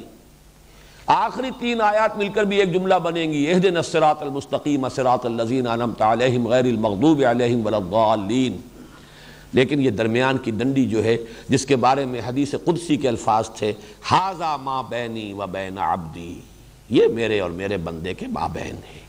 [1.06, 5.66] آخری تین آیات مل کر بھی ایک جملہ بنیں گی اہدن الصراط المستقیم الصراط الذین
[5.66, 8.56] انعمت علیہم غیر المغضوب علیہم والضالین
[9.56, 11.16] لیکن یہ درمیان کی ڈنڈی جو ہے،
[11.48, 13.72] جس کے بارے میں حدیث قدسی کے الفاظ تھے
[14.02, 16.40] حاذا ما بینی و بین عبدی
[16.88, 19.00] یہ میرے اور میرے بندے کے مابین ہے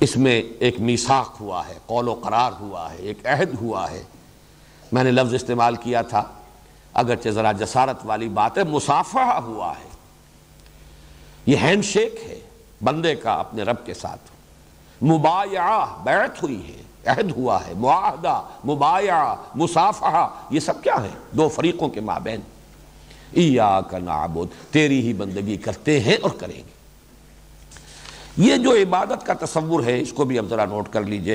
[0.00, 4.02] اس میں ایک میساق ہوا ہے، قول و قرار ہوا ہے، ایک عہد ہوا ہے۔
[4.92, 6.22] میں نے لفظ استعمال کیا تھا۔
[6.94, 9.88] اگرچہ ذرا جسارت والی بات ہے مسافہ ہوا ہے۔
[11.46, 12.40] یہ ہینڈ شیک ہے،
[12.84, 14.20] بندے کا اپنے رب کے ساتھ۔
[15.04, 21.48] مبایعہ، بیعت ہوئی ہے۔ عہد ہوا ہے، معاہدہ مبایعہ مسافہ یہ سب کیا ہے؟ دو
[21.48, 22.40] فریقوں کے مابین۔
[23.32, 26.76] ایاک نعبد، تیری ہی بندگی کرتے ہیں اور کریں گے۔
[28.36, 31.34] یہ جو عبادت کا تصور ہے، اس کو بھی اب ذرا نوٹ کر لیجیے۔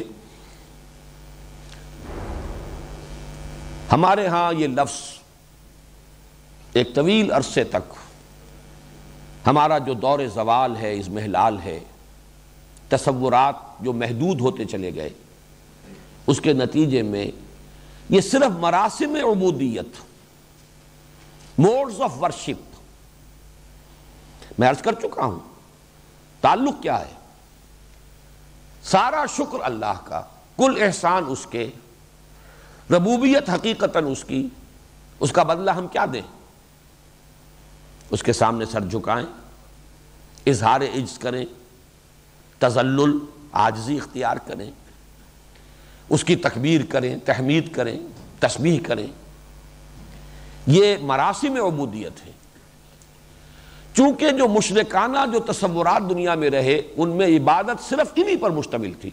[3.91, 4.99] ہمارے ہاں یہ لفظ
[6.73, 7.93] ایک طویل عرصے تک
[9.47, 11.79] ہمارا جو دور زوال ہے، اس محلال ہے،
[12.89, 15.09] تصورات جو محدود ہوتے چلے گئے۔
[16.27, 17.31] اس کے نتیجے میں
[18.09, 20.01] یہ صرف مراسم عبودیت
[21.57, 22.79] موڈز آف ورشپ
[24.59, 25.39] میں عرض کر چکا ہوں،
[26.41, 27.13] تعلق کیا ہے؟
[28.83, 30.21] سارا شکر اللہ کا،
[30.57, 31.69] کل احسان اس کے،
[32.91, 34.47] ربوبیت حقیقتاً اس کی،
[35.19, 36.21] اس کا بدلہ ہم کیا دیں؟
[38.11, 39.25] اس کے سامنے سر جھکائیں،
[40.45, 41.45] اظہار عجز کریں
[42.59, 43.17] تزلل
[43.51, 44.71] آجزی اختیار کریں۔
[46.11, 47.99] اس کی تکبیر کریں، تحمید کریں،
[48.39, 49.07] تسبیح کریں۔
[50.67, 52.31] یہ مراسم عبودیت ہے
[53.93, 58.93] چونکہ جو مشرکانہ، جو تصورات دنیا میں رہے، ان میں عبادت صرف انہی پر مشتمل
[58.93, 59.09] تھی۔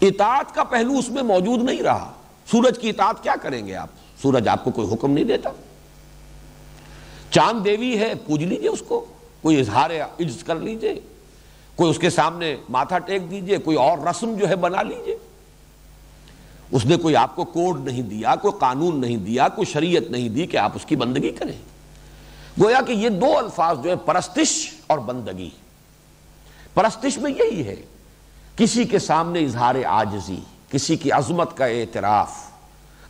[0.00, 2.12] اطاعت کا پہلو اس میں موجود نہیں رہا۔
[2.50, 3.88] سورج کی اطاعت کیا کریں گے آپ؟
[4.22, 5.50] سورج آپ کو کوئی حکم نہیں دیتا۔
[7.30, 9.04] چاند دیوی ہے، پوج لیجیے اس کو،
[9.42, 11.00] کوئی اظہار عجز کر لیجیے۔
[11.80, 15.16] کوئی اس کے سامنے ماتھا ٹیک دیجیے، کوئی اور رسم جو ہے بنا لیجیے۔
[16.70, 20.28] اس نے کوئی آپ کو کوڈ نہیں دیا، کوئی قانون نہیں دیا، کوئی شریعت نہیں
[20.28, 21.58] دی کہ آپ اس کی بندگی کریں۔
[22.62, 25.50] گویا کہ یہ دو الفاظ جو ہے پرستش اور بندگی۔
[26.74, 27.76] پرستش میں یہی ہے،
[28.56, 30.40] کسی کے سامنے اظہار آجزی
[30.70, 32.32] کسی کی عظمت کا اعتراف،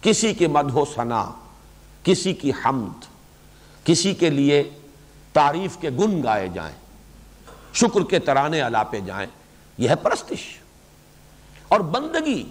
[0.00, 1.30] کسی کے مدح و ثنا،
[2.04, 3.04] کسی کی حمد،
[3.84, 4.70] کسی کے لیے
[5.32, 6.89] تعریف کے گن گائے جائیں۔
[7.74, 9.26] شکر کے ترانے الاپے جائیں،
[9.78, 10.58] یہ ہے پرستش۔
[11.68, 12.42] اور بندگی،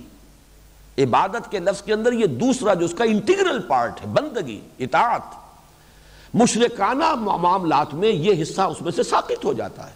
[0.98, 5.22] عبادت کے لفظ کے اندر یہ دوسرا جو اس کا انٹیگرل پارٹ ہے، بندگی، اطاعت،
[6.34, 9.94] مشرکانہ معاملات میں یہ حصہ اس میں سے ساقط ہو جاتا ہے۔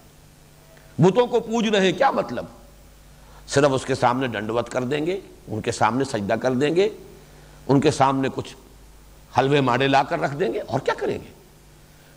[0.99, 2.45] بتوں کو پوج رہے کیا مطلب؟
[3.47, 6.89] صرف اس کے سامنے ڈنڈوت کر دیں گے، ان کے سامنے سجدہ کر دیں گے،
[7.67, 8.55] ان کے سامنے کچھ
[9.37, 11.42] حلوے ماڑے لا کر رکھ دیں گے، اور کیا کریں گے؟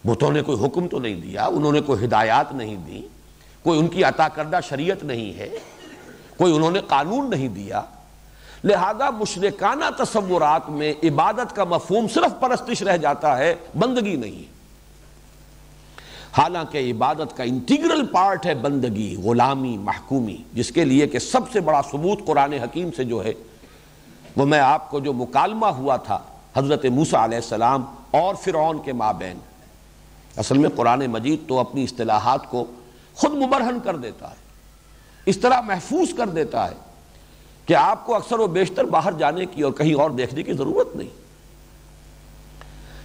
[0.07, 3.03] بتوں نے کوئی حکم تو نہیں دیا، انہوں نے کوئی ہدایات نہیں دی،
[3.63, 5.49] کوئی ان کی عطا کردہ شریعت نہیں ہے،
[6.37, 7.83] کوئی انہوں نے قانون نہیں دیا۔
[8.65, 14.57] لہذا مشرکانہ تصورات میں عبادت کا مفہوم صرف پرستش رہ جاتا ہے، بندگی نہیں۔
[16.39, 21.61] حالانکہ عبادت کا انٹیگرل پارٹ ہے بندگی، غلامی، محکومی، جس کے لیے کہ سب سے
[21.61, 23.33] بڑا ثبوت قرآن حکیم سے جو ہے۔
[24.37, 26.19] وہ میں آپ کو جو مکالمہ ہوا تھا
[26.57, 29.39] حضرت موسیٰ علیہ السلام اور فرعون کے مابین۔
[30.37, 32.65] اصل میں قرآن مجید تو اپنی اصطلاحات کو
[33.15, 34.45] خود مبرہن کر دیتا ہے،
[35.27, 36.75] اس طرح محفوظ کر دیتا ہے
[37.67, 40.95] کہ آپ کو اکثر و بیشتر باہر جانے کی اور کہیں اور دیکھنے کی ضرورت
[40.97, 41.09] نہیں۔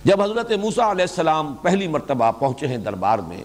[0.05, 3.43] جب حضرت موسیٰ علیہ السلام پہلی مرتبہ پہنچے ہیں دربار میں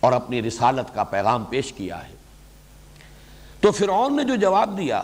[0.00, 2.12] اور اپنی رسالت کا پیغام پیش کیا ہے،
[3.60, 5.02] تو فرعون نے جو جواب دیا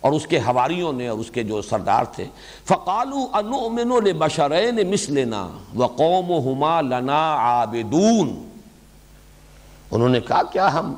[0.00, 2.24] اور اس کے حواریوں نے اور اس کے جو سردار تھے
[2.64, 8.48] فقالو انؤمن لبشرین مثلنا وقومهما لنا عابدون۔
[9.90, 10.94] انہوں نے کہا، کیا ہم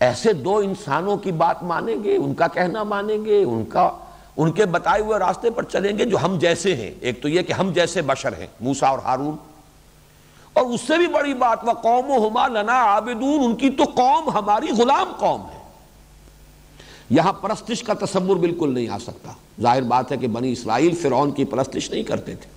[0.00, 3.90] ایسے دو انسانوں کی بات مانیں گے؟ ان کا کہنا مانیں گے؟ ان کا،
[4.36, 7.42] ان کے بتائے ہوئے راستے پر چلیں گے جو ہم جیسے ہیں۔ ایک تو یہ
[7.42, 9.36] کہ ہم جیسے بشر ہیں موسا اور ہارون۔
[10.52, 13.82] اور اس سے بھی بڑی بات وہ قوم و ہما لنا عابدون۔ ان کی تو
[13.94, 15.55] قوم، ہماری غلام قوم ہے۔
[17.10, 21.30] یہاں پرستش کا تصور بالکل نہیں آ سکتا۔ ظاہر بات ہے کہ بنی اسرائیل فرعون
[21.30, 22.50] کی پرستش نہیں کرتے تھے۔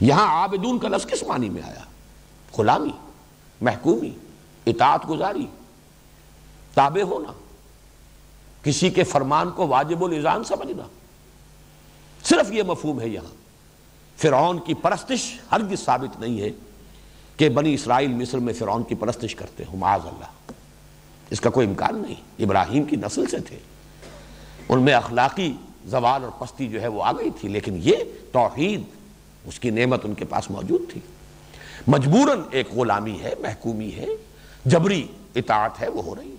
[0.00, 1.84] یہاں عابدون کا لفظ کس معنی میں آیا؟
[2.58, 2.90] غلامی،
[3.60, 4.10] محکومی،
[4.66, 5.46] اطاعت گزاری،
[6.74, 7.32] تابع ہونا،
[8.62, 10.82] کسی کے فرمان کو واجب الزان سمجھنا۔
[12.24, 13.34] صرف یہ مفہوم ہے یہاں۔
[14.16, 16.50] فرعون کی پرستش ہرگز ثابت نہیں ہے
[17.36, 20.52] کہ بنی اسرائیل مصر میں فرعون کی پرستش کرتے ہوں، معاذ اللہ۔
[21.30, 23.58] اس کا کوئی امکان نہیں۔ ابراہیم کی نسل سے تھے۔
[24.68, 25.52] ان میں اخلاقی
[25.86, 27.94] زوال اور پستی جو ہے وہ آ گئی تھی، لیکن یہ
[28.32, 28.82] توحید،
[29.44, 31.00] اس کی نعمت ان کے پاس موجود تھی۔
[31.86, 34.06] مجبوراً ایک غلامی ہے، محکومی ہے،
[34.64, 36.36] جبری اطاعت ہے، وہ ہو رہی ہے۔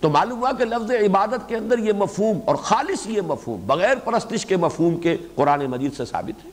[0.00, 3.96] تو معلوم ہوا کہ لفظ عبادت کے اندر یہ مفہوم اور خالص یہ مفہوم، بغیر
[3.96, 6.50] پرستش کے مفہوم کے قرآن مجید سے ثابت ہے۔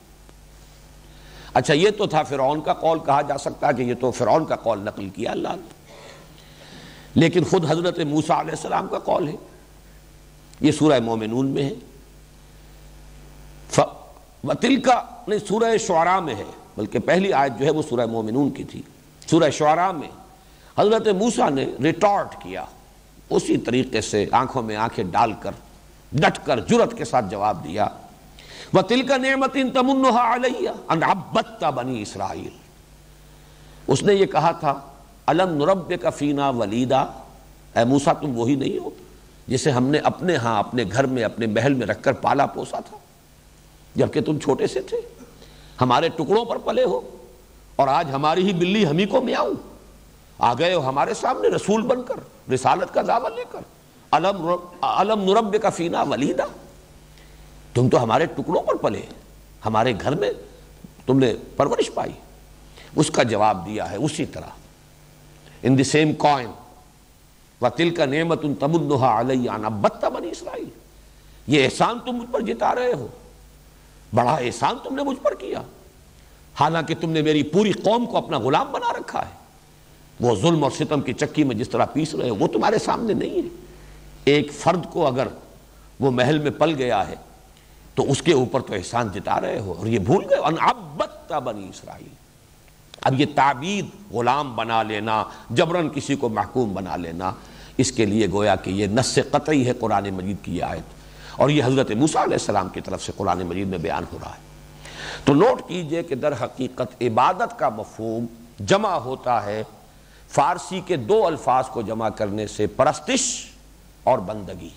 [1.54, 4.56] اچھا یہ تو تھا فرعون کا قول، کہا جا سکتا کہ یہ تو فرعون کا
[4.56, 5.75] قول نقل کیا، اللہ نے۔
[7.16, 9.36] لیکن خود حضرت موسیٰ علیہ السلام کا قول ہے۔
[10.60, 11.74] یہ سورہ مومنون میں ہے۔
[14.44, 16.44] وطل کا نہیں، سورہ شعراء میں ہے،
[16.76, 18.82] بلکہ پہلی آیت جو ہے وہ سورہ مومنون کی تھی۔
[19.30, 20.08] سورہ شعراء میں
[20.78, 22.64] حضرت موسیٰ نے ریٹارٹ کیا۔
[23.30, 25.50] اسی طریقے سے آنکھوں میں آنکھیں ڈال کر،
[26.12, 27.86] ڈٹ کر جرت کے ساتھ جواب دیا۔
[28.72, 30.36] وہ تل کا نعمت ان تمنحا
[32.00, 32.48] اسرائیل۔
[33.86, 34.80] اس نے یہ کہا تھا
[35.26, 37.04] الم نرب کا فینا ولیدہ
[37.76, 38.90] اے موسا تم وہی نہیں ہو
[39.48, 42.80] جسے ہم نے اپنے ہاں اپنے گھر میں، اپنے محل میں رکھ کر پالا پوسا
[42.80, 42.96] تھا،
[43.94, 44.96] جبکہ تم چھوٹے سے تھے۔
[45.80, 47.00] ہمارے ٹکڑوں پر پلے ہو
[47.76, 49.54] اور آج ہماری ہی بلی ہمیں کو میں آؤں
[50.38, 53.60] آ گئے ہو ہمارے سامنے رسول بن کر، رسالت کا دعوت لے کر۔
[54.12, 56.44] علم نرب کا فینا ولیدہ
[57.74, 59.02] تم تو ہمارے ٹکڑوں پر پلے
[59.66, 60.30] ہمارے گھر میں
[61.06, 62.12] تم نے پرورش پائی۔
[62.96, 64.65] اس کا جواب دیا ہے اسی طرح۔
[65.62, 66.50] ان دی سیم کوئن
[67.60, 69.50] و تل کا نعمت ان تمنحا علیہ
[70.08, 70.68] بنی اسرائیل
[71.46, 73.06] یہ احسان تم مجھ پر جتا رہے ہو۔
[74.14, 75.62] بڑا احسان تم نے مجھ پر کیا۔
[76.60, 79.46] حالانکہ تم نے میری پوری قوم کو اپنا غلام بنا رکھا ہے۔
[80.20, 83.12] وہ ظلم اور ستم کی چکی میں جس طرح پیس رہے ہو، وہ تمہارے سامنے
[83.12, 83.48] نہیں ہے۔
[84.24, 85.28] ایک فرد کو اگر
[86.00, 87.14] وہ محل میں پل گیا ہے،
[87.94, 90.54] تو اس کے اوپر تو احسان جتا رہے ہو۔ اور یہ بھول گئے ان
[91.44, 92.25] بنی اسرائیل
[93.00, 97.32] اب یہ تعبید غلام بنا لینا جبرن کسی کو محکوم بنا لینا،
[97.76, 100.96] اس کے لیے گویا کہ یہ نس قطعی ہے قرآن مجید کی یہ آیت۔
[101.36, 104.30] اور یہ حضرت موسیٰ علیہ السلام کی طرف سے قرآن مجید میں بیان ہو رہا
[104.30, 104.46] ہے۔
[105.24, 108.26] تو نوٹ کیجیے کہ در حقیقت عبادت کا مفہوم
[108.60, 109.62] جمع ہوتا ہے
[110.28, 113.46] فارسی کے دو الفاظ کو جمع کرنے سے پرستش
[114.04, 114.68] اور بندگی۔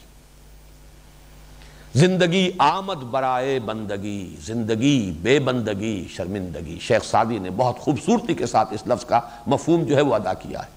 [1.95, 8.73] زندگی آمد برائے بندگی، زندگی بے بندگی، شرمندگی۔ شیخ سعدی نے بہت خوبصورتی کے ساتھ
[8.73, 10.69] اس لفظ کا مفہوم جو ہے وہ ادا کیا ہے۔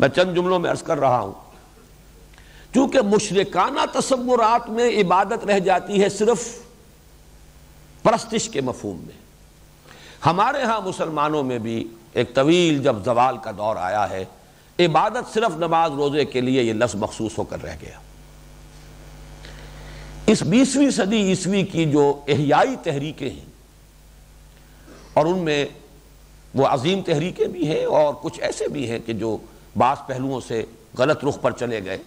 [0.00, 1.32] میں چند جملوں میں عرض کر رہا ہوں۔
[2.74, 6.58] چونکہ مشرکانہ تصورات میں عبادت رہ جاتی ہے صرف
[8.02, 9.18] پرستش کے مفہوم میں۔
[10.26, 14.24] ہمارے ہاں مسلمانوں میں بھی ایک طویل جب زوال کا دور آیا ہے،
[14.78, 17.98] عبادت صرف نماز روزے کے لیے یہ لفظ مخصوص ہو کر رہ گیا۔
[20.26, 23.44] اس بیسویں صدی عیسوی کی جو احیائی تحریکیں ہیں،
[25.12, 25.64] اور ان میں
[26.54, 29.36] وہ عظیم تحریکیں بھی ہیں اور کچھ ایسے بھی ہیں کہ جو
[29.76, 30.64] بعض پہلوؤں سے
[30.98, 31.98] غلط رخ پر چلے گئے۔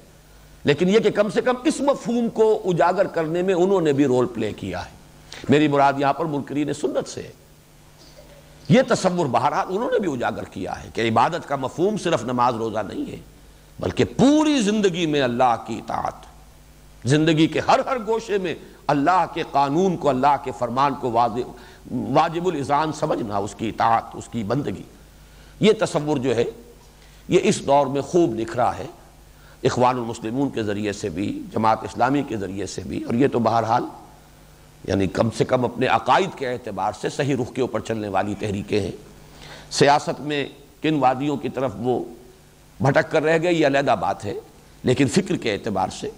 [0.63, 4.05] لیکن یہ کہ کم سے کم اس مفہوم کو اجاگر کرنے میں انہوں نے بھی
[4.05, 4.97] رول پلے کیا ہے۔
[5.49, 7.31] میری مراد یہاں پر منکرین سنت سے ہے۔
[8.69, 12.55] یہ تصور بہرحال انہوں نے بھی اجاگر کیا ہے کہ عبادت کا مفہوم صرف نماز
[12.55, 13.17] روزہ نہیں ہے،
[13.79, 16.27] بلکہ پوری زندگی میں اللہ کی اطاعت
[17.03, 18.55] زندگی کے ہر ہر گوشے میں
[18.87, 24.27] اللہ کے قانون کو، اللہ کے فرمان کو واجب الازان سمجھنا، اس کی اطاعت، اس
[24.31, 24.83] کی بندگی۔
[25.59, 26.45] یہ تصور جو ہے،
[27.27, 28.85] یہ اس دور میں خوب نکھرا ہے۔
[29.63, 33.39] اخوان المسلمون کے ذریعے سے بھی، جماعت اسلامی کے ذریعے سے بھی۔ اور یہ تو
[33.39, 33.83] بہرحال
[34.87, 38.35] یعنی کم سے کم اپنے عقائد کے اعتبار سے صحیح رخ کے اوپر چلنے والی
[38.39, 38.91] تحریکیں ہیں۔
[39.71, 40.45] سیاست میں
[40.81, 42.03] کن وادیوں کی طرف وہ
[42.79, 44.33] بھٹک کر رہ گئے یہ علیحدہ بات ہے،
[44.83, 46.09] لیکن فکر کے اعتبار سے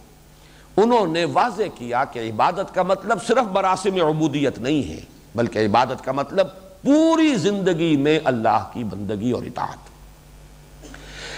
[0.77, 4.99] انہوں نے واضح کیا کہ عبادت کا مطلب صرف براسم عبودیت نہیں ہے،
[5.35, 6.47] بلکہ عبادت کا مطلب
[6.81, 9.91] پوری زندگی میں اللہ کی بندگی اور اطاعت۔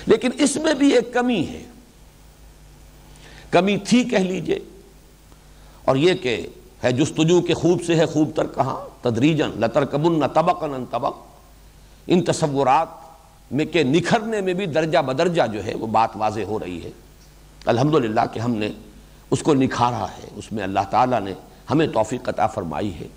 [0.06, 1.64] لیکن اس میں بھی ایک کمی ہے۔
[3.50, 4.60] کمی تھی کہہ لیجیے۔
[5.86, 6.48] اور یہ کہ
[6.84, 11.18] ہے جستجو کے خوب سے ہے خوب تر کہاں؟ تدریجن لتر کبن طبقن طبق۔
[12.08, 12.88] ان تصورات
[13.52, 16.92] میں کہ نکھرنے میں بھی درجہ بدرجہ جو ہے وہ بات واضح ہو رہی ہے۔
[17.66, 18.70] الحمدللہ کہ ہم نے
[19.34, 21.34] اس کو نکھارا ہے۔ اس میں اللہ تعالیٰ نے
[21.70, 23.08] ہمیں توفیق عطا فرمائی ہے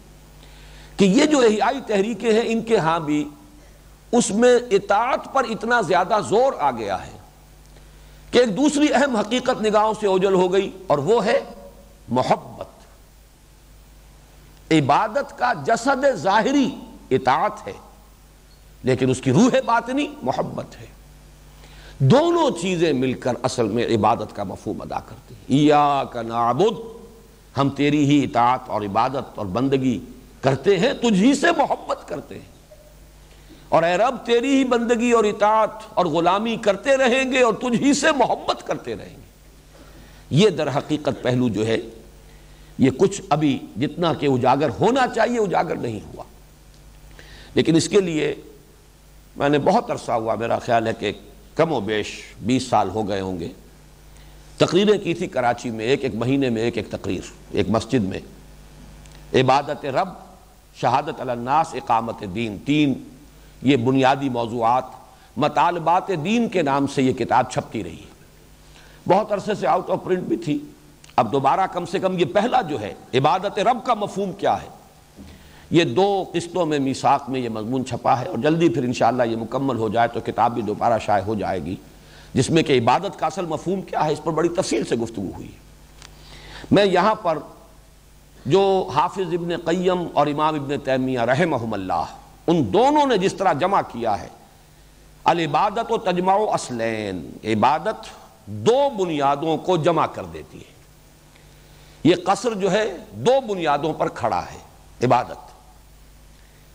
[0.96, 3.28] کہ یہ جو احیائی تحریکیں ہیں، ان کے ہاں بھی
[4.12, 7.16] اس میں اطاعت پر اتنا زیادہ زور آ گیا ہے
[8.30, 11.38] کہ ایک دوسری اہم حقیقت نگاہوں سے اوجل ہو گئی اور وہ ہے
[12.08, 12.66] محبت۔
[14.70, 16.68] عبادت کا جسد ظاہری
[17.10, 17.72] اطاعت ہے،
[18.82, 20.86] لیکن اس کی روح باطنی محبت ہے۔
[21.98, 27.02] دونوں چیزیں مل کر اصل میں عبادت کا مفہوم ادا کرتی یا کا نعبد،
[27.58, 30.00] ہم تیری ہی اطاعت اور عبادت اور بندگی
[30.40, 32.56] کرتے ہیں تجھی سے محبت کرتے ہیں۔
[33.68, 37.82] اور اے رب، تیری ہی بندگی اور اطاعت اور غلامی کرتے رہیں گے اور تجھ
[37.82, 39.26] ہی سے محبت کرتے رہیں گے۔
[40.30, 41.76] یہ در حقیقت پہلو جو ہے،
[42.78, 46.24] یہ کچھ ابھی جتنا کہ اجاگر ہونا چاہیے، اجاگر نہیں ہوا۔
[47.54, 48.34] لیکن اس کے لیے
[49.36, 51.12] میں نے بہت عرصہ ہوا، میرا خیال ہے کہ
[51.56, 52.06] کم و بیش
[52.40, 53.48] بیس سال ہو گئے ہوں گے۔
[54.58, 57.20] تقریریں کی تھی کراچی میں، ایک ایک مہینے میں، ایک ایک تقریر،
[57.50, 58.20] ایک مسجد میں۔
[59.34, 60.08] عبادت رب،
[60.74, 62.94] شہادت الناس، اقامت دین۔ تین
[63.62, 64.84] یہ بنیادی موضوعات،
[65.36, 68.02] مطالبات دین کے نام سے یہ کتاب چھپتی رہی۔
[69.08, 70.58] بہت عرصے سے آؤٹ آف پرنٹ بھی تھی۔
[71.16, 74.68] اب دوبارہ کم سے کم یہ پہلا جو ہے، عبادت رب کا مفہوم کیا ہے؟
[75.70, 79.36] یہ دو قسطوں میں میساق میں یہ مضمون چھپا ہے اور جلدی پھر انشاءاللہ یہ
[79.36, 81.74] مکمل ہو جائے تو کتاب بھی دوبارہ شائع ہو جائے گی،
[82.34, 85.30] جس میں کہ عبادت کا اصل مفہوم کیا ہے، اس پر بڑی تفصیل سے گفتگو
[85.36, 85.50] ہوئی
[86.70, 87.38] میں یہاں پر
[88.46, 88.62] جو
[88.94, 92.14] حافظ ابن قیم اور امام ابن تیمیہ رحمہم اللہ،
[92.46, 94.28] ان دونوں نے جس طرح جمع کیا ہے،
[95.24, 98.06] العبادت و تجمع اسلین عبادت
[98.46, 100.74] دو بنیادوں کو جمع کر دیتی ہے۔
[102.04, 104.58] یہ قصر جو ہے، دو بنیادوں پر کھڑا ہے،
[105.06, 105.45] عبادت۔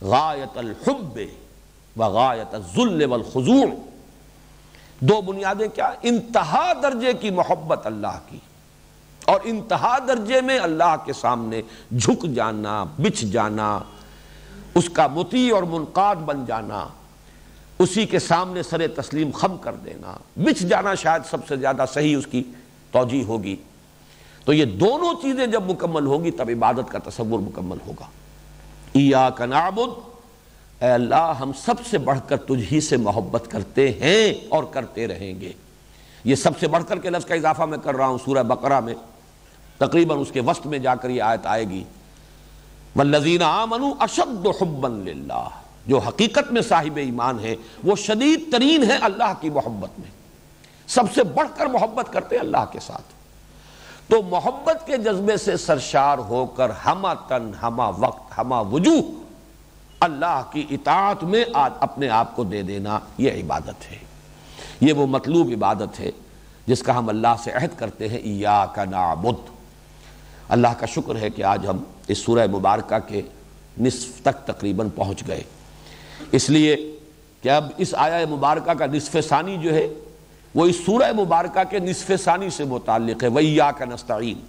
[0.02, 1.19] غایت الحب
[1.98, 3.65] و غایت الذل والخضوع
[4.99, 8.38] دو بنیادیں کیا؟ انتہا درجے کی محبت اللہ کی
[9.26, 11.61] اور انتہا درجے میں اللہ کے سامنے
[11.91, 13.80] جھک جانا بچ جانا،
[14.76, 16.88] اس کا متی اور منقاد بن جانا،
[17.80, 22.18] اسی کے سامنے سر تسلیم خم کر دینا بچ جانا شاید سب سے زیادہ صحیح
[22.18, 22.44] اس کی
[22.91, 23.56] توجہ ہوگی۔
[24.45, 28.06] تو یہ دونوں چیزیں جب مکمل ہوگی تب عبادت کا تصور مکمل ہوگا۔
[29.38, 29.99] کا نعبد۔
[30.84, 35.07] اے اللہ، ہم سب سے بڑھ کر تجھ ہی سے محبت کرتے ہیں اور کرتے
[35.07, 35.51] رہیں گے۔
[36.23, 38.80] یہ سب سے بڑھ کر کے لفظ کا اضافہ میں کر رہا ہوں سورہ بقرہ
[38.80, 38.93] میں۔
[39.77, 41.84] تقریباً اس کے وسط میں جا کر یہ آیت آئے گی۔
[42.95, 45.47] والذین آمنوا اشد حبا للہ
[45.88, 50.11] جو حقیقت میں صاحب ایمان ہے وہ شدید ترین ہے اللہ کی محبت میں۔
[50.88, 53.20] سب سے بڑھ کر محبت کرتے ہیں اللہ کے ساتھ۔
[54.07, 59.02] تو محبت کے جذبے سے سرشار ہو کر ہما تن، ہما وقت، ہما وجوہ
[59.99, 63.98] اللہ کی اطاعت میں اپنے آپ کو دے دینا یہ عبادت ہے۔
[64.82, 66.11] یہ وہ مطلوب عبادت ہے
[66.65, 69.49] جس کا ہم اللہ سے عہد کرتے ہیں۔ یا کا نعبد۔
[70.49, 73.22] اللہ کا شکر ہے کہ آج ہم اس سورہ مبارکہ کے
[73.82, 75.44] نصف تک تقریباً پہنچ گئے۔
[76.32, 76.98] اس لیے
[77.41, 79.88] کہ اب اس آیا مبارکہ کا نصف ثانی جو ہے
[80.56, 84.40] وہ اس سورہ مبارکہ کے نصف ثانی سے متعلق ہے وَإِيَّاكَ کا نستعین۔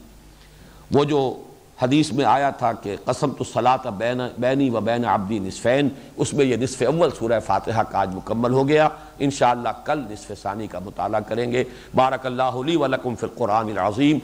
[0.91, 1.43] وہ جو
[1.83, 3.77] حدیث میں آیا تھا کہ قسم تو صلاح
[4.39, 8.53] بینی و بین عبدی نصفین، اس میں یہ نصف اول سورہ فاتحہ کا آج مکمل
[8.53, 8.89] ہو گیا۔
[9.19, 11.65] انشاءاللہ کل نصف ثانی کا مطالعہ کریں گے۔
[11.95, 14.19] بارک اللہ لی و لکم فی القرآن العظیم۔